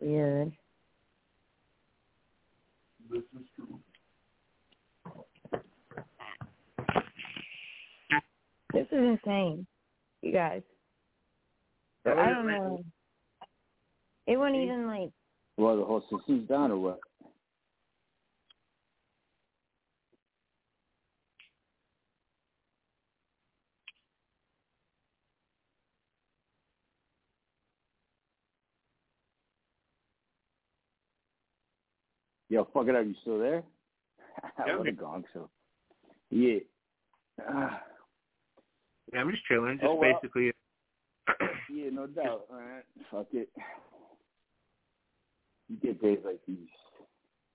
[0.00, 0.52] Weird.
[3.10, 3.78] This is true.
[8.72, 9.66] This is insane,
[10.22, 10.62] you guys.
[12.04, 12.82] I don't know.
[14.26, 15.10] It won't even like.
[15.56, 17.00] Well, the whole system's down or what?
[32.48, 33.06] Yo, fuck it up.
[33.06, 33.62] You still there?
[34.58, 34.76] I Yeah.
[34.76, 35.48] would have gone so.
[36.30, 36.58] Yeah.
[37.48, 37.82] Ah,
[39.12, 39.78] yeah, I'm just chilling.
[39.78, 40.12] Just Oh, well.
[40.20, 40.52] basically.
[41.70, 42.82] yeah, no doubt, man.
[43.10, 43.48] Fuck it.
[45.72, 46.56] You get days like these.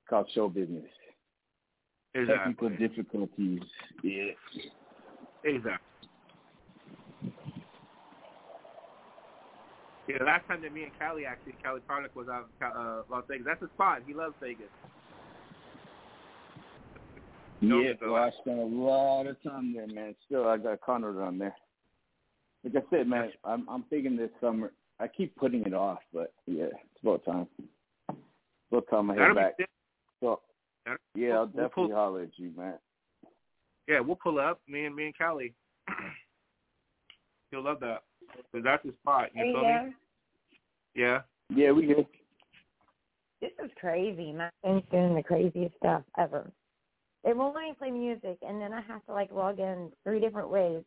[0.10, 0.85] Called show business.
[2.15, 2.88] Technical Exactly.
[2.88, 3.61] difficulties.
[4.03, 4.31] Yeah.
[5.44, 5.77] Exactly.
[10.07, 13.26] Yeah, last time that me and Cali actually, Cali Product was out of uh, Las
[13.27, 13.45] Vegas.
[13.45, 13.99] That's his spot.
[14.07, 14.68] He loves Vegas.
[17.60, 20.15] No, Yeah, well, I- spent a lot of time there, man.
[20.26, 21.56] Still, I got a condo down there.
[22.64, 24.72] Like I said, man, I'm I'm thinking this summer.
[24.99, 27.48] I keep putting it off, but yeah, it's about time.
[28.72, 29.53] It's about time I head back.
[30.22, 30.39] So
[31.15, 32.80] yeah, I'll we'll- we'll definitely pull- holler at you, man.
[33.88, 34.61] Yeah, we'll pull up.
[34.68, 35.53] Me and me and Cali.
[37.52, 38.03] He'll love that
[38.52, 39.30] because that's his spot.
[39.34, 39.84] You Are feel there?
[39.88, 39.94] me?
[40.95, 41.22] Yeah.
[41.49, 42.06] Yeah, we good.
[43.39, 44.34] This is crazy.
[44.34, 46.52] My phone's doing the craziest stuff ever.
[47.23, 50.19] It won't let me play music, and then I have to like log in three
[50.19, 50.84] different ways,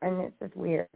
[0.00, 0.88] and it's just weird.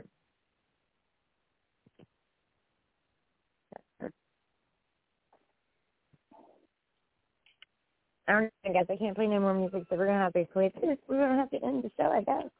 [8.29, 8.87] I don't know, guys.
[8.91, 10.75] I can't play no more music, so we're gonna have to quit.
[11.09, 12.51] We're gonna have to end the show, I guess.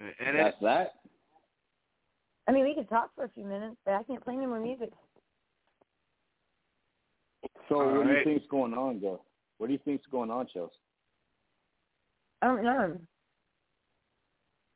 [0.00, 0.94] And That's that.
[2.48, 4.60] I mean, we could talk for a few minutes, but I can't play no more
[4.60, 4.90] music.
[7.68, 9.22] So All what do you think's going on, though?
[9.58, 10.72] What do you think's going on, Chelsea?
[12.42, 12.98] I don't know.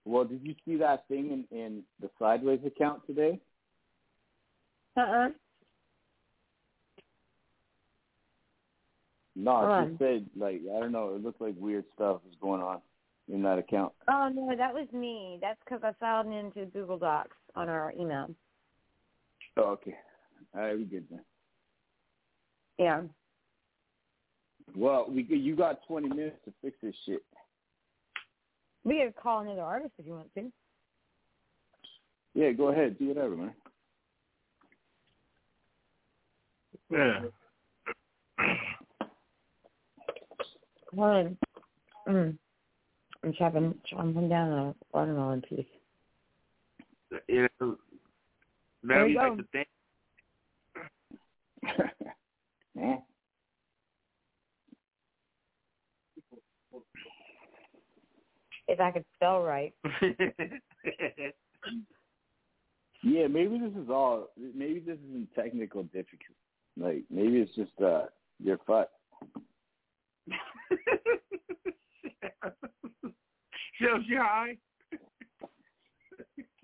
[0.05, 3.41] Well, did you see that thing in, in the Sidewayz account today?
[4.97, 5.31] Uh-uh.
[9.37, 9.89] No, Hold it on.
[9.89, 11.15] just said like I don't know.
[11.15, 12.81] It looked like weird stuff was going on
[13.29, 13.93] in that account.
[14.09, 15.39] Oh no, that was me.
[15.43, 18.31] That's because I filed into Google Docs on our email.
[19.59, 19.95] Oh, okay.
[20.55, 21.21] All right, we good then.
[22.79, 23.03] Yeah.
[24.75, 27.23] Well, we you got 20 minutes to fix this shit.
[28.85, 30.51] We could call another artist if you want to.
[32.35, 33.55] Yeah, go ahead, do whatever, man.
[36.91, 37.21] Yeah.
[40.97, 41.39] Hold on.
[42.09, 42.39] Mm.
[43.25, 45.67] I'm chopping, chopping down a watermelon piece.
[47.29, 47.47] Yeah.
[47.59, 47.77] There
[48.83, 49.69] Now you you like to think.
[52.79, 52.97] Eh?
[58.69, 59.73] If I could spell right.
[63.03, 64.31] Yeah, maybe this is all.
[64.37, 66.35] Maybe this isn't technical difficulty.
[66.77, 68.07] Like maybe it's just uh
[68.43, 68.89] your fuck.
[73.81, 74.57] Shows you high.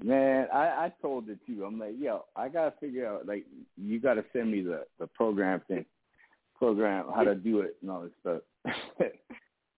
[0.03, 1.65] Man, I I told it too.
[1.65, 3.27] I'm like, yo, I gotta figure out.
[3.27, 5.85] Like, you gotta send me the the program thing,
[6.57, 8.41] program how to do it and all this stuff.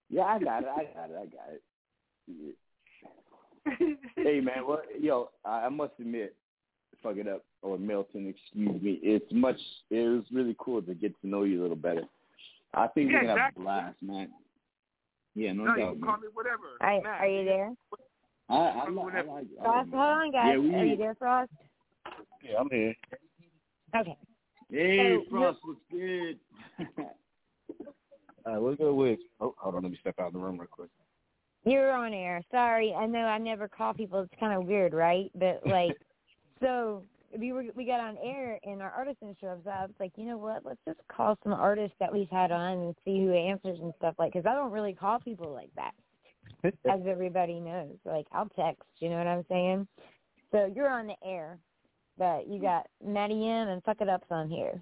[0.08, 0.68] yeah, I got it.
[0.68, 1.16] I got it.
[1.16, 1.62] I got it.
[2.26, 2.52] Yeah.
[4.16, 4.84] hey man, what?
[5.00, 6.34] Yo, I, I must admit,
[7.02, 8.98] fuck it up or Milton, excuse me.
[9.02, 9.58] It's much.
[9.90, 12.04] It was really cool to get to know you a little better.
[12.76, 14.28] I think Yeah, we're gonna have a blast, man.
[15.34, 15.92] Yeah, no, No, you doubt.
[15.94, 16.62] can call me whatever.
[16.80, 17.72] Are, Matt, are you there?
[18.48, 19.46] I, I, Call me I like.
[19.60, 20.52] I Frost, like hold on, guys.
[20.52, 21.50] Yeah, we- are you there, Frost?
[22.42, 22.94] Yeah, I'm here.
[23.96, 24.16] Okay.
[24.70, 26.38] Hey, So, Frost, what's good?
[28.46, 29.18] All right, we'll go with.
[29.40, 29.82] Oh, hold on.
[29.82, 30.90] Let me step out of the room real quick.
[31.64, 32.42] You're on air.
[32.50, 34.20] Sorry, I know I never call people.
[34.20, 35.30] It's kind of weird, right?
[35.34, 35.96] But like,
[36.60, 37.02] so
[37.38, 39.90] we were we got on air and our artisan shows up.
[39.90, 40.64] It's like, you know what?
[40.64, 44.14] Let's just call some artists that we've had on and see who answers and stuff.
[44.18, 45.92] Like, because I don't really call people like that,
[46.90, 47.96] as everybody knows.
[48.04, 48.82] Like, I'll text.
[48.98, 49.88] You know what I'm saying?
[50.52, 51.58] So you're on the air,
[52.18, 54.80] but you got Matty M and Fuck It Up's on here.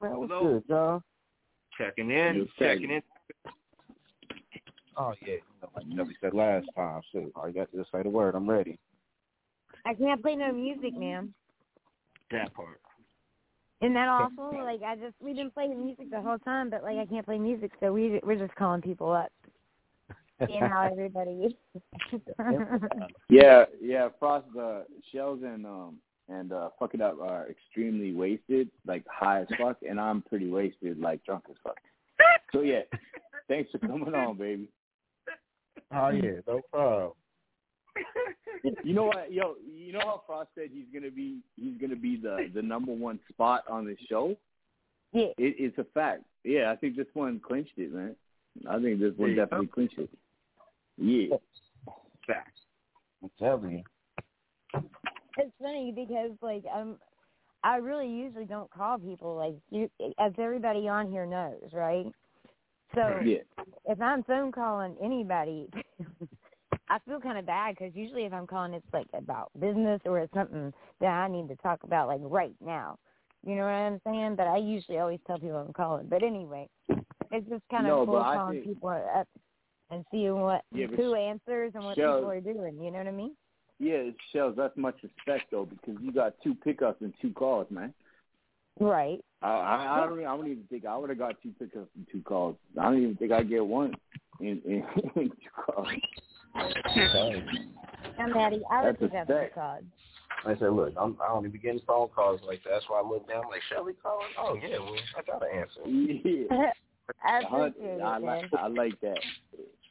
[0.00, 0.54] Man, what's Hello.
[0.54, 1.02] good, y'all?
[1.76, 2.36] Checking in.
[2.36, 3.02] You're Checking in.
[4.96, 7.00] Oh yeah, you know, like Nelly said last time.
[7.12, 8.34] Shit, all you got to say the word.
[8.34, 8.78] I'm ready.
[9.86, 11.32] I can't play no music, man.
[12.30, 12.80] That part.
[13.80, 14.50] Isn't that awful?
[14.64, 17.38] Like I just we've been playing music the whole time, but like I can't play
[17.38, 19.30] music, so we we're just calling people up,
[20.46, 21.56] seeing how everybody.
[23.28, 24.08] Yeah, yeah.
[24.18, 24.80] Frost, uh,
[25.12, 25.98] Shells and um
[26.28, 30.50] and uh, fuck it up are extremely wasted, like high as fuck, and I'm pretty
[30.50, 31.78] wasted, like drunk as fuck.
[32.52, 32.82] So yeah,
[33.48, 34.68] thanks for coming on, baby.
[35.92, 37.12] Oh yeah, no problem.
[38.84, 39.54] You know what, yo?
[39.72, 43.18] You know how Frost said he's gonna be he's gonna be the the number one
[43.30, 44.36] spot on the show.
[45.12, 46.22] yeah, It, it's a fact.
[46.44, 48.16] Yeah, I think this one clinched it, man.
[48.68, 50.10] I think this one There you definitely clinched it.
[50.96, 51.36] Yeah.
[52.26, 52.60] Facts.
[53.22, 53.70] I'm telling
[54.74, 54.80] you.
[55.36, 56.96] it's funny because like um,
[57.62, 59.88] I really usually don't call people like you,
[60.18, 62.06] as everybody on here knows, right?
[62.94, 63.38] So Yeah.
[63.86, 65.68] if I'm phone calling anybody,
[66.90, 70.20] I feel kind of bad because usually if I'm calling, it's like about business or
[70.20, 72.98] it's something that I need to talk about like right now.
[73.46, 74.36] You know what I'm saying?
[74.36, 76.06] But I usually always tell people I'm calling.
[76.08, 76.68] But anyway,
[77.30, 79.28] it's just kind No, of cool calling think- people up
[79.90, 82.78] and seeing what Yeah, who answers and what people are doing.
[82.82, 83.34] You know what I mean?
[83.78, 87.94] Yeah, Shells, that's much respect though, because you got two pickups and two calls, man.
[88.80, 89.20] Right.
[89.40, 92.06] I I, I don't I don't even think I would have got two pickups and
[92.10, 92.56] two calls.
[92.78, 93.94] I don't even think I'd get one
[94.40, 94.84] in in,
[95.16, 95.86] in two calls.
[98.18, 98.60] I'm Matty.
[98.70, 99.84] I would That's pick up a the fact.
[100.46, 102.70] I said, look, I'm, I don't even get phone calls like that.
[102.74, 104.30] That's why I look down like Shelly calling.
[104.38, 105.80] Oh yeah, well, I gotta answer.
[105.88, 106.70] Yeah,
[107.24, 109.18] I A hun- appreciate it, I like I like that.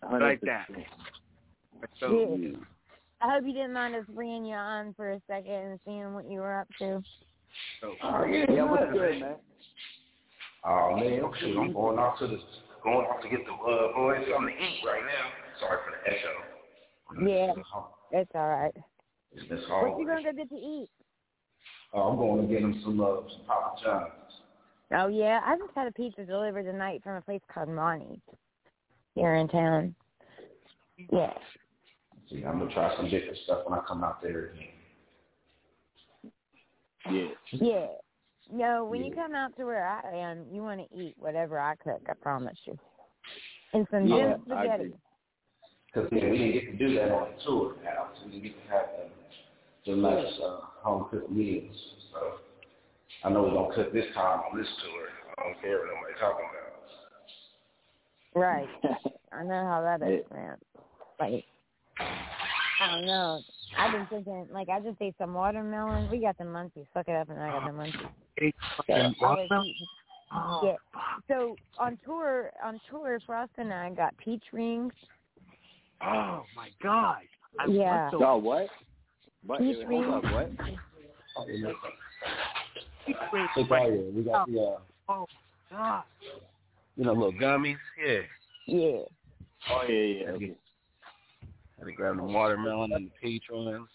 [0.04, 0.68] I like that.
[2.00, 2.50] So, Yeah.
[3.22, 6.30] I hope you didn't mind us bringing you on for a second and seeing what
[6.30, 7.02] you were up to.
[7.82, 9.36] so Oh yeah, Yeah, what's good, man?
[10.64, 12.40] Oh man, I'm shoot, I'm going out to the
[12.84, 15.30] going out to get the uh, boys something to eat right now.
[15.60, 16.47] Sorry for the echo.
[17.22, 17.54] Yeah.
[17.56, 17.68] It's,
[18.12, 18.74] It's all right.
[19.34, 20.00] it's, it's What hard.
[20.00, 20.90] you gonna go get to eat?
[21.94, 24.12] Oh, I'm going to get them some uh, some Papa John's.
[24.92, 28.22] Oh yeah, I just had a pizza delivered tonight from a place called Monty
[29.16, 29.96] here in town.
[31.12, 31.34] Yeah.
[32.30, 34.68] See, I'm gonna try some different stuff when I come out there again.
[37.12, 37.28] Yeah.
[37.52, 37.88] Yeah.
[38.52, 41.76] No, when you come out to where I am, you want to eat whatever I
[41.76, 42.02] cook.
[42.10, 42.78] I promise you.
[43.74, 44.94] And some Yeah, good I spaghetti.
[45.96, 46.10] Agree.
[46.10, 48.10] Because yeah, we didn't get to do that on the tour now.
[48.20, 48.86] So we didn't get to have
[49.86, 51.76] the, the nice uh, home cooked meals.
[52.14, 52.40] So
[53.24, 55.08] I know we're gonna cook this time on this tour.
[55.38, 56.68] I don't care what nobody talking about.
[58.36, 58.68] Right.
[59.32, 60.58] I know how that is, man.
[61.20, 61.44] Like,
[62.00, 63.42] I don't know.
[63.78, 66.10] I've been thinking, like, I just ate some watermelon.
[66.10, 66.86] We got the munchies.
[66.94, 68.10] Fuck it up, and I got the munchies.
[68.38, 69.74] Ate fucking watermelon?
[70.64, 70.76] Yeah.
[71.28, 74.94] So on tour, on tour, Frost and I got peach rings.
[76.02, 77.18] Oh my god.
[77.60, 77.90] I Yeah.
[77.90, 78.22] want those.
[78.24, 78.68] Oh, what?
[79.46, 79.60] What?
[79.60, 80.34] Peach Hold up, rings.
[80.34, 80.52] what?
[83.56, 84.78] Hey, Mario, we got the uh,
[85.10, 85.26] Oh
[85.72, 86.04] god.
[86.96, 87.78] you know little gummies.
[88.04, 88.20] Yeah.
[88.66, 89.00] Yeah.
[89.70, 90.30] Oh yeah, yeah.
[90.32, 90.52] Okay.
[91.80, 93.88] Had to grab the watermelon and the peach ones.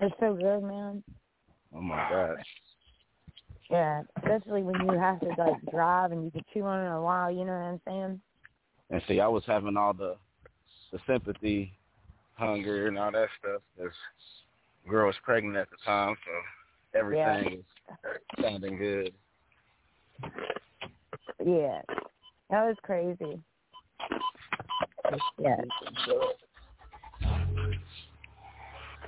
[0.00, 1.02] It's so good, man.
[1.74, 2.36] Oh my god.
[3.70, 7.00] Yeah, especially when you have to like drive and you can chew on it a
[7.00, 7.30] while.
[7.30, 8.20] You know what I'm saying?
[8.90, 10.16] And see, I was having all the
[10.94, 11.72] the sympathy,
[12.34, 13.60] hunger, and all that stuff.
[13.76, 13.92] This
[14.88, 17.64] girl was pregnant at the time, so everything
[18.04, 19.12] was sounding good.
[21.44, 21.82] Yeah,
[22.50, 23.40] that was crazy.
[25.38, 25.56] Yeah.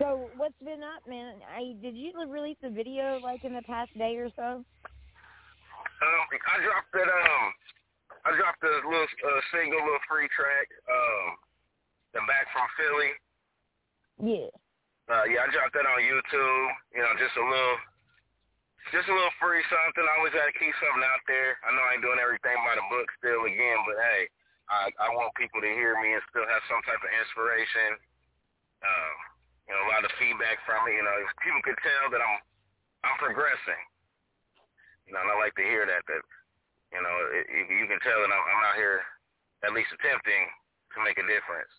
[0.00, 1.36] So what's been up, man?
[1.56, 4.42] I did you release a video like in the past day or so?
[4.42, 4.64] Um,
[6.02, 7.08] I dropped that.
[7.08, 7.52] Um,
[8.26, 10.66] I dropped a little uh, single, little free track.
[10.90, 11.36] Um,
[12.16, 13.12] the back from Philly.
[14.16, 14.48] Yeah.
[15.06, 16.66] Uh, yeah, I dropped that on YouTube.
[16.96, 17.78] You know, just a little,
[18.90, 20.02] just a little free something.
[20.02, 21.60] I always got to keep something out there.
[21.62, 24.26] I know I ain't doing everything by the book still again, but hey,
[24.66, 28.00] I I want people to hear me and still have some type of inspiration.
[28.82, 29.14] Uh,
[29.70, 30.98] you know, a lot of feedback from it.
[30.98, 32.36] You know, people could tell that I'm
[33.06, 33.82] I'm progressing.
[35.06, 36.02] You know, and I like to hear that.
[36.10, 36.22] That
[36.90, 39.06] you know, it, you you can tell that I'm, I'm out here
[39.62, 40.50] at least attempting
[40.94, 41.70] to make a difference.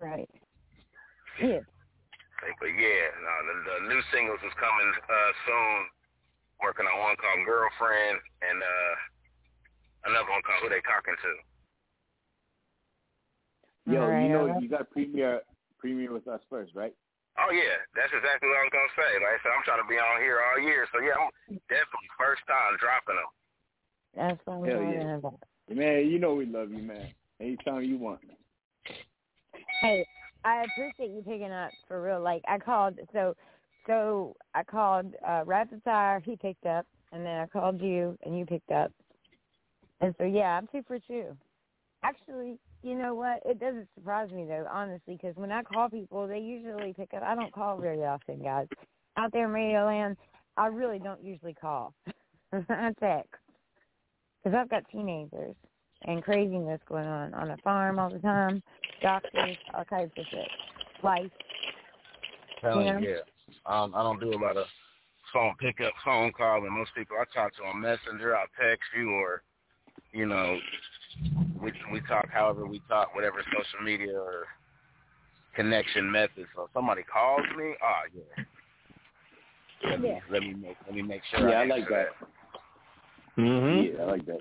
[0.00, 0.30] Right.
[1.42, 1.62] Yeah.
[2.42, 5.76] Like, But yeah, no, the, the new singles is coming uh, soon.
[6.62, 8.94] Working on one called Girlfriend and uh,
[10.10, 11.32] another one called Who They Talking to.
[13.94, 14.62] Yo, All right, you know all right.
[14.62, 15.40] you got premiere
[15.78, 16.92] premiere with us first, right?
[17.38, 19.10] Oh yeah, that's exactly what I was gonna say.
[19.22, 21.30] Like I said, I'm trying to be on here all year, so yeah, I'm
[21.70, 23.30] definitely first time dropping them.
[24.18, 25.22] That's what I'm Hell yeah.
[25.22, 25.40] about.
[25.70, 27.14] Man, you know we love you, man.
[27.40, 28.20] Anytime you want.
[29.80, 30.04] Hey,
[30.44, 32.20] I appreciate you picking up for real.
[32.20, 33.34] Like I called, so
[33.86, 38.38] so I called uh Rapid Fire, he picked up, and then I called you, and
[38.38, 38.92] you picked up.
[40.00, 41.36] And so yeah, I'm two for two.
[42.04, 43.40] Actually, you know what?
[43.44, 47.22] It doesn't surprise me though, honestly, because when I call people, they usually pick up.
[47.22, 48.66] I don't call very often, guys.
[49.16, 50.16] Out there in Radio Land,
[50.56, 51.94] I really don't usually call.
[52.52, 53.34] I text
[54.42, 55.54] because I've got teenagers
[56.02, 58.62] and craziness going on on a farm all the time,
[59.02, 60.48] doctors, all types of shit.
[61.02, 61.30] Life.
[62.60, 62.98] Telling Yeah.
[62.98, 63.20] you, yeah.
[63.66, 64.66] Um, I don't do a lot of
[65.32, 69.10] phone pickup, phone call, and most people I talk to on Messenger, I'll text you,
[69.10, 69.42] or
[70.12, 70.58] you know,
[71.60, 74.46] we we talk however we talk, whatever social media or
[75.54, 76.46] connection method.
[76.54, 78.44] So if somebody calls me, oh yeah.
[79.90, 80.20] Let me, Yeah.
[80.30, 81.48] let me make let me make sure.
[81.48, 82.08] Yeah, I answer like that.
[83.38, 83.96] Mm-hmm.
[83.96, 84.40] Yeah, I like that.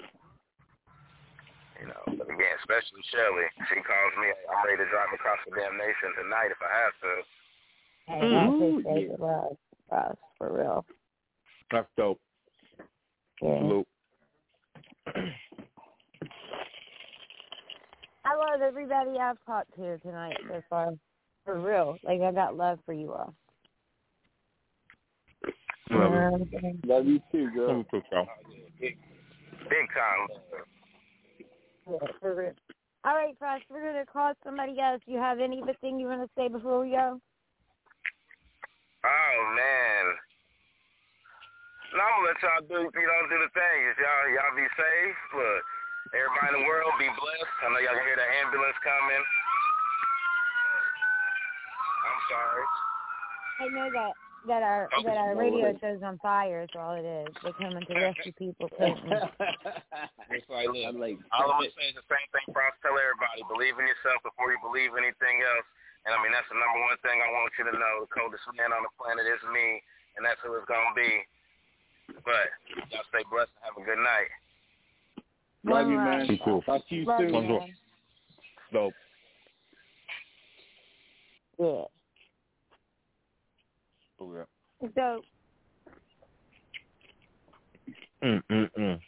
[1.80, 3.45] You know, but again, especially Shelly.
[3.70, 4.34] She calls me.
[4.49, 7.14] I'm ready to drive across the damn nation tonight if I have to.
[8.08, 9.58] Hey, I appreciate the love,
[9.91, 10.86] Ross, for real.
[11.72, 12.20] That's dope.
[13.41, 13.60] Yeah.
[13.60, 13.88] Salute.
[18.26, 20.94] I love everybody I've talked to tonight so far.
[21.45, 21.98] For real.
[22.04, 23.34] Like I got love for you all.
[25.90, 26.80] You know what I'm saying?
[26.86, 27.68] Love you too, girl.
[27.68, 28.28] Let me cook y'all.
[28.80, 28.98] Big,
[29.70, 30.28] big time.
[31.88, 32.53] Yeah, for real.
[33.07, 34.99] All right, Frost, we're gonna call somebody else.
[35.07, 37.19] You have anything you wanna say before we go?
[39.05, 40.05] Oh man.
[41.95, 43.80] No, I'm gonna let y'all do you know do the thing.
[43.95, 45.19] Y'all y'all be safe.
[45.31, 45.64] Look,
[46.11, 47.57] everybody in the world be blessed.
[47.64, 49.23] I know y'all can hear the ambulance coming.
[52.03, 52.65] I'm sorry.
[53.57, 57.34] I know that that our that our radio show's on fire is all it is.
[57.41, 58.69] They're coming to rescue people.
[58.69, 59.09] Clinton.
[60.30, 63.41] It's like, look, I'm like, all I'm gonna is the same thing Frost tell everybody.
[63.47, 65.68] Believe in yourself before you believe anything else.
[66.05, 68.05] And I mean that's the number one thing I want you to know.
[68.05, 69.81] The coldest man on the planet is me,
[70.19, 71.26] and that's who it's gonna be.
[72.23, 72.53] But
[72.93, 74.31] y'all stay blessed and have a good night.
[75.68, 76.27] love you, man.
[76.27, 76.64] Be cool.
[76.64, 77.35] Talk to you Love you, soon.
[77.35, 77.59] Bonjour.
[77.59, 77.76] man.
[78.72, 78.93] Dope.
[81.59, 81.97] Yeah.
[84.19, 84.89] Oh, yeah.
[84.95, 85.22] So
[88.23, 88.99] Mm mm mm.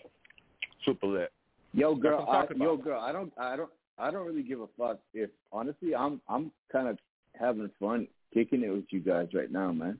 [0.86, 1.32] Super lit.
[1.74, 4.62] Yo, girl, I'm I, talking yo, girl, I don't, I don't, I don't really give
[4.62, 6.98] a fuck if honestly I'm I'm kind of
[7.40, 9.98] having fun kicking it with you guys right now, man.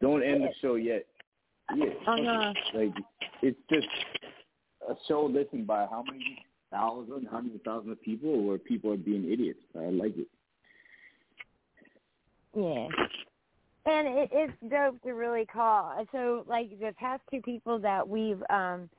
[0.00, 1.06] Don't end the show yet.
[1.74, 2.52] Yeah, Uh-huh.
[2.74, 2.94] like
[3.42, 3.88] it's just
[4.88, 6.38] a show listened by how many
[6.70, 9.60] thousand, hundreds of thousands of people, where people are being idiots.
[9.76, 10.28] I like it.
[12.54, 12.88] Yeah.
[13.88, 16.04] And it, it's dope to really call.
[16.12, 18.90] So, like the past two people that we've um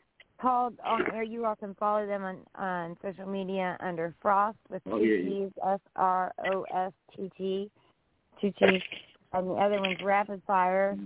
[0.42, 4.82] called on air, you all can follow them on on social media under Frost with
[4.88, 5.46] Oh, two yeah, yeah.
[5.46, 7.70] T's, F R O S T T,
[8.42, 8.82] two T's,
[9.34, 10.98] and the other one's Rapid Fire,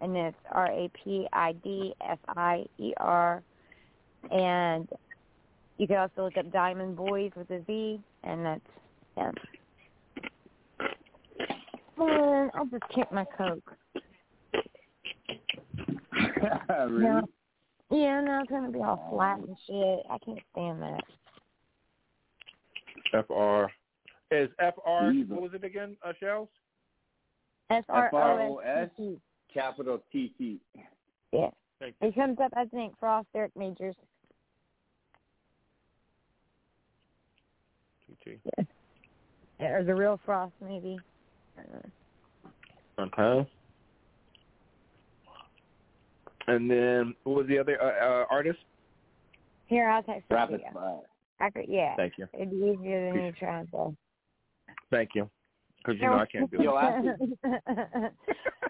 [0.00, 3.42] and it's R A P I D F I E R,
[4.30, 4.88] and
[5.78, 8.60] you can also look up Diamond Boys with a Z, and that's
[9.16, 9.34] them.
[11.98, 13.72] Man, I'll just kick my coke.
[16.68, 17.04] really?
[17.04, 17.22] No.
[17.90, 20.00] Yeah, no, it's gonna be all flat and shit.
[20.10, 21.02] I can't stand that.
[23.12, 23.70] FR
[24.34, 25.10] is FR.
[25.12, 25.36] Evil.
[25.36, 25.96] What was it again?
[26.04, 26.48] Uh, shells.
[27.70, 28.10] F R
[28.40, 28.90] O S F-R-O-S?
[28.96, 29.20] T T.
[29.52, 30.60] Capital T T.
[31.32, 31.50] Yeah.
[32.00, 33.94] It comes up, I think, Frost Eric Majors.
[38.06, 38.38] TT.
[39.60, 40.98] Or the real Frost, maybe.
[41.58, 43.34] I don't know.
[43.38, 43.50] Okay.
[46.46, 48.58] And then what was the other uh, uh, artist?
[49.66, 50.58] Here, I'll text it to you.
[50.72, 50.98] fire.
[51.40, 51.96] I could, yeah.
[51.96, 52.26] Thank you.
[52.34, 53.96] It'd be easier than you trying to.
[54.90, 55.28] Thank you.
[55.84, 56.66] Because you know I can't do it.
[56.66, 57.16] after,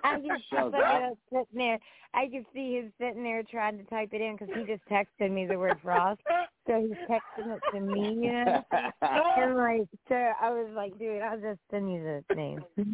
[0.05, 1.79] I just I Shells, thought I- he sitting there.
[2.13, 5.31] I could see him sitting there trying to type it in because he just texted
[5.31, 6.21] me the word frost.
[6.67, 8.63] So he's texting it to me, you know.
[9.37, 12.65] And like, so I was like, dude, I'll just send you the name.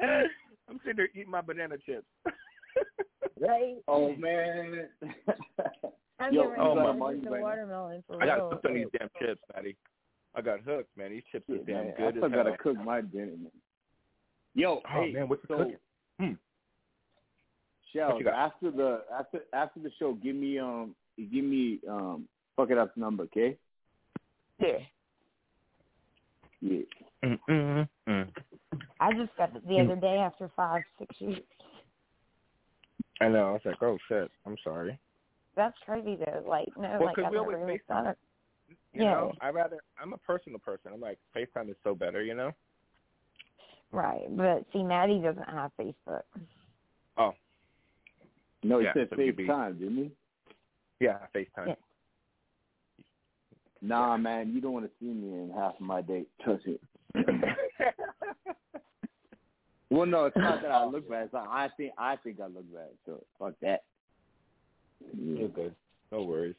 [0.00, 2.06] I'm sitting there eating my banana chips.
[3.40, 3.76] right?
[3.88, 4.88] oh man.
[6.20, 8.50] I'm Yo, getting ready oh, to my eat money the watermelon for I got real.
[8.50, 9.76] hooked on these damn chips, Matty.
[10.38, 11.10] I got hooked, man.
[11.10, 13.50] These chips are Shit, damn man, good I still gotta cook my dinner, man.
[14.54, 15.76] Yo, Oh hey, man, what's the so cooking?
[16.20, 16.32] Hmm.
[17.92, 22.78] Shell, after the after after the show, give me um give me um fuck it
[22.78, 23.56] up's number, okay?
[24.60, 24.78] Yeah.
[26.60, 26.82] Yeah.
[27.24, 28.28] Mm, mm, mm.
[29.00, 31.40] I just got it the other day after five, six years.
[33.20, 33.48] I know.
[33.48, 34.30] I was like, oh shit.
[34.46, 34.96] I'm sorry.
[35.56, 36.44] That's crazy though.
[36.48, 37.86] Like, no, Well, like 'cause I've we always never even FaceTime.
[37.88, 38.16] thought of
[38.92, 39.10] You Yeah.
[39.12, 39.78] know, I rather.
[40.00, 40.92] I'm a personal person.
[40.94, 42.22] I'm like FaceTime is so better.
[42.22, 42.52] You know.
[43.90, 46.22] Right, but see, Matty doesn't have Facebook.
[47.16, 47.32] Oh
[48.62, 50.10] No, he Yeah, said so you'd be- FaceTime, didn't he?
[51.00, 51.68] yeah, FaceTime.
[51.68, 51.74] Yeah.
[53.80, 56.24] Nah, man, you don't want to see me in half of my day.
[56.42, 56.80] Trust it.
[59.90, 61.24] Well, no, it's not that I oh, look bad.
[61.24, 62.90] It's like I think I think I look bad.
[63.06, 63.84] So fuck that.
[65.00, 65.74] Yeah, You're good.
[66.12, 66.56] No worries.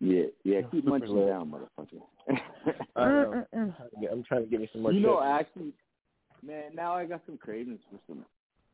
[0.00, 0.60] Yeah, yeah.
[0.70, 1.28] Keep munching lit.
[1.28, 2.00] down, motherfucker.
[2.96, 3.44] I know.
[4.12, 5.40] I'm trying to give you some more you know, chips.
[5.40, 5.72] actually,
[6.44, 8.24] man, now I got some cravings for some,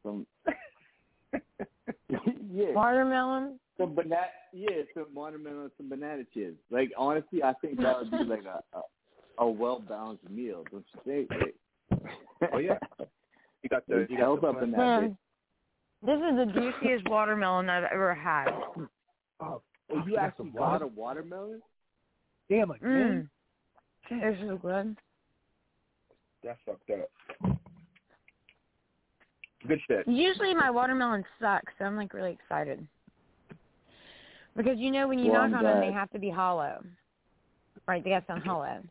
[0.02, 0.26] some.
[2.52, 3.58] yeah, Watermelon.
[3.78, 4.26] some banana.
[4.52, 6.56] Yeah, some watermelon, some banana chips.
[6.70, 10.84] Like honestly, I think that would be like a a, a well balanced meal, don't
[10.94, 11.30] you think?
[11.30, 11.54] Like,
[12.52, 12.78] Oh yeah.
[13.62, 15.16] You got the It's you got held the up in that Man,
[16.04, 18.50] this is the juiciest watermelon I've ever had.
[19.40, 19.62] Oh,
[19.92, 21.60] Oh, you actually got a watermelon?
[22.48, 23.28] damn again.
[24.10, 24.20] Mm.
[24.20, 24.96] They're so good.
[26.42, 27.58] That's fucked up.
[29.66, 30.06] Good shit.
[30.06, 32.86] Usually my watermelon sucks, so I'm like really excited.
[34.56, 36.84] Because you know when you Well, knock I'm on them, they have to be hollow.
[37.88, 38.82] Right, they got some hollow.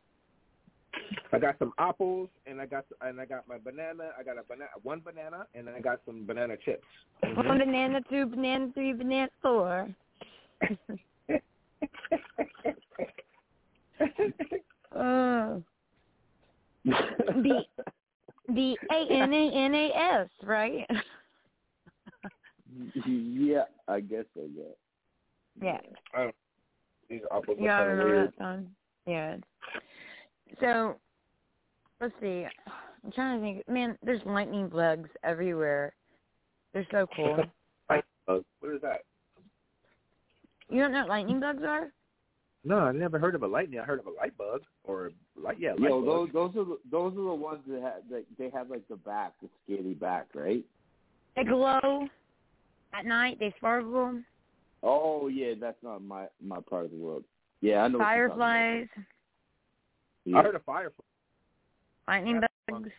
[1.31, 4.09] I got some apples and I got and I got my banana.
[4.19, 6.85] I got a banana, one banana, and I got some banana chips.
[7.35, 9.87] One banana, two banana, three banana, four.
[14.95, 15.63] Oh,
[16.85, 17.63] the
[18.49, 19.91] the A N A N A
[20.21, 20.87] S, right?
[23.05, 24.41] yeah, I guess so.
[24.55, 24.63] Yeah.
[25.61, 25.79] yeah.
[26.15, 26.31] Oh,
[27.09, 28.27] these apples Yeah, I are kind remember weird.
[28.27, 28.67] that song.
[29.07, 29.37] Yeah.
[30.59, 30.95] So,
[31.99, 32.45] let's see.
[33.03, 33.67] I'm trying to think.
[33.67, 35.95] Man, there's lightning bugs everywhere.
[36.73, 37.37] They're so cool.
[37.89, 38.43] Light bug.
[38.59, 39.01] What is that?
[40.73, 41.91] You don't know what lightning bugs are?
[42.65, 43.79] No, I never heard of a lightning.
[43.79, 45.57] I heard of a light bug or light.
[45.59, 46.05] Yeah, light Yo, bug.
[46.05, 48.95] those those are the, those are the ones that have that they have like the
[48.95, 50.63] back, the scaly back, right?
[51.35, 52.07] They glow
[52.93, 53.37] at night.
[53.39, 54.19] They sparkle.
[54.81, 57.23] Oh yeah, that's not my my part of the world.
[57.61, 57.99] Yeah, I know.
[57.99, 58.47] what you're talking about.
[58.47, 58.87] Fireflies,
[60.25, 60.37] Yeah.
[60.37, 61.05] I heard of fireflies.
[62.07, 62.89] lightning That's bugs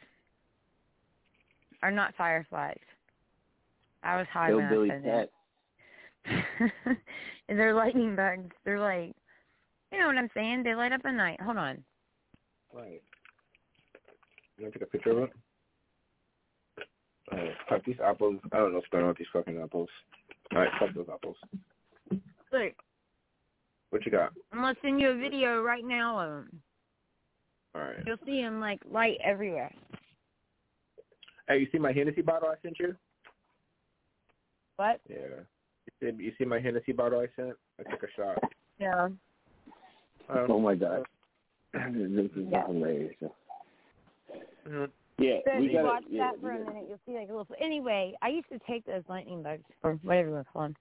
[1.82, 2.78] are not fireflies.
[4.04, 5.28] I was high when I Hillbilly said
[6.84, 6.96] pet.
[7.48, 8.54] they're lightning bugs.
[8.64, 9.14] They're like,
[9.92, 10.62] you know what I'm saying?
[10.62, 11.40] They light up at night.
[11.40, 11.84] Hold on.
[12.72, 13.02] Right.
[14.56, 15.30] You want to take a picture of it?
[17.32, 18.38] All right, fuck these apples.
[18.52, 19.88] I don't know what's going on with these fucking apples.
[20.52, 21.36] All right, fuck those apples.
[22.52, 22.72] Look,
[23.90, 24.32] What you got?
[24.52, 26.60] I'm gonna send you a video right now of them.
[27.74, 27.96] All right.
[28.06, 29.72] You'll see them like light everywhere.
[31.48, 32.94] Hey, you see my Hennessy bottle I sent you?
[34.76, 35.00] What?
[35.08, 35.44] Yeah.
[36.04, 37.54] You see, you see my Hennessy bottle I sent?
[37.80, 38.38] I took a shot.
[38.78, 39.04] Yeah.
[39.04, 39.18] Um,
[40.48, 41.04] Oh my god,
[41.72, 42.66] this is Yeah.
[42.66, 43.14] hilarious.
[44.66, 44.90] mhm.
[45.18, 47.00] Yeah, So if we you got watch yeah, that for we a gotta- minute, you'll
[47.06, 47.46] see like a little.
[47.60, 50.76] Anyway, I used to take those lightning bugs or whatever you want to call them.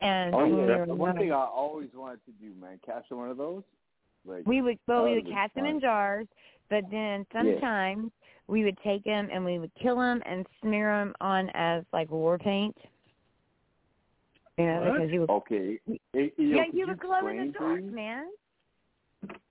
[0.00, 2.54] And Oh when yeah, we that's were the one thing I always wanted to do,
[2.60, 2.80] man.
[2.84, 3.62] catch one of those.
[4.24, 6.26] Like we would well we would've would catch them in jars,
[6.70, 8.10] but then sometimes
[8.48, 12.10] we would take them and we would kill them and smear them on as like
[12.10, 12.76] war paint.
[14.58, 14.94] You know, What?
[14.94, 15.30] because you would.
[15.30, 15.78] Okay.
[16.12, 18.26] Hey, yo, yeah, you glow in the dark, man.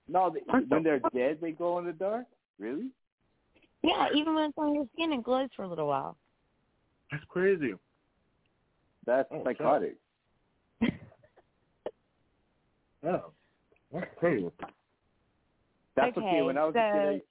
[0.08, 2.26] No, they, when they're dead, they glow in the dark.
[2.58, 2.88] Really?
[3.82, 6.16] Yeah, even when it's on your skin, it glows for a little while.
[7.10, 7.74] That's crazy.
[9.04, 9.96] That's Oh, psychotic.
[13.06, 13.26] Oh,
[13.92, 14.50] that's crazy.
[15.94, 16.42] That's Okay, okay.
[16.42, 17.22] When I was so- a kid,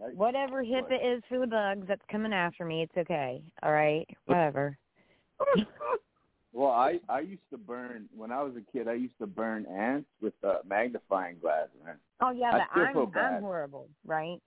[0.00, 3.42] I, I, Whatever HIPAA is for the bugs that's coming after me, it's okay.
[3.62, 4.76] All right, whatever.
[6.54, 8.86] well, I I used to burn when I was a kid.
[8.86, 11.96] I used to burn ants with a magnifying glass, man.
[12.20, 13.34] Oh yeah, I but I'm.
[13.36, 14.40] I'm horrible, right?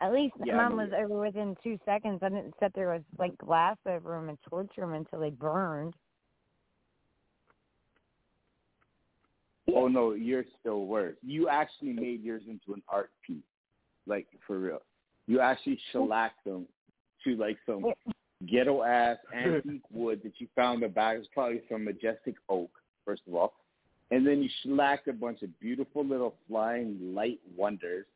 [0.00, 2.20] At least Yeah, mine was over within two seconds.
[2.22, 5.94] I didn't sit there with like glass over them and torture them until they burned.
[9.74, 11.16] Oh no, you're still worse.
[11.22, 13.42] You actually made yours into an art piece,
[14.06, 14.82] like for real.
[15.26, 16.66] You actually shellacked them
[17.24, 17.84] to like some
[18.46, 21.16] ghetto ass antique wood that you found in the back.
[21.18, 22.70] It's probably from majestic oak,
[23.04, 23.54] first of all,
[24.10, 28.06] and then you shellacked a bunch of beautiful little flying light wonders,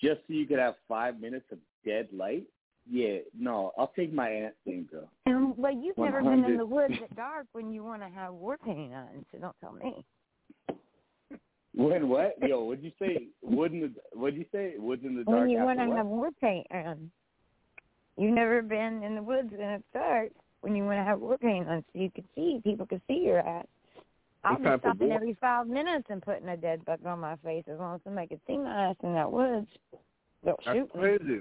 [0.00, 2.44] just so you could have five minutes of dead light.
[2.90, 5.10] Yeah, no, I'll take my ant thing, girl.
[5.26, 8.32] And well, you've never been in the woods at dark when you want to have
[8.32, 10.04] war paint on, so don't tell me.
[11.74, 12.34] When what?
[12.42, 13.28] Yo, what'd you say?
[13.40, 14.74] Wood in the what'd you say?
[14.78, 15.40] Woods in the dark.
[15.40, 17.10] when you want to have war paint on.
[18.18, 20.30] You've never been in the woods when it's dark
[20.60, 23.22] when you want to have war paint on, so you can see people can see
[23.24, 23.66] your ass.
[24.44, 27.78] I'll be stopping every five minutes and putting a dead bug on my face as
[27.78, 29.68] long as somebody can see my ass in that woods.
[30.44, 31.00] They'll That's shoot me.
[31.00, 31.40] crazy.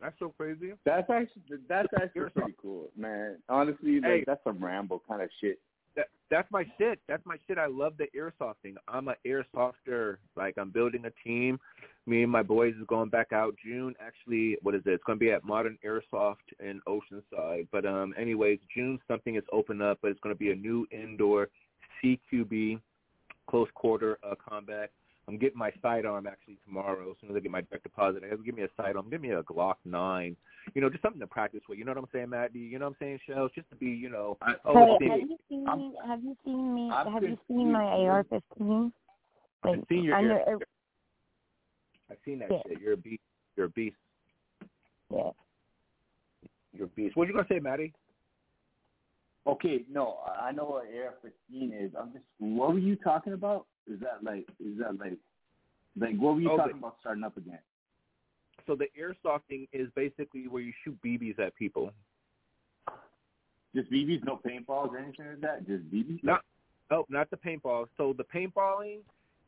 [0.00, 0.72] That's so crazy.
[0.84, 3.36] That's actually that's actually pretty cool, man.
[3.48, 4.24] Honestly, like Hey.
[4.26, 5.60] that's some Rambo kind of shit.
[5.96, 6.98] That that's my shit.
[7.08, 7.58] That's my shit.
[7.58, 8.74] I love the airsofting.
[8.88, 10.16] I'm an airsofter.
[10.36, 11.58] Like I'm building a team.
[12.06, 13.94] Me and my boys is going back out June.
[14.00, 14.90] Actually, what is it?
[14.90, 17.68] It's going to be at Modern Airsoft in Oceanside.
[17.70, 20.86] But um, anyways, June something is open up, but it's going to be a new
[20.90, 21.48] indoor
[22.02, 22.80] CQB
[23.48, 24.90] close quarter uh, combat.
[25.28, 27.10] I'm getting my sidearm actually tomorrow.
[27.10, 29.08] As soon as I get my direct deposit, I have to give me a sidearm.
[29.08, 30.36] Give me a Glock nine.
[30.74, 31.78] You know, just something to practice with.
[31.78, 32.52] You know what I'm saying, Matt?
[32.52, 32.58] D?
[32.58, 33.50] You know what I'm saying, Shells?
[33.54, 36.90] Just to be, you know, oh, Hey, have you seen I'm- have you seen me
[36.90, 38.92] I'm have you seen my AR fifteen?
[39.64, 40.58] Like I've seen your under air-
[42.10, 42.62] I've seen that Yeah.
[42.66, 42.80] shit.
[42.80, 43.22] You're a beast.
[43.56, 43.96] You're a beast.
[45.10, 45.30] yeah.
[46.72, 47.16] You're a beast.
[47.16, 47.92] What you gonna say, Matty?
[49.46, 51.94] Okay, no, I know what AR-15 is.
[51.96, 53.66] I'm just, what were you talking about?
[53.90, 55.18] Is that like, is that like,
[55.98, 57.58] like what were you Oh, talking about starting up again?
[58.66, 61.92] So the airsofting is basically where you shoot BBs at people.
[63.74, 65.66] Just BBs, no paintballs or anything like that.
[65.66, 66.22] Just BBs.
[66.22, 66.42] Not,
[66.90, 67.86] oh, not the paintballs.
[67.96, 68.98] So the paintballing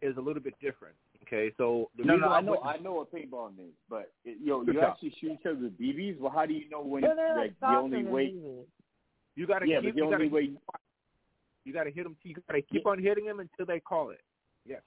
[0.02, 0.94] is a little bit different.
[1.22, 4.12] Okay, so the No, no, I I'm know, putting- I know what paintball is, but
[4.24, 4.84] it, yo, you job.
[4.92, 6.18] actually shoot each other with BBs.
[6.18, 7.02] Well, how do you know when?
[7.02, 8.26] Well, they're like like the softer only way.
[8.32, 8.64] BBs.
[9.36, 9.90] you gotta Yeah, keep.
[9.90, 10.52] but the only gotta, way.
[11.64, 12.16] You gotta hit them.
[12.22, 14.20] You gotta keep on hitting them until they call it.
[14.66, 14.82] Yes.